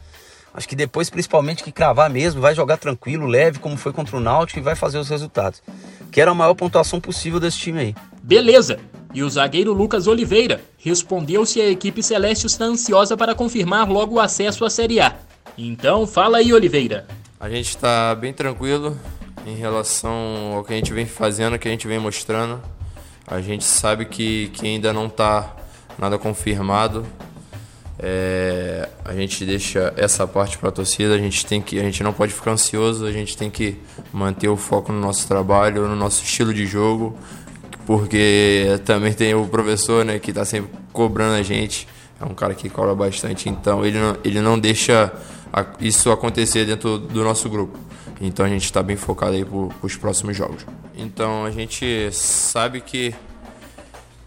Acho 0.55 0.69
que 0.69 0.77
depois, 0.77 1.09
principalmente, 1.09 1.65
que 1.65 1.73
cravar 1.73 2.11
mesmo, 2.11 2.41
vai 2.41 2.55
jogar 2.55 2.77
tranquilo, 2.77 3.27
leve, 3.27 3.59
como 3.59 3.77
foi 3.77 3.91
contra 3.91 4.17
o 4.17 4.21
Náutico 4.21 4.59
e 4.59 4.63
vai 4.63 4.77
fazer 4.77 4.99
os 4.99 5.09
resultados. 5.09 5.63
Quero 6.11 6.31
a 6.31 6.35
maior 6.35 6.55
pontuação 6.55 7.01
possível 7.01 7.41
desse 7.41 7.57
time 7.57 7.79
aí. 7.79 7.95
Beleza! 8.23 8.79
E 9.15 9.23
o 9.23 9.31
zagueiro 9.31 9.73
Lucas 9.73 10.07
Oliveira 10.07 10.61
respondeu 10.79 11.47
se 11.47 11.61
a 11.61 11.69
equipe 11.69 12.03
celeste 12.03 12.47
está 12.47 12.67
ansiosa 12.67 13.17
para 13.17 13.35
confirmar 13.35 13.89
logo 13.89 14.17
o 14.17 14.21
acesso 14.21 14.65
à 14.65 14.71
Série 14.71 15.01
A. 15.01 15.17
Então 15.65 16.09
fala 16.09 16.39
aí, 16.39 16.53
Oliveira. 16.53 17.07
A 17.39 17.49
gente 17.49 17.69
está 17.69 18.17
bem 18.17 18.33
tranquilo 18.33 18.99
em 19.47 19.55
relação 19.55 20.55
ao 20.57 20.65
que 20.65 20.73
a 20.73 20.77
gente 20.77 20.93
vem 20.93 21.07
fazendo, 21.07 21.57
que 21.57 21.69
a 21.69 21.71
gente 21.71 21.87
vem 21.87 22.01
mostrando. 22.01 22.61
A 23.29 23.41
gente 23.41 23.63
sabe 23.63 24.07
que, 24.07 24.49
que 24.55 24.67
ainda 24.67 24.93
não 24.93 25.07
está 25.07 25.55
nada 25.97 26.19
confirmado. 26.19 27.07
É, 27.97 28.89
a 29.05 29.15
gente 29.15 29.45
deixa 29.45 29.95
essa 29.97 30.27
parte 30.27 30.59
para 30.59 30.71
a 30.71 30.73
torcida. 30.73 31.15
A 31.15 31.19
gente 31.19 31.47
tem 31.47 31.63
que, 31.63 31.79
a 31.79 31.83
gente 31.85 32.03
não 32.03 32.13
pode 32.13 32.33
ficar 32.33 32.51
ansioso. 32.51 33.07
A 33.07 33.13
gente 33.13 33.37
tem 33.37 33.49
que 33.49 33.77
manter 34.13 34.49
o 34.49 34.57
foco 34.57 34.93
no 34.93 34.99
nosso 34.99 35.29
trabalho, 35.29 35.87
no 35.87 35.95
nosso 35.95 36.25
estilo 36.25 36.53
de 36.53 36.67
jogo, 36.67 37.17
porque 37.87 38.81
também 38.85 39.13
tem 39.13 39.33
o 39.33 39.47
professor, 39.47 40.05
né, 40.05 40.19
que 40.19 40.33
está 40.33 40.45
sempre 40.45 40.73
cobrando 40.93 41.37
a 41.37 41.43
gente. 41.43 41.87
É 42.21 42.25
um 42.25 42.35
cara 42.35 42.53
que 42.53 42.69
cobra 42.69 42.97
bastante, 42.97 43.49
então 43.49 43.85
ele 43.85 43.99
não, 43.99 44.17
ele 44.25 44.41
não 44.41 44.59
deixa 44.59 45.13
isso 45.81 46.11
acontecer 46.11 46.65
dentro 46.65 46.99
do 46.99 47.23
nosso 47.23 47.49
grupo. 47.49 47.79
Então 48.21 48.47
a 48.47 48.49
gente 48.49 48.65
está 48.65 48.83
bem 48.83 48.97
focado 48.97 49.33
aí 49.33 49.45
para 49.45 49.87
os 49.87 49.97
próximos 49.97 50.37
jogos. 50.37 50.65
Então 50.97 51.45
a 51.45 51.51
gente 51.51 52.11
sabe 52.13 52.81
que, 52.81 53.15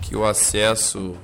que 0.01 0.15
o 0.15 0.25
acesso, 0.25 1.15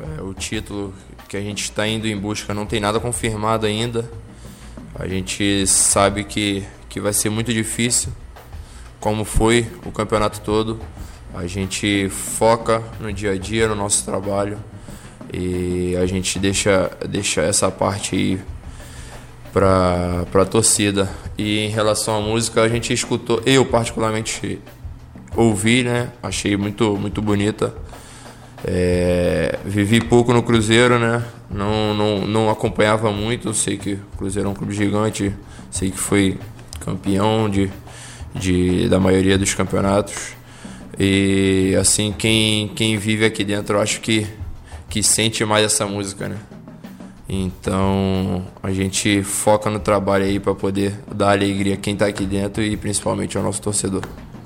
é, 0.00 0.22
o 0.22 0.34
título 0.34 0.92
que 1.28 1.36
a 1.36 1.40
gente 1.40 1.64
está 1.64 1.86
indo 1.86 2.06
em 2.06 2.16
busca 2.16 2.54
não 2.54 2.66
tem 2.66 2.80
nada 2.80 3.00
confirmado 3.00 3.66
ainda. 3.66 4.10
A 4.94 5.06
gente 5.06 5.66
sabe 5.66 6.24
que, 6.24 6.64
que 6.88 7.00
vai 7.00 7.12
ser 7.12 7.30
muito 7.30 7.52
difícil, 7.52 8.12
como 9.00 9.24
foi 9.24 9.66
o 9.84 9.92
campeonato 9.92 10.40
todo. 10.40 10.80
A 11.34 11.46
gente 11.46 12.08
foca 12.08 12.82
no 13.00 13.12
dia 13.12 13.32
a 13.32 13.38
dia, 13.38 13.68
no 13.68 13.74
nosso 13.74 14.04
trabalho 14.04 14.58
e 15.32 15.96
a 15.96 16.06
gente 16.06 16.38
deixa, 16.38 16.90
deixa 17.08 17.42
essa 17.42 17.70
parte 17.70 18.16
aí 18.16 18.40
para 19.52 20.26
a 20.34 20.44
torcida. 20.44 21.08
E 21.36 21.58
em 21.60 21.68
relação 21.68 22.16
à 22.16 22.20
música, 22.20 22.62
a 22.62 22.68
gente 22.68 22.92
escutou, 22.92 23.42
eu 23.46 23.64
particularmente 23.64 24.58
ouvi, 25.36 25.82
né? 25.82 26.10
Achei 26.22 26.56
muito, 26.56 26.96
muito 26.96 27.22
bonita. 27.22 27.74
É, 28.64 29.58
vivi 29.64 30.00
pouco 30.00 30.32
no 30.32 30.42
Cruzeiro, 30.42 30.98
né? 30.98 31.24
Não, 31.50 31.94
não, 31.94 32.26
não 32.26 32.50
acompanhava 32.50 33.12
muito. 33.12 33.54
Sei 33.54 33.76
que 33.76 33.92
o 33.92 34.16
Cruzeiro 34.16 34.48
é 34.48 34.52
um 34.52 34.54
clube 34.54 34.74
gigante. 34.74 35.32
Sei 35.70 35.90
que 35.90 35.98
foi 35.98 36.38
campeão 36.80 37.48
de, 37.48 37.70
de, 38.34 38.88
da 38.88 38.98
maioria 38.98 39.38
dos 39.38 39.54
campeonatos. 39.54 40.32
E 40.98 41.76
assim, 41.80 42.12
quem, 42.16 42.68
quem 42.68 42.96
vive 42.96 43.24
aqui 43.24 43.44
dentro, 43.44 43.80
acho 43.80 44.00
que, 44.00 44.26
que 44.90 45.02
sente 45.02 45.44
mais 45.44 45.64
essa 45.64 45.86
música, 45.86 46.28
né? 46.28 46.36
Então 47.28 48.42
a 48.62 48.70
gente 48.70 49.22
foca 49.22 49.68
no 49.68 49.78
trabalho 49.78 50.24
aí 50.24 50.40
para 50.40 50.54
poder 50.54 50.98
dar 51.14 51.32
alegria 51.32 51.74
a 51.74 51.76
quem 51.76 51.92
está 51.92 52.06
aqui 52.06 52.24
dentro 52.24 52.62
e 52.62 52.76
principalmente 52.76 53.36
ao 53.36 53.42
nosso 53.42 53.60
torcedor. 53.60 54.02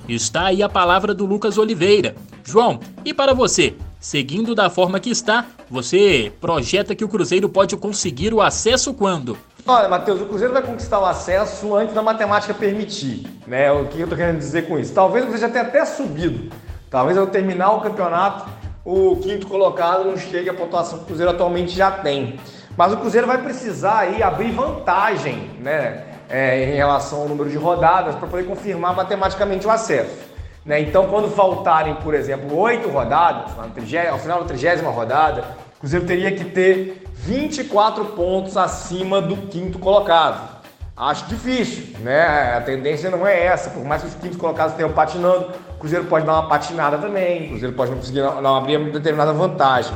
Está 0.08 0.46
aí 0.46 0.62
a 0.62 0.68
palavra 0.68 1.14
do 1.14 1.24
Lucas 1.24 1.58
Oliveira. 1.58 2.16
João, 2.44 2.80
e 3.04 3.14
para 3.14 3.32
você? 3.32 3.74
Seguindo 4.00 4.52
da 4.52 4.68
forma 4.68 4.98
que 4.98 5.10
está, 5.10 5.46
você 5.70 6.32
projeta 6.40 6.92
que 6.92 7.04
o 7.04 7.08
Cruzeiro 7.08 7.48
pode 7.48 7.76
conseguir 7.76 8.34
o 8.34 8.40
acesso 8.40 8.92
quando? 8.92 9.38
Olha, 9.64 9.88
Matheus, 9.88 10.20
o 10.20 10.26
Cruzeiro 10.26 10.52
vai 10.52 10.62
conquistar 10.62 10.98
o 10.98 11.04
acesso 11.04 11.76
antes 11.76 11.94
da 11.94 12.02
matemática 12.02 12.52
permitir. 12.52 13.24
Né? 13.46 13.70
O 13.70 13.86
que 13.86 14.00
eu 14.00 14.04
estou 14.04 14.18
querendo 14.18 14.38
dizer 14.38 14.66
com 14.66 14.76
isso? 14.76 14.92
Talvez 14.92 15.24
Cruzeiro 15.24 15.46
já 15.46 15.52
tenha 15.52 15.68
até 15.68 15.84
subido. 15.84 16.52
Talvez 16.90 17.16
ao 17.16 17.28
terminar 17.28 17.70
o 17.70 17.80
campeonato, 17.80 18.50
o 18.84 19.16
quinto 19.16 19.46
colocado 19.46 20.04
não 20.04 20.16
chegue 20.16 20.50
à 20.50 20.54
pontuação 20.54 20.98
que 20.98 21.04
o 21.04 21.06
Cruzeiro 21.06 21.30
atualmente 21.30 21.70
já 21.70 21.92
tem. 21.92 22.40
Mas 22.76 22.92
o 22.92 22.96
Cruzeiro 22.96 23.26
vai 23.26 23.38
precisar 23.38 24.00
aí 24.00 24.22
abrir 24.22 24.52
vantagem 24.52 25.50
né? 25.60 26.04
É, 26.28 26.72
em 26.72 26.76
relação 26.76 27.22
ao 27.22 27.28
número 27.28 27.50
de 27.50 27.56
rodadas 27.56 28.14
para 28.14 28.26
poder 28.26 28.44
confirmar 28.44 28.94
matematicamente 28.94 29.66
o 29.66 29.70
acesso. 29.70 30.16
Né? 30.64 30.80
Então, 30.80 31.08
quando 31.08 31.28
faltarem, 31.28 31.94
por 31.96 32.14
exemplo, 32.14 32.56
oito 32.58 32.88
rodadas, 32.88 33.52
ao 34.10 34.18
final 34.18 34.40
da 34.40 34.46
trigésima 34.46 34.90
rodada, 34.90 35.44
o 35.76 35.80
Cruzeiro 35.80 36.06
teria 36.06 36.32
que 36.32 36.44
ter 36.44 37.04
24 37.14 38.04
pontos 38.06 38.56
acima 38.56 39.20
do 39.20 39.36
quinto 39.48 39.78
colocado. 39.78 40.52
Acho 40.96 41.26
difícil, 41.26 41.98
né? 42.00 42.54
A 42.56 42.60
tendência 42.60 43.10
não 43.10 43.26
é 43.26 43.46
essa, 43.46 43.70
por 43.70 43.84
mais 43.84 44.02
que 44.02 44.08
os 44.08 44.14
quintos 44.14 44.36
colocados 44.36 44.74
tenham 44.76 44.92
patinando, 44.92 45.50
o 45.74 45.78
Cruzeiro 45.78 46.04
pode 46.04 46.24
dar 46.26 46.34
uma 46.34 46.48
patinada 46.48 46.98
também, 46.98 47.46
o 47.46 47.48
Cruzeiro 47.50 47.74
pode 47.74 47.90
não 47.90 47.98
conseguir 47.98 48.20
não 48.20 48.56
abrir 48.56 48.76
uma 48.76 48.90
determinada 48.90 49.32
vantagem. 49.32 49.92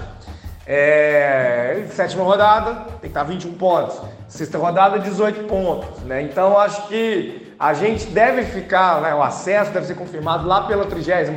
É, 0.67 1.85
sétima 1.91 2.25
rodada 2.25 2.75
tem 2.75 2.99
que 3.03 3.07
estar 3.07 3.23
21 3.23 3.53
pontos. 3.53 4.01
Sexta 4.27 4.59
rodada, 4.59 4.99
18 4.99 5.45
pontos. 5.45 6.03
Né? 6.03 6.23
Então 6.23 6.59
acho 6.59 6.89
que 6.89 7.55
a 7.59 7.73
gente 7.73 8.07
deve 8.07 8.43
ficar, 8.43 9.01
né, 9.01 9.15
o 9.15 9.23
acesso 9.23 9.71
deve 9.71 9.87
ser 9.87 9.95
confirmado 9.95 10.47
lá 10.47 10.63
pela 10.63 10.85
32 10.85 11.31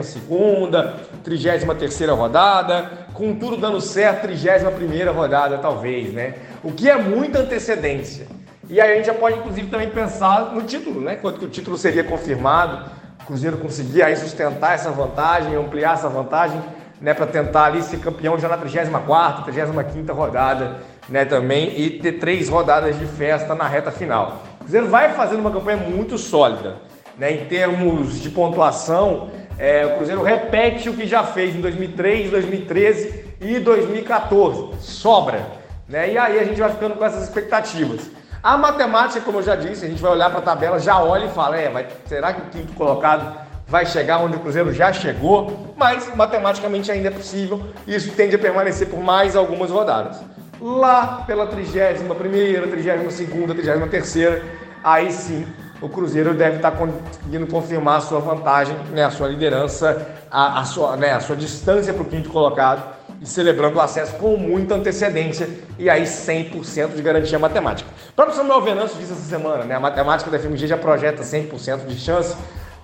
33 1.23 2.09
rodada, 2.09 3.07
com 3.13 3.35
tudo 3.35 3.55
dando 3.55 3.79
certo, 3.79 4.23
31 4.23 5.13
rodada 5.13 5.57
talvez, 5.59 6.11
né? 6.11 6.35
O 6.61 6.71
que 6.71 6.89
é 6.89 6.97
muita 6.97 7.39
antecedência. 7.39 8.27
E 8.69 8.81
aí 8.81 8.91
a 8.91 8.95
gente 8.95 9.05
já 9.05 9.13
pode 9.13 9.37
inclusive 9.37 9.67
também 9.67 9.89
pensar 9.89 10.53
no 10.53 10.61
título, 10.63 10.99
né? 10.99 11.15
Quanto 11.15 11.39
que 11.39 11.45
o 11.45 11.49
título 11.49 11.77
seria 11.77 12.03
confirmado, 12.03 12.91
o 13.21 13.25
Cruzeiro 13.25 13.57
conseguir 13.57 14.03
aí 14.03 14.15
sustentar 14.17 14.73
essa 14.73 14.91
vantagem, 14.91 15.55
ampliar 15.55 15.93
essa 15.93 16.09
vantagem, 16.09 16.61
né, 17.01 17.13
para 17.13 17.25
tentar 17.25 17.65
ali 17.65 17.81
ser 17.81 17.99
campeão 17.99 18.37
já 18.37 18.47
na 18.47 18.57
34ª, 18.57 19.45
35ª 19.45 20.13
rodada, 20.13 20.77
né, 21.07 21.25
também 21.25 21.79
e 21.79 21.99
ter 21.99 22.13
três 22.13 22.49
rodadas 22.49 22.97
de 22.97 23.05
festa 23.05 23.55
na 23.55 23.67
reta 23.67 23.91
final. 23.91 24.43
Cruzeiro 24.59 24.87
vai 24.87 25.13
fazendo 25.13 25.39
uma 25.39 25.51
campanha 25.51 25.77
muito 25.77 26.17
sólida. 26.17 26.77
Né? 27.17 27.33
Em 27.33 27.45
termos 27.45 28.21
de 28.21 28.29
pontuação, 28.29 29.29
é, 29.57 29.85
o 29.85 29.97
Cruzeiro 29.97 30.21
repete 30.21 30.89
o 30.89 30.93
que 30.93 31.05
já 31.07 31.23
fez 31.23 31.55
em 31.55 31.61
2003, 31.61 32.31
2013 32.31 33.25
e 33.41 33.59
2014. 33.59 34.79
Sobra. 34.79 35.45
Né? 35.87 36.13
E 36.13 36.17
aí 36.17 36.39
a 36.39 36.43
gente 36.43 36.59
vai 36.59 36.69
ficando 36.69 36.95
com 36.95 37.03
essas 37.03 37.23
expectativas. 37.23 38.09
A 38.41 38.57
matemática, 38.57 39.19
como 39.19 39.39
eu 39.39 39.43
já 39.43 39.55
disse, 39.55 39.85
a 39.85 39.89
gente 39.89 40.01
vai 40.01 40.11
olhar 40.11 40.29
para 40.29 40.39
a 40.39 40.43
tabela, 40.43 40.79
já 40.79 41.01
olha 41.01 41.25
e 41.25 41.29
fala: 41.29 41.57
é, 41.57 41.69
vai, 41.69 41.87
será 42.05 42.31
que 42.31 42.41
o 42.41 42.45
quinto 42.45 42.73
colocado 42.73 43.48
vai 43.69 43.85
chegar 43.85 44.19
onde 44.19 44.35
o 44.35 44.39
Cruzeiro 44.39 44.73
já 44.73 44.91
chegou? 44.91 45.73
Mas 45.77 46.13
matematicamente 46.15 46.91
ainda 46.91 47.07
é 47.07 47.11
possível. 47.11 47.61
E 47.87 47.95
isso 47.95 48.11
tende 48.11 48.35
a 48.35 48.39
permanecer 48.39 48.87
por 48.87 48.99
mais 48.99 49.35
algumas 49.35 49.69
rodadas 49.69 50.17
lá 50.61 51.23
pela 51.25 51.47
31 51.47 52.13
primeira, 52.15 52.67
32 52.67 53.13
segunda, 53.13 53.53
33 53.53 53.89
terceira, 53.89 54.43
aí 54.83 55.11
sim 55.11 55.45
o 55.81 55.87
Cruzeiro 55.87 56.33
deve 56.33 56.57
estar 56.57 56.71
conseguindo 56.71 57.47
confirmar 57.47 57.97
a 57.97 58.01
sua 58.01 58.19
vantagem, 58.19 58.75
né, 58.91 59.05
a 59.05 59.09
sua 59.09 59.29
liderança, 59.29 60.05
a, 60.29 60.59
a 60.59 60.65
sua, 60.65 60.97
né, 60.97 61.13
a 61.13 61.21
sua 61.21 61.37
distância 61.37 61.93
para 61.93 62.03
o 62.03 62.05
quinto 62.05 62.29
colocado 62.29 62.97
e 63.21 63.25
celebrando 63.25 63.77
o 63.77 63.81
acesso 63.81 64.13
com 64.15 64.35
muita 64.35 64.75
antecedência 64.75 65.49
e 65.77 65.89
aí 65.89 66.03
100% 66.03 66.95
de 66.95 67.01
garantia 67.01 67.39
matemática. 67.39 67.89
O 68.09 68.13
próprio 68.13 68.35
Samuel 68.35 68.61
Venâncio 68.61 68.97
disse 68.97 69.13
essa 69.13 69.21
semana, 69.21 69.63
né, 69.63 69.75
a 69.75 69.79
matemática 69.79 70.29
da 70.29 70.37
FMG 70.37 70.67
já 70.67 70.77
projeta 70.77 71.23
100% 71.23 71.85
de 71.85 71.97
chance, 71.97 72.35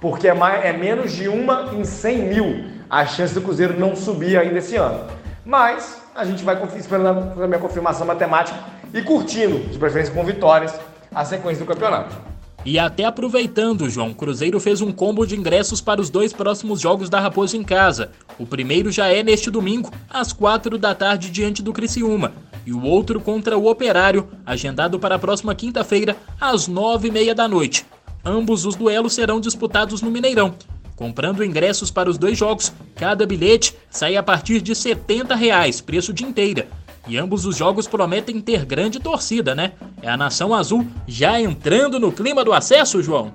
porque 0.06 0.28
é, 0.28 0.36
mais, 0.36 0.64
é 0.64 0.72
menos 0.72 1.14
de 1.14 1.28
uma 1.28 1.74
em 1.74 1.84
100 1.84 2.18
mil 2.30 2.64
a 2.88 3.08
chance 3.08 3.34
do 3.34 3.42
Cruzeiro 3.42 3.80
não 3.80 3.96
subir 3.96 4.38
ainda 4.38 4.60
esse 4.60 4.76
ano. 4.76 5.04
Mas 5.44 6.00
a 6.14 6.24
gente 6.24 6.44
vai 6.44 6.62
esperando 6.78 7.42
a 7.42 7.48
minha 7.48 7.58
confirmação 7.58 8.06
matemática 8.06 8.56
e 8.94 9.02
curtindo, 9.02 9.58
de 9.68 9.80
preferência 9.80 10.14
com 10.14 10.24
vitórias, 10.24 10.80
a 11.12 11.26
sequência 11.26 11.66
do 11.66 11.68
campeonato. 11.68 12.16
E 12.64 12.78
até 12.78 13.04
aproveitando, 13.04 13.90
João, 13.90 14.14
Cruzeiro 14.14 14.60
fez 14.60 14.80
um 14.80 14.92
combo 14.92 15.26
de 15.26 15.36
ingressos 15.36 15.82
para 15.82 16.00
os 16.00 16.12
dois 16.12 16.32
próximos 16.32 16.80
jogos 16.80 17.10
da 17.10 17.20
Raposa 17.20 17.58
em 17.58 17.64
casa. 17.64 18.12
O 18.38 18.46
primeiro 18.46 18.92
já 18.92 19.08
é 19.08 19.24
neste 19.24 19.50
domingo, 19.50 19.92
às 20.08 20.32
quatro 20.32 20.78
da 20.78 20.94
tarde, 20.94 21.32
diante 21.32 21.64
do 21.64 21.74
Criciúma. 21.74 22.32
E 22.64 22.72
o 22.72 22.84
outro 22.84 23.20
contra 23.20 23.58
o 23.58 23.68
Operário, 23.68 24.28
agendado 24.46 25.00
para 25.00 25.16
a 25.16 25.20
próxima 25.20 25.56
quinta-feira, 25.56 26.16
às 26.40 26.68
nove 26.68 27.08
e 27.08 27.12
meia 27.12 27.34
da 27.34 27.48
noite. 27.48 27.88
Ambos 28.28 28.66
os 28.66 28.76
duelos 28.76 29.14
serão 29.14 29.40
disputados 29.40 30.02
no 30.02 30.10
Mineirão. 30.10 30.56
Comprando 30.96 31.46
ingressos 31.46 31.92
para 31.92 32.10
os 32.10 32.18
dois 32.18 32.36
jogos, 32.36 32.74
cada 32.96 33.24
bilhete 33.24 33.78
sai 33.88 34.16
a 34.16 34.24
partir 34.24 34.62
de 34.62 34.74
70 34.74 35.36
reais, 35.36 35.80
preço 35.80 36.12
de 36.12 36.24
inteira. 36.24 36.66
E 37.08 37.20
ambos 37.20 37.46
os 37.46 37.56
jogos 37.56 37.88
prometem 37.88 38.42
ter 38.42 38.66
grande 38.66 39.00
torcida, 39.00 39.54
né? 39.54 39.74
É 40.02 40.10
a 40.10 40.18
Nação 40.18 40.56
Azul 40.56 40.88
já 41.08 41.40
entrando 41.40 42.00
no 42.00 42.12
clima 42.12 42.44
do 42.44 42.52
acesso, 42.52 43.04
João? 43.04 43.32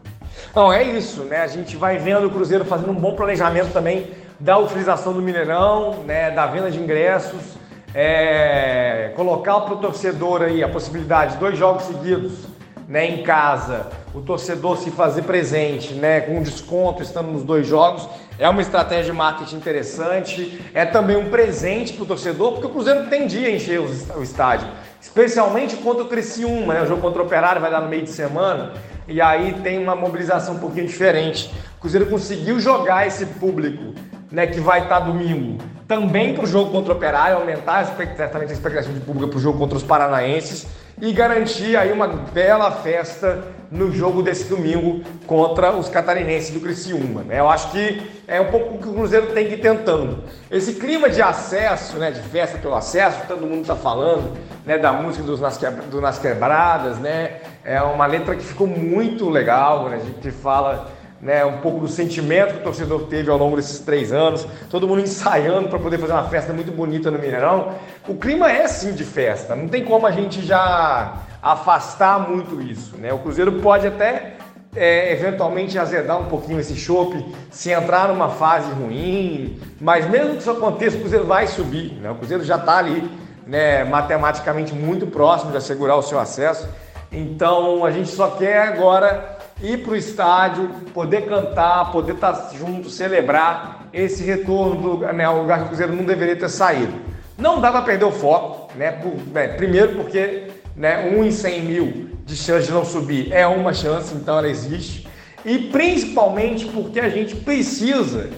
Não, 0.56 0.72
é 0.72 0.82
isso, 0.82 1.22
né? 1.22 1.36
A 1.36 1.46
gente 1.46 1.76
vai 1.76 1.96
vendo 1.98 2.26
o 2.26 2.30
Cruzeiro 2.30 2.64
fazendo 2.64 2.90
um 2.90 2.96
bom 2.96 3.14
planejamento 3.14 3.72
também 3.72 4.08
da 4.40 4.58
utilização 4.58 5.12
do 5.12 5.22
Mineirão, 5.22 6.02
né? 6.02 6.32
Da 6.32 6.48
venda 6.48 6.68
de 6.68 6.80
ingressos, 6.80 7.40
é... 7.94 9.12
colocar 9.14 9.60
para 9.60 9.74
o 9.74 9.76
torcedor 9.76 10.42
aí 10.42 10.64
a 10.64 10.68
possibilidade 10.68 11.34
de 11.34 11.38
dois 11.38 11.56
jogos 11.56 11.84
seguidos, 11.84 12.32
né? 12.88 13.06
Em 13.06 13.22
casa 13.22 13.99
o 14.14 14.20
torcedor 14.20 14.78
se 14.78 14.90
fazer 14.90 15.22
presente, 15.22 15.94
né, 15.94 16.20
com 16.20 16.42
desconto 16.42 17.02
estando 17.02 17.30
nos 17.30 17.44
dois 17.44 17.66
jogos, 17.66 18.08
é 18.38 18.48
uma 18.48 18.60
estratégia 18.60 19.12
de 19.12 19.12
marketing 19.12 19.56
interessante, 19.56 20.60
é 20.74 20.84
também 20.84 21.16
um 21.16 21.30
presente 21.30 21.92
para 21.92 22.02
o 22.02 22.06
torcedor, 22.06 22.52
porque 22.52 22.66
o 22.66 22.70
Cruzeiro 22.70 23.08
tendia 23.08 23.48
a 23.48 23.50
encher 23.50 23.80
o 23.80 24.22
estádio, 24.22 24.68
especialmente 25.00 25.76
contra 25.76 26.02
o 26.02 26.08
Criciúma, 26.08 26.74
né, 26.74 26.82
o 26.82 26.86
jogo 26.86 27.00
contra 27.00 27.22
o 27.22 27.26
Operário 27.26 27.60
vai 27.60 27.70
dar 27.70 27.80
no 27.80 27.88
meio 27.88 28.02
de 28.02 28.10
semana, 28.10 28.72
e 29.06 29.20
aí 29.20 29.54
tem 29.62 29.78
uma 29.82 29.94
mobilização 29.94 30.54
um 30.54 30.58
pouquinho 30.58 30.86
diferente. 30.86 31.52
O 31.76 31.80
Cruzeiro 31.80 32.06
conseguiu 32.06 32.60
jogar 32.60 33.06
esse 33.06 33.26
público, 33.26 33.94
né, 34.30 34.46
que 34.46 34.60
vai 34.60 34.82
estar 34.82 35.00
domingo, 35.00 35.58
também 35.86 36.34
para 36.34 36.44
o 36.44 36.46
jogo 36.46 36.70
contra 36.70 36.92
o 36.92 36.96
Operário, 36.96 37.36
aumentar 37.36 37.84
certamente 38.16 38.50
a 38.50 38.52
expectativa 38.52 38.92
de 38.92 39.00
público 39.00 39.28
para 39.28 39.38
o 39.38 39.40
jogo 39.40 39.58
contra 39.58 39.76
os 39.76 39.82
paranaenses, 39.82 40.66
e 41.00 41.12
garantir 41.12 41.76
aí 41.76 41.90
uma 41.92 42.06
bela 42.06 42.70
festa 42.70 43.42
no 43.70 43.92
jogo 43.92 44.22
desse 44.22 44.44
domingo 44.44 45.02
contra 45.26 45.72
os 45.72 45.88
catarinenses 45.88 46.50
do 46.50 46.60
Criciúma. 46.60 47.22
Né? 47.22 47.38
Eu 47.38 47.48
acho 47.48 47.70
que 47.70 48.02
é 48.26 48.40
um 48.40 48.50
pouco 48.50 48.74
o 48.74 48.78
que 48.78 48.88
o 48.88 48.92
Cruzeiro 48.92 49.28
tem 49.28 49.46
que 49.46 49.54
ir 49.54 49.60
tentando. 49.60 50.24
Esse 50.50 50.74
clima 50.74 51.08
de 51.08 51.22
acesso, 51.22 51.96
né, 51.96 52.10
de 52.10 52.20
festa 52.20 52.58
pelo 52.58 52.74
acesso, 52.74 53.20
todo 53.28 53.46
mundo 53.46 53.62
está 53.62 53.76
falando, 53.76 54.36
né, 54.66 54.76
da 54.76 54.92
música 54.92 55.22
dos 55.22 55.40
Nas, 55.40 55.56
do 55.58 56.00
Nas 56.00 56.18
Quebradas, 56.18 56.98
né? 56.98 57.38
É 57.64 57.80
uma 57.82 58.06
letra 58.06 58.34
que 58.34 58.42
ficou 58.42 58.66
muito 58.66 59.28
legal, 59.28 59.88
né? 59.88 59.96
A 59.96 60.04
gente 60.04 60.30
fala 60.30 60.90
né, 61.20 61.44
um 61.44 61.58
pouco 61.58 61.80
do 61.80 61.88
sentimento 61.88 62.54
que 62.54 62.60
o 62.60 62.62
torcedor 62.62 63.02
teve 63.06 63.30
ao 63.30 63.36
longo 63.36 63.56
desses 63.56 63.80
três 63.80 64.12
anos, 64.12 64.46
todo 64.70 64.88
mundo 64.88 65.02
ensaiando 65.02 65.68
para 65.68 65.78
poder 65.78 65.98
fazer 65.98 66.12
uma 66.12 66.28
festa 66.28 66.52
muito 66.52 66.72
bonita 66.72 67.10
no 67.10 67.18
Mineirão. 67.18 67.74
O 68.08 68.14
clima 68.14 68.50
é 68.50 68.66
sim 68.66 68.92
de 68.92 69.04
festa, 69.04 69.54
não 69.54 69.68
tem 69.68 69.84
como 69.84 70.06
a 70.06 70.10
gente 70.10 70.44
já 70.44 71.14
afastar 71.42 72.28
muito 72.28 72.60
isso. 72.62 72.96
Né? 72.96 73.12
O 73.12 73.18
Cruzeiro 73.18 73.52
pode 73.60 73.86
até 73.86 74.36
é, 74.74 75.12
eventualmente 75.12 75.78
azedar 75.78 76.18
um 76.18 76.26
pouquinho 76.26 76.60
esse 76.60 76.76
chope 76.76 77.24
se 77.50 77.70
entrar 77.70 78.08
numa 78.08 78.30
fase 78.30 78.70
ruim, 78.72 79.60
mas 79.80 80.08
mesmo 80.08 80.34
que 80.34 80.38
isso 80.38 80.50
aconteça, 80.50 80.96
o 80.96 81.00
Cruzeiro 81.00 81.26
vai 81.26 81.46
subir. 81.46 81.94
Né? 81.94 82.10
O 82.10 82.14
Cruzeiro 82.14 82.44
já 82.44 82.56
está 82.56 82.78
ali 82.78 83.10
né, 83.46 83.84
matematicamente 83.84 84.72
muito 84.72 85.06
próximo 85.06 85.50
de 85.50 85.56
assegurar 85.58 85.96
o 85.96 86.02
seu 86.02 86.18
acesso. 86.18 86.68
Então 87.12 87.84
a 87.84 87.90
gente 87.90 88.08
só 88.08 88.28
quer 88.30 88.62
agora 88.68 89.39
ir 89.62 89.82
para 89.82 89.92
o 89.92 89.96
estádio, 89.96 90.68
poder 90.94 91.26
cantar, 91.26 91.92
poder 91.92 92.14
estar 92.14 92.32
tá 92.32 92.50
junto, 92.56 92.90
celebrar 92.90 93.88
esse 93.92 94.22
retorno 94.22 94.96
do 94.96 95.12
né, 95.12 95.28
lugar 95.28 95.58
que 95.58 95.64
o 95.64 95.68
Cruzeiro 95.68 95.94
não 95.94 96.04
deveria 96.04 96.36
ter 96.36 96.48
saído. 96.48 96.94
Não 97.36 97.60
dá 97.60 97.70
para 97.70 97.82
perder 97.82 98.04
o 98.04 98.12
foco, 98.12 98.72
né? 98.76 98.92
Por, 98.92 99.14
né, 99.32 99.48
primeiro 99.48 99.96
porque 99.96 100.48
né, 100.76 101.10
um 101.14 101.24
em 101.24 101.30
100 101.30 101.62
mil 101.62 102.10
de 102.24 102.36
chance 102.36 102.66
de 102.66 102.72
não 102.72 102.84
subir 102.84 103.32
é 103.32 103.46
uma 103.46 103.72
chance, 103.72 104.14
então 104.14 104.38
ela 104.38 104.48
existe. 104.48 105.08
E 105.44 105.58
principalmente 105.58 106.66
porque 106.66 107.00
a 107.00 107.08
gente 107.08 107.34
precisa 107.36 108.30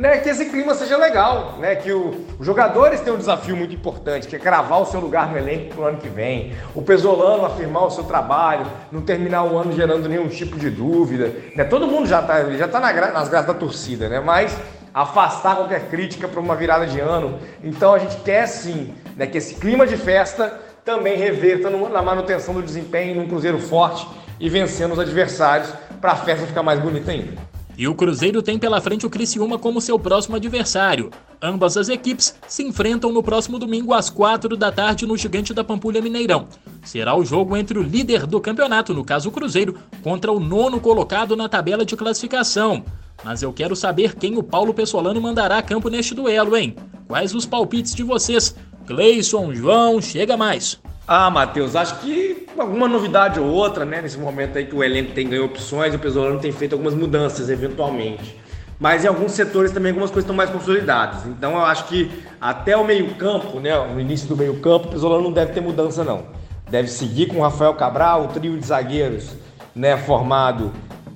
né, 0.00 0.16
que 0.16 0.30
esse 0.30 0.46
clima 0.46 0.74
seja 0.74 0.96
legal, 0.96 1.58
né, 1.58 1.76
que 1.76 1.92
o, 1.92 2.24
os 2.38 2.46
jogadores 2.46 3.02
têm 3.02 3.12
um 3.12 3.18
desafio 3.18 3.54
muito 3.54 3.74
importante, 3.74 4.26
que 4.26 4.34
é 4.34 4.38
cravar 4.38 4.80
o 4.80 4.86
seu 4.86 4.98
lugar 4.98 5.30
no 5.30 5.36
elenco 5.36 5.74
para 5.74 5.84
o 5.84 5.86
ano 5.88 5.98
que 5.98 6.08
vem, 6.08 6.54
o 6.74 6.80
Pesolano 6.80 7.44
afirmar 7.44 7.84
o 7.84 7.90
seu 7.90 8.04
trabalho, 8.04 8.66
não 8.90 9.02
terminar 9.02 9.44
o 9.44 9.58
ano 9.58 9.72
gerando 9.72 10.08
nenhum 10.08 10.26
tipo 10.26 10.58
de 10.58 10.70
dúvida. 10.70 11.30
Né, 11.54 11.64
todo 11.64 11.86
mundo 11.86 12.08
já 12.08 12.20
está 12.20 12.50
já 12.52 12.66
tá 12.66 12.80
na, 12.80 12.90
nas 13.10 13.28
graças 13.28 13.46
da 13.46 13.52
torcida, 13.52 14.08
né, 14.08 14.20
mas 14.20 14.56
afastar 14.94 15.56
qualquer 15.56 15.90
crítica 15.90 16.26
para 16.26 16.40
uma 16.40 16.56
virada 16.56 16.86
de 16.86 16.98
ano. 16.98 17.38
Então 17.62 17.92
a 17.92 17.98
gente 17.98 18.16
quer 18.22 18.46
sim 18.46 18.94
né, 19.18 19.26
que 19.26 19.36
esse 19.36 19.56
clima 19.56 19.86
de 19.86 19.98
festa 19.98 20.60
também 20.82 21.18
reverta 21.18 21.68
na 21.68 22.00
manutenção 22.00 22.54
do 22.54 22.62
desempenho 22.62 23.16
num 23.16 23.28
Cruzeiro 23.28 23.58
forte 23.58 24.08
e 24.40 24.48
vencendo 24.48 24.92
os 24.92 24.98
adversários 24.98 25.70
para 26.00 26.12
a 26.12 26.16
festa 26.16 26.46
ficar 26.46 26.62
mais 26.62 26.80
bonita 26.80 27.10
ainda. 27.10 27.49
E 27.80 27.88
o 27.88 27.94
Cruzeiro 27.94 28.42
tem 28.42 28.58
pela 28.58 28.78
frente 28.78 29.06
o 29.06 29.08
Criciúma 29.08 29.58
como 29.58 29.80
seu 29.80 29.98
próximo 29.98 30.36
adversário. 30.36 31.10
Ambas 31.40 31.78
as 31.78 31.88
equipes 31.88 32.36
se 32.46 32.62
enfrentam 32.62 33.10
no 33.10 33.22
próximo 33.22 33.58
domingo 33.58 33.94
às 33.94 34.10
4 34.10 34.54
da 34.54 34.70
tarde 34.70 35.06
no 35.06 35.16
Gigante 35.16 35.54
da 35.54 35.64
Pampulha 35.64 36.02
Mineirão. 36.02 36.46
Será 36.84 37.16
o 37.16 37.24
jogo 37.24 37.56
entre 37.56 37.78
o 37.78 37.82
líder 37.82 38.26
do 38.26 38.38
campeonato, 38.38 38.92
no 38.92 39.02
caso 39.02 39.30
o 39.30 39.32
Cruzeiro, 39.32 39.78
contra 40.02 40.30
o 40.30 40.38
nono 40.38 40.78
colocado 40.78 41.34
na 41.34 41.48
tabela 41.48 41.82
de 41.82 41.96
classificação. 41.96 42.84
Mas 43.24 43.42
eu 43.42 43.50
quero 43.50 43.74
saber 43.74 44.14
quem 44.14 44.36
o 44.36 44.42
Paulo 44.42 44.74
Pessolano 44.74 45.18
mandará 45.18 45.56
a 45.56 45.62
campo 45.62 45.88
neste 45.88 46.14
duelo, 46.14 46.54
hein? 46.58 46.76
Quais 47.08 47.34
os 47.34 47.46
palpites 47.46 47.94
de 47.94 48.02
vocês? 48.02 48.54
Gleison, 48.84 49.54
João, 49.54 50.02
chega 50.02 50.36
mais. 50.36 50.78
Ah, 51.12 51.28
Matheus, 51.28 51.74
acho 51.74 51.98
que 51.98 52.46
alguma 52.56 52.86
novidade 52.86 53.40
ou 53.40 53.46
outra, 53.46 53.84
né? 53.84 54.00
Nesse 54.00 54.16
momento 54.16 54.56
aí 54.56 54.64
que 54.64 54.76
o 54.76 54.84
elenco 54.84 55.10
tem 55.10 55.28
ganho 55.28 55.44
opções, 55.44 55.92
o 55.92 55.98
Pesolano 55.98 56.38
tem 56.38 56.52
feito 56.52 56.74
algumas 56.74 56.94
mudanças 56.94 57.50
eventualmente. 57.50 58.38
Mas 58.78 59.04
em 59.04 59.08
alguns 59.08 59.32
setores 59.32 59.72
também 59.72 59.90
algumas 59.90 60.08
coisas 60.08 60.22
estão 60.22 60.36
mais 60.36 60.50
consolidadas. 60.50 61.26
Então 61.26 61.54
eu 61.54 61.64
acho 61.64 61.86
que 61.86 62.08
até 62.40 62.76
o 62.76 62.84
meio-campo, 62.84 63.58
né? 63.58 63.76
No 63.92 63.98
início 64.00 64.28
do 64.28 64.36
meio-campo, 64.36 64.86
o 64.86 64.90
Pesolano 64.92 65.24
não 65.24 65.32
deve 65.32 65.52
ter 65.52 65.60
mudança, 65.60 66.04
não. 66.04 66.26
Deve 66.70 66.86
seguir 66.86 67.26
com 67.26 67.38
o 67.38 67.42
Rafael 67.42 67.74
Cabral, 67.74 68.26
o 68.26 68.28
trio 68.28 68.56
de 68.56 68.64
zagueiros, 68.64 69.34
né? 69.74 69.96
Formado 69.96 70.70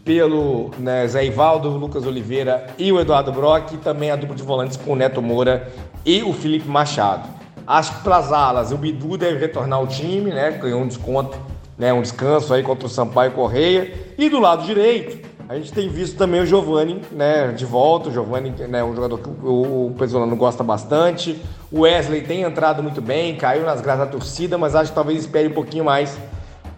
pelo 0.04 0.72
né, 0.76 1.07
Zé 1.07 1.24
Ivaldo, 1.24 1.68
Lucas 1.68 2.04
Oliveira 2.04 2.66
e 2.76 2.90
o 2.90 2.98
Eduardo 2.98 3.30
Brock, 3.30 3.74
e 3.74 3.76
também 3.76 4.11
a 4.11 4.16
dupla 4.16 4.35
de 4.35 4.42
volantes 4.42 4.76
com 4.76 4.94
o 4.94 4.96
Neto 4.96 5.22
Moura 5.22 5.72
e 6.04 6.20
o 6.24 6.33
Felipe 6.33 6.68
Machado. 6.68 7.43
Acho 7.66 7.96
que 7.96 8.03
para 8.03 8.16
as 8.16 8.31
alas, 8.31 8.72
o 8.72 8.77
Bidu 8.77 9.16
deve 9.16 9.38
retornar 9.38 9.79
ao 9.79 9.87
time, 9.87 10.31
né? 10.31 10.50
Ganhou 10.50 10.83
um 10.83 10.87
desconto, 10.87 11.38
né? 11.79 11.92
Um 11.92 12.03
descanso 12.03 12.53
aí 12.53 12.62
contra 12.62 12.87
o 12.87 12.90
Sampaio 12.90 13.33
Correia. 13.33 13.92
E 14.18 14.29
do 14.29 14.38
lado 14.38 14.64
direito, 14.64 15.27
a 15.48 15.57
gente 15.57 15.72
tem 15.72 15.88
visto 15.88 16.16
também 16.16 16.40
o 16.40 16.46
Giovani, 16.46 17.00
né? 17.11 17.53
De 17.53 17.64
volta. 17.64 18.11
O 18.11 18.12
Giovani, 18.12 18.50
né? 18.68 18.85
Um 18.85 18.94
jogador 18.94 19.18
que 19.18 19.29
o, 19.29 19.87
o 19.87 19.94
Pesolano 19.98 20.37
gosta 20.37 20.62
bastante. 20.62 21.40
O 21.72 21.81
Wesley 21.81 22.22
tem 22.22 22.42
entrado 22.42 22.83
muito 22.83 23.00
bem, 23.00 23.35
caiu 23.37 23.64
nas 23.64 23.81
graças 23.81 24.07
da 24.07 24.12
torcida, 24.12 24.59
mas 24.59 24.74
acho 24.74 24.90
que 24.90 24.94
talvez 24.94 25.20
espere 25.20 25.48
um 25.48 25.55
pouquinho 25.55 25.85
mais 25.85 26.18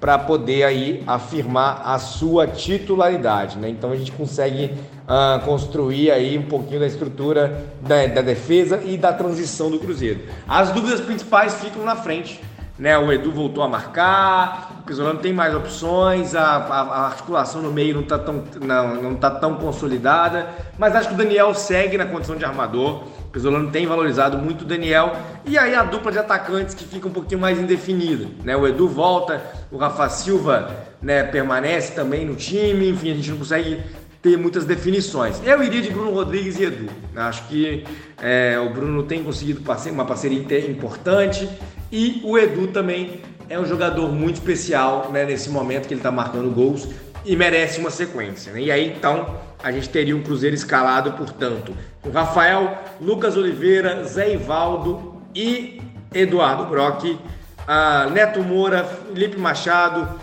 para 0.01 0.19
poder 0.19 0.65
aí 0.65 1.03
afirmar 1.07 1.83
a 1.85 1.99
sua 1.99 2.47
titularidade, 2.47 3.59
né? 3.59 3.69
Então 3.69 3.93
a 3.93 3.97
gente 3.97 4.13
consegue 4.13 4.75
uh, 5.07 5.45
construir 5.45 6.11
aí 6.11 6.39
um 6.39 6.43
pouquinho 6.43 6.81
da 6.81 6.87
estrutura 6.87 7.65
da, 7.81 8.07
da, 8.07 8.23
defesa 8.23 8.81
e 8.85 8.97
da 8.97 9.13
transição 9.13 9.71
do 9.71 9.79
Cruzeiro. 9.79 10.21
As 10.49 10.71
dúvidas 10.71 11.01
principais 11.01 11.55
ficam 11.55 11.85
na 11.85 11.97
frente, 11.97 12.41
né? 12.79 12.99
O 12.99 13.11
Edu 13.11 13.33
voltou 13.33 13.65
a 13.65 13.69
marcar, 13.69 14.81
o 14.81 14.83
Pesolano 14.83 15.19
tem 15.19 15.33
mais 15.33 15.55
opções, 15.55 16.35
a, 16.35 16.43
a, 16.43 16.81
a 16.81 17.07
articulação 17.07 17.63
no 17.63 17.73
meio 17.73 17.95
não 17.95 18.03
está 18.03 18.19
tão, 18.19 18.45
não, 18.61 19.03
não 19.03 19.15
tá 19.15 19.31
tão 19.31 19.55
consolidada, 19.55 20.49
mas 20.79 20.95
acho 20.95 21.09
que 21.09 21.15
o 21.15 21.19
Daniel 21.19 21.55
segue 21.55 21.97
na 21.97 22.07
condição 22.07 22.37
de 22.37 22.45
armador. 22.45 23.05
Pesolano 23.37 23.71
tem 23.71 23.87
valorizado 23.87 24.39
muito 24.39 24.63
o 24.63 24.65
Daniel. 24.65 25.15
E 25.45 25.59
aí 25.59 25.75
a 25.75 25.83
dupla 25.83 26.11
de 26.11 26.19
atacantes 26.19 26.75
que 26.75 26.85
fica 26.85 27.07
um 27.07 27.11
pouquinho 27.11 27.39
mais 27.39 27.61
indefinida. 27.61 28.27
Né? 28.43 28.57
O 28.57 28.67
Edu 28.67 28.89
volta, 28.89 29.45
o 29.71 29.77
Rafa 29.77 30.09
Silva 30.09 30.75
né, 31.03 31.23
permanece 31.23 31.93
também 31.93 32.25
no 32.25 32.35
time. 32.35 32.89
Enfim, 32.89 33.11
a 33.11 33.15
gente 33.15 33.29
não 33.29 33.37
consegue 33.37 33.83
ter 34.23 34.39
muitas 34.39 34.65
definições. 34.65 35.39
Eu 35.45 35.63
iria 35.63 35.83
de 35.83 35.91
Bruno 35.91 36.13
Rodrigues 36.13 36.59
e 36.59 36.65
Edu. 36.65 36.87
Acho 37.15 37.47
que 37.47 37.85
é, 38.23 38.59
o 38.59 38.71
Bruno 38.73 39.03
tem 39.03 39.23
conseguido 39.23 39.63
uma 39.93 40.07
parceria 40.07 40.71
importante. 40.71 41.47
E 41.93 42.23
o 42.25 42.39
Edu 42.39 42.69
também 42.69 43.21
é 43.51 43.61
um 43.61 43.67
jogador 43.67 44.11
muito 44.11 44.37
especial 44.37 45.11
né, 45.13 45.27
nesse 45.27 45.51
momento 45.51 45.87
que 45.87 45.93
ele 45.93 46.01
está 46.01 46.11
marcando 46.11 46.51
gols 46.51 46.89
e 47.27 47.37
merece 47.37 47.81
uma 47.81 47.91
sequência. 47.91 48.53
Né? 48.53 48.63
E 48.63 48.71
aí 48.71 48.87
então 48.89 49.39
a 49.63 49.73
gente 49.73 49.89
teria 49.89 50.17
um 50.17 50.23
Cruzeiro 50.23 50.55
escalado, 50.55 51.13
portanto, 51.13 51.77
com 52.01 52.11
Rafael, 52.11 52.79
Lucas 53.01 53.37
Oliveira, 53.37 54.05
Zé 54.05 54.33
Ivaldo 54.33 55.21
e 55.35 55.83
Eduardo 56.15 56.67
Brock, 56.67 57.05
uh, 57.05 58.11
Neto 58.13 58.43
Moura, 58.43 58.85
Felipe 58.85 59.37
Machado, 59.37 60.19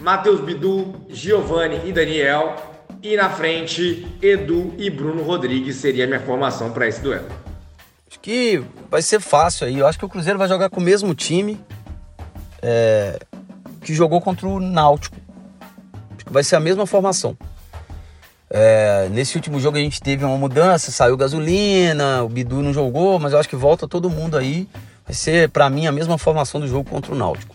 Matheus 0.00 0.40
Bidu, 0.40 0.94
Giovanni 1.08 1.80
e 1.84 1.92
Daniel. 1.92 2.56
E 3.02 3.16
na 3.16 3.28
frente, 3.28 4.06
Edu 4.22 4.72
e 4.78 4.88
Bruno 4.88 5.22
Rodrigues 5.22 5.76
seria 5.76 6.04
a 6.04 6.06
minha 6.06 6.20
formação 6.20 6.72
para 6.72 6.88
esse 6.88 7.02
duelo. 7.02 7.26
Acho 8.08 8.18
que 8.20 8.62
vai 8.90 9.02
ser 9.02 9.20
fácil 9.20 9.66
aí. 9.66 9.78
Eu 9.78 9.86
acho 9.86 9.98
que 9.98 10.04
o 10.06 10.08
Cruzeiro 10.08 10.38
vai 10.38 10.48
jogar 10.48 10.70
com 10.70 10.80
o 10.80 10.82
mesmo 10.82 11.14
time 11.14 11.60
é, 12.62 13.18
que 13.82 13.92
jogou 13.92 14.22
contra 14.22 14.46
o 14.46 14.58
Náutico. 14.58 15.23
Vai 16.34 16.42
ser 16.42 16.56
a 16.56 16.60
mesma 16.60 16.84
formação. 16.84 17.38
É, 18.50 19.08
nesse 19.12 19.36
último 19.36 19.60
jogo 19.60 19.76
a 19.76 19.80
gente 19.80 20.02
teve 20.02 20.24
uma 20.24 20.36
mudança, 20.36 20.90
saiu 20.90 21.16
gasolina, 21.16 22.24
o 22.24 22.28
Bidu 22.28 22.60
não 22.60 22.72
jogou, 22.72 23.20
mas 23.20 23.32
eu 23.32 23.38
acho 23.38 23.48
que 23.48 23.54
volta 23.54 23.86
todo 23.86 24.10
mundo 24.10 24.36
aí. 24.36 24.66
Vai 25.06 25.14
ser, 25.14 25.48
para 25.50 25.70
mim, 25.70 25.86
a 25.86 25.92
mesma 25.92 26.18
formação 26.18 26.60
do 26.60 26.66
jogo 26.66 26.90
contra 26.90 27.12
o 27.12 27.16
Náutico. 27.16 27.54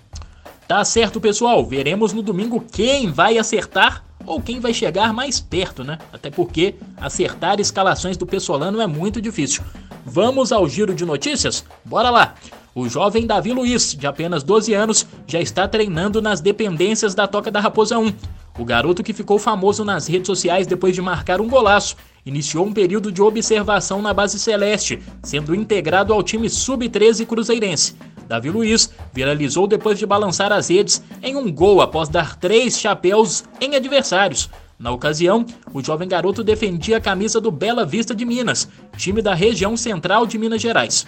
Tá 0.65 0.85
certo, 0.85 1.19
pessoal. 1.19 1.65
Veremos 1.65 2.13
no 2.13 2.21
domingo 2.21 2.63
quem 2.71 3.11
vai 3.11 3.37
acertar 3.37 4.01
ou 4.25 4.39
quem 4.39 4.61
vai 4.61 4.73
chegar 4.73 5.13
mais 5.13 5.41
perto, 5.41 5.83
né? 5.83 5.97
Até 6.13 6.31
porque 6.31 6.75
acertar 6.95 7.59
escalações 7.59 8.15
do 8.15 8.25
Pessolano 8.25 8.79
é 8.79 8.87
muito 8.87 9.21
difícil. 9.21 9.61
Vamos 10.05 10.53
ao 10.53 10.69
giro 10.69 10.95
de 10.95 11.03
notícias? 11.03 11.65
Bora 11.83 12.09
lá! 12.09 12.33
O 12.73 12.87
jovem 12.87 13.27
Davi 13.27 13.51
Luiz, 13.51 13.93
de 13.93 14.07
apenas 14.07 14.41
12 14.41 14.73
anos, 14.73 15.05
já 15.27 15.41
está 15.41 15.67
treinando 15.67 16.21
nas 16.21 16.39
dependências 16.39 17.13
da 17.13 17.27
Toca 17.27 17.51
da 17.51 17.59
Raposa 17.59 17.97
1. 17.97 18.13
O 18.59 18.65
garoto 18.65 19.01
que 19.01 19.13
ficou 19.13 19.39
famoso 19.39 19.85
nas 19.85 20.05
redes 20.05 20.27
sociais 20.27 20.67
depois 20.67 20.93
de 20.93 21.01
marcar 21.01 21.39
um 21.39 21.47
golaço 21.47 21.95
iniciou 22.25 22.65
um 22.65 22.73
período 22.73 23.09
de 23.09 23.21
observação 23.21 24.01
na 24.01 24.13
base 24.13 24.37
celeste, 24.37 25.01
sendo 25.23 25.55
integrado 25.55 26.11
ao 26.11 26.21
time 26.21 26.49
sub-13 26.49 27.25
cruzeirense. 27.25 27.95
Davi 28.27 28.49
Luiz 28.49 28.93
viralizou 29.13 29.65
depois 29.65 29.97
de 29.97 30.05
balançar 30.05 30.51
as 30.51 30.69
redes 30.69 31.01
em 31.23 31.37
um 31.37 31.49
gol 31.49 31.79
após 31.79 32.09
dar 32.09 32.35
três 32.35 32.77
chapéus 32.77 33.45
em 33.61 33.77
adversários. 33.77 34.49
Na 34.77 34.91
ocasião, 34.91 35.45
o 35.73 35.81
jovem 35.81 36.09
garoto 36.09 36.43
defendia 36.43 36.97
a 36.97 37.01
camisa 37.01 37.39
do 37.39 37.51
Bela 37.51 37.85
Vista 37.85 38.13
de 38.13 38.25
Minas, 38.25 38.67
time 38.97 39.21
da 39.21 39.33
região 39.33 39.77
central 39.77 40.25
de 40.25 40.37
Minas 40.37 40.61
Gerais. 40.61 41.07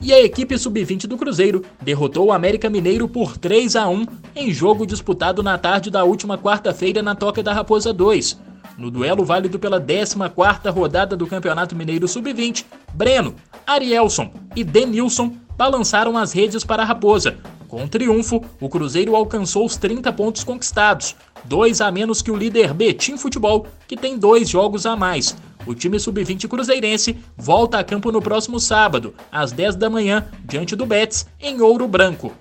E 0.00 0.12
a 0.12 0.20
equipe 0.22 0.56
sub-20 0.58 1.06
do 1.06 1.16
Cruzeiro 1.16 1.64
derrotou 1.80 2.26
o 2.26 2.32
América 2.32 2.68
Mineiro 2.68 3.08
por 3.08 3.36
3 3.38 3.76
a 3.76 3.88
1 3.88 4.06
em 4.36 4.52
jogo 4.52 4.86
disputado 4.86 5.42
na 5.42 5.56
tarde 5.56 5.90
da 5.90 6.04
última 6.04 6.36
quarta-feira 6.36 7.02
na 7.02 7.14
Toca 7.14 7.42
da 7.42 7.52
Raposa 7.52 7.92
2. 7.92 8.38
No 8.76 8.90
duelo 8.90 9.24
válido 9.24 9.58
pela 9.58 9.80
14ª 9.80 10.70
rodada 10.70 11.16
do 11.16 11.26
Campeonato 11.26 11.74
Mineiro 11.74 12.06
Sub-20, 12.06 12.66
Breno, 12.92 13.34
Arielson 13.66 14.30
e 14.54 14.62
Denilson 14.62 15.32
balançaram 15.56 16.16
as 16.18 16.32
redes 16.32 16.62
para 16.62 16.82
a 16.82 16.86
Raposa. 16.86 17.38
Com 17.68 17.88
triunfo, 17.88 18.42
o 18.60 18.68
Cruzeiro 18.68 19.16
alcançou 19.16 19.66
os 19.66 19.76
30 19.76 20.12
pontos 20.12 20.44
conquistados, 20.44 21.16
dois 21.44 21.80
a 21.80 21.90
menos 21.90 22.22
que 22.22 22.30
o 22.30 22.36
líder 22.36 22.72
Betim 22.72 23.16
Futebol, 23.16 23.66
que 23.88 23.96
tem 23.96 24.16
dois 24.16 24.48
jogos 24.48 24.86
a 24.86 24.94
mais. 24.94 25.36
O 25.66 25.74
time 25.74 25.98
sub-20 25.98 26.46
cruzeirense 26.46 27.16
volta 27.36 27.78
a 27.78 27.84
campo 27.84 28.12
no 28.12 28.22
próximo 28.22 28.60
sábado, 28.60 29.14
às 29.32 29.50
10 29.50 29.74
da 29.74 29.90
manhã, 29.90 30.26
diante 30.44 30.76
do 30.76 30.86
Betis, 30.86 31.26
em 31.40 31.60
Ouro 31.60 31.88
Branco. 31.88 32.32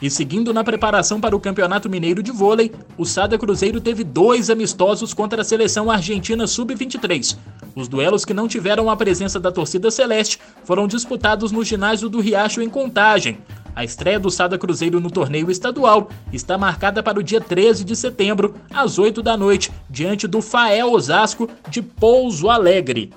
E 0.00 0.10
seguindo 0.10 0.52
na 0.52 0.64
preparação 0.64 1.20
para 1.20 1.36
o 1.36 1.38
Campeonato 1.38 1.88
Mineiro 1.88 2.22
de 2.22 2.32
Vôlei, 2.32 2.72
o 2.98 3.04
Sada 3.04 3.38
Cruzeiro 3.38 3.80
teve 3.80 4.02
dois 4.02 4.50
amistosos 4.50 5.14
contra 5.14 5.42
a 5.42 5.44
seleção 5.44 5.90
argentina 5.90 6.46
sub-23. 6.46 7.36
Os 7.76 7.86
duelos 7.86 8.24
que 8.24 8.34
não 8.34 8.48
tiveram 8.48 8.90
a 8.90 8.96
presença 8.96 9.38
da 9.38 9.52
torcida 9.52 9.90
celeste 9.90 10.40
foram 10.64 10.88
disputados 10.88 11.52
no 11.52 11.62
ginásio 11.62 12.08
do 12.08 12.20
Riacho 12.20 12.60
em 12.60 12.68
Contagem. 12.68 13.38
A 13.74 13.84
estreia 13.84 14.20
do 14.20 14.30
Sada 14.30 14.58
Cruzeiro 14.58 15.00
no 15.00 15.10
torneio 15.10 15.50
estadual 15.50 16.08
está 16.32 16.58
marcada 16.58 17.02
para 17.02 17.18
o 17.18 17.22
dia 17.22 17.40
13 17.40 17.84
de 17.84 17.96
setembro, 17.96 18.54
às 18.70 18.98
8 18.98 19.22
da 19.22 19.36
noite, 19.36 19.72
diante 19.88 20.26
do 20.26 20.42
Fael 20.42 20.92
Osasco 20.92 21.48
de 21.70 21.80
Pouso 21.80 22.50
Alegre. 22.50 23.12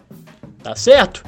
Tá 0.64 0.76
certo? 0.76 1.24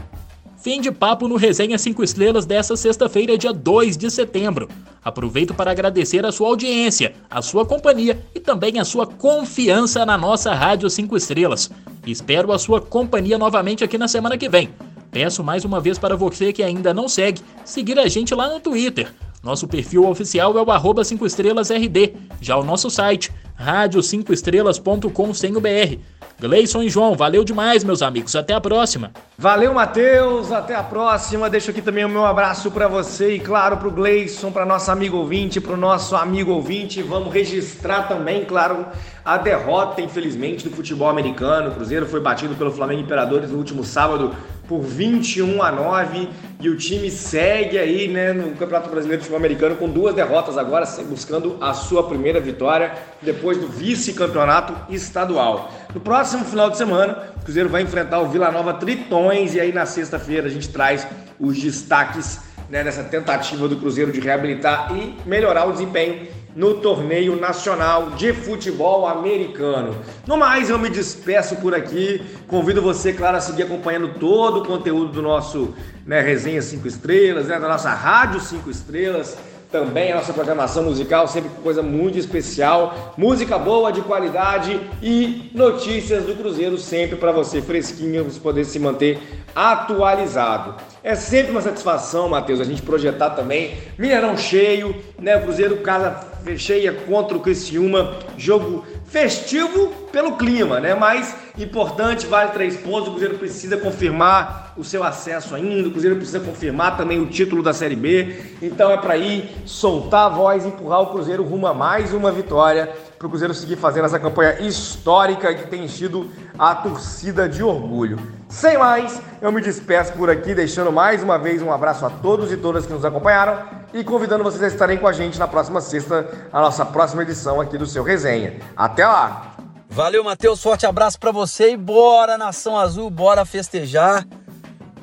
Fim 0.57 0.81
de 0.81 0.91
papo 0.91 1.27
no 1.27 1.35
Resenha 1.35 1.77
5 1.77 2.03
Estrelas 2.03 2.45
dessa 2.45 2.75
sexta-feira, 2.75 3.37
dia 3.37 3.53
2 3.53 3.95
de 3.95 4.09
setembro. 4.09 4.67
Aproveito 5.03 5.53
para 5.53 5.71
agradecer 5.71 6.25
a 6.25 6.31
sua 6.31 6.47
audiência, 6.47 7.13
a 7.29 7.41
sua 7.41 7.65
companhia 7.65 8.21
e 8.33 8.39
também 8.39 8.79
a 8.79 8.83
sua 8.83 9.05
confiança 9.05 10.05
na 10.05 10.17
nossa 10.17 10.53
Rádio 10.53 10.89
5 10.89 11.15
Estrelas. 11.15 11.69
Espero 12.05 12.51
a 12.51 12.59
sua 12.59 12.81
companhia 12.81 13.37
novamente 13.37 13.83
aqui 13.83 13.97
na 13.97 14.07
semana 14.07 14.37
que 14.37 14.49
vem. 14.49 14.69
Peço 15.17 15.43
mais 15.43 15.65
uma 15.65 15.79
vez 15.79 15.97
para 15.97 16.15
você 16.15 16.53
que 16.53 16.61
ainda 16.61 16.93
não 16.93 17.09
segue, 17.09 17.41
seguir 17.65 17.97
a 17.97 18.07
gente 18.07 18.35
lá 18.35 18.47
no 18.49 18.59
Twitter. 18.59 19.11
Nosso 19.41 19.67
perfil 19.67 20.07
oficial 20.07 20.55
é 20.55 20.61
o 20.61 20.69
arroba 20.69 21.03
5 21.03 21.25
estrelasRD. 21.25 22.13
Já 22.39 22.55
o 22.55 22.63
nosso 22.63 22.87
site, 22.91 23.31
rádio5estrelas.com 23.59 25.33
sem 25.33 25.57
o 25.57 25.59
BR. 25.59 25.97
Gleison 26.39 26.83
e 26.83 26.89
João, 26.89 27.15
valeu 27.15 27.43
demais, 27.43 27.83
meus 27.83 28.03
amigos. 28.03 28.35
Até 28.35 28.53
a 28.53 28.61
próxima. 28.61 29.11
Valeu, 29.39 29.73
Matheus. 29.73 30.51
Até 30.51 30.75
a 30.75 30.83
próxima. 30.83 31.49
Deixo 31.49 31.71
aqui 31.71 31.81
também 31.81 32.05
o 32.05 32.09
meu 32.09 32.23
abraço 32.23 32.69
para 32.69 32.87
você 32.87 33.33
e, 33.33 33.39
claro, 33.39 33.77
para 33.77 33.87
o 33.87 33.91
Gleison, 33.91 34.51
para 34.51 34.67
nosso 34.67 34.91
amigo 34.91 35.17
ouvinte, 35.17 35.59
para 35.59 35.73
o 35.73 35.77
nosso 35.77 36.15
amigo 36.15 36.51
ouvinte. 36.51 37.01
Vamos 37.01 37.33
registrar 37.33 38.03
também, 38.03 38.45
claro, 38.45 38.85
a 39.25 39.35
derrota, 39.37 39.99
infelizmente, 39.99 40.69
do 40.69 40.75
futebol 40.75 41.09
americano. 41.09 41.69
O 41.69 41.71
Cruzeiro 41.73 42.05
foi 42.05 42.19
batido 42.19 42.53
pelo 42.53 42.71
Flamengo 42.71 43.01
Imperadores 43.01 43.49
no 43.49 43.57
último 43.57 43.83
sábado 43.83 44.35
por 44.67 44.81
21 44.81 45.61
a 45.63 45.71
9 45.71 46.29
e 46.59 46.69
o 46.69 46.75
time 46.75 47.09
segue 47.09 47.77
aí 47.77 48.07
né, 48.07 48.33
no 48.33 48.51
Campeonato 48.55 48.89
Brasileiro 48.89 49.21
de 49.21 49.27
Futebol 49.27 49.39
Americano 49.39 49.75
com 49.75 49.87
duas 49.87 50.13
derrotas 50.13 50.57
agora, 50.57 50.85
buscando 51.07 51.57
a 51.61 51.73
sua 51.73 52.07
primeira 52.07 52.39
vitória 52.39 52.93
depois 53.21 53.57
do 53.57 53.67
vice-campeonato 53.67 54.75
estadual. 54.93 55.71
No 55.93 56.01
próximo 56.01 56.43
final 56.45 56.69
de 56.69 56.77
semana, 56.77 57.31
o 57.37 57.43
Cruzeiro 57.43 57.69
vai 57.69 57.81
enfrentar 57.81 58.19
o 58.19 58.27
Vila 58.27 58.51
Nova 58.51 58.73
Tritões 58.73 59.55
e 59.55 59.59
aí 59.59 59.71
na 59.71 59.85
sexta-feira 59.85 60.47
a 60.47 60.49
gente 60.49 60.69
traz 60.69 61.07
os 61.39 61.57
destaques 61.61 62.39
né, 62.69 62.83
nessa 62.83 63.03
tentativa 63.03 63.67
do 63.67 63.77
Cruzeiro 63.77 64.11
de 64.11 64.19
reabilitar 64.19 64.91
e 64.95 65.15
melhorar 65.27 65.65
o 65.65 65.71
desempenho 65.71 66.27
no 66.57 66.73
torneio 66.73 67.39
nacional 67.39 68.09
de 68.09 68.33
futebol 68.33 69.07
americano. 69.07 69.95
No 70.25 70.35
mais, 70.35 70.71
eu 70.71 70.79
me 70.79 70.89
despeço 70.89 71.55
por 71.57 71.75
aqui. 71.75 72.19
Convido 72.47 72.81
você, 72.81 73.13
claro, 73.13 73.37
a 73.37 73.39
seguir 73.39 73.61
acompanhando 73.61 74.15
todo 74.19 74.61
o 74.61 74.65
conteúdo 74.65 75.11
do 75.11 75.21
nosso 75.21 75.75
né, 76.03 76.19
Resenha 76.19 76.59
5 76.59 76.87
Estrelas, 76.87 77.45
né, 77.45 77.59
da 77.59 77.67
nossa 77.67 77.91
Rádio 77.91 78.39
5 78.39 78.71
Estrelas 78.71 79.37
também 79.71 80.11
a 80.11 80.15
nossa 80.15 80.33
programação 80.33 80.83
musical, 80.83 81.27
sempre 81.27 81.49
coisa 81.61 81.81
muito 81.81 82.17
especial, 82.17 83.13
música 83.17 83.57
boa, 83.57 83.91
de 83.91 84.01
qualidade 84.01 84.79
e 85.01 85.51
notícias 85.53 86.23
do 86.23 86.35
Cruzeiro 86.35 86.77
sempre 86.77 87.17
para 87.17 87.31
você 87.31 87.61
fresquinho, 87.61 88.23
você 88.23 88.39
poder 88.39 88.65
se 88.65 88.79
manter 88.79 89.19
atualizado. 89.55 90.75
É 91.03 91.15
sempre 91.15 91.51
uma 91.51 91.61
satisfação, 91.61 92.29
Matheus, 92.29 92.61
a 92.61 92.63
gente 92.63 92.81
projetar 92.81 93.31
também 93.31 93.77
Mineirão 93.97 94.37
cheio, 94.37 94.95
né? 95.19 95.39
Cruzeiro 95.39 95.77
casa 95.77 96.37
cheia 96.57 96.93
contra 96.93 97.35
o 97.35 97.41
Criciúma, 97.41 98.15
jogo 98.37 98.85
festivo 99.07 99.87
pelo 100.11 100.37
clima, 100.37 100.79
né? 100.79 100.93
Mas 100.93 101.35
importante, 101.57 102.27
vale 102.27 102.51
três 102.51 102.77
pontos. 102.77 103.07
O 103.07 103.11
Cruzeiro 103.11 103.37
precisa 103.37 103.77
confirmar 103.77 104.73
o 104.77 104.83
seu 104.83 105.03
acesso 105.03 105.55
ainda. 105.55 105.87
O 105.87 105.91
Cruzeiro 105.91 106.17
precisa 106.17 106.39
confirmar 106.39 106.97
também 106.97 107.19
o 107.19 107.27
título 107.27 107.63
da 107.63 107.73
Série 107.73 107.95
B. 107.95 108.35
Então 108.61 108.91
é 108.91 108.97
para 108.97 109.17
ir 109.17 109.49
soltar 109.65 110.27
a 110.27 110.29
voz, 110.29 110.65
empurrar 110.65 111.01
o 111.01 111.07
Cruzeiro 111.07 111.43
rumo 111.43 111.67
a 111.67 111.73
mais 111.73 112.13
uma 112.13 112.31
vitória 112.31 112.93
para 113.17 113.25
o 113.25 113.29
Cruzeiro 113.29 113.53
seguir 113.53 113.75
fazendo 113.75 114.05
essa 114.05 114.19
campanha 114.19 114.59
histórica 114.61 115.53
que 115.53 115.67
tem 115.67 115.87
sido 115.87 116.29
a 116.57 116.75
torcida 116.75 117.49
de 117.49 117.63
orgulho. 117.63 118.19
Sem 118.47 118.77
mais, 118.77 119.19
eu 119.41 119.51
me 119.51 119.59
despeço 119.59 120.13
por 120.13 120.29
aqui, 120.29 120.53
deixando 120.53 120.91
mais 120.91 121.23
uma 121.23 121.37
vez 121.37 121.61
um 121.61 121.71
abraço 121.71 122.05
a 122.05 122.09
todos 122.09 122.51
e 122.51 122.57
todas 122.57 122.85
que 122.85 122.93
nos 122.93 123.03
acompanharam 123.03 123.65
e 123.93 124.03
convidando 124.03 124.43
vocês 124.43 124.61
a 124.61 124.67
estarem 124.67 124.97
com 124.97 125.07
a 125.07 125.13
gente 125.13 125.39
na 125.39 125.47
próxima 125.47 125.81
sexta, 125.81 126.29
a 126.53 126.61
nossa 126.61 126.85
próxima 126.85 127.23
edição 127.23 127.59
aqui 127.59 127.77
do 127.77 127.85
seu 127.85 128.03
Resenha. 128.03 128.59
Até 128.75 129.05
lá! 129.05 129.53
Valeu, 129.89 130.23
Matheus. 130.23 130.61
Forte 130.61 130.85
abraço 130.85 131.19
para 131.19 131.31
você 131.31 131.71
e 131.71 131.77
bora, 131.77 132.37
Nação 132.37 132.77
Azul, 132.77 133.09
bora 133.09 133.45
festejar. 133.45 134.25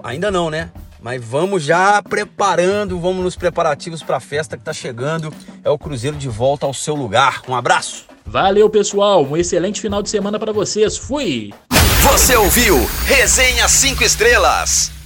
Ainda 0.03 0.31
não, 0.31 0.51
né? 0.51 0.71
Mas 1.05 1.23
vamos 1.23 1.63
já 1.63 2.03
preparando, 2.03 2.99
vamos 2.99 3.23
nos 3.23 3.37
preparativos 3.37 4.03
para 4.03 4.17
a 4.17 4.21
festa 4.21 4.57
que 4.57 4.65
tá 4.65 4.73
chegando. 4.73 5.31
É 5.63 5.69
o 5.69 5.77
Cruzeiro 5.77 6.17
de 6.17 6.31
volta 6.31 6.65
ao 6.65 6.73
seu 6.73 6.95
lugar. 6.95 7.43
Um 7.47 7.55
abraço. 7.55 8.07
Valeu, 8.25 8.71
pessoal. 8.71 9.23
Um 9.23 9.37
excelente 9.37 9.83
final 9.83 10.03
de 10.03 10.09
semana 10.09 10.39
para 10.39 10.51
vocês. 10.51 10.97
Fui. 10.97 11.53
Você 12.05 12.35
ouviu 12.37 12.77
Resenha 13.05 13.69
5 13.69 14.03
Estrelas. 14.03 15.04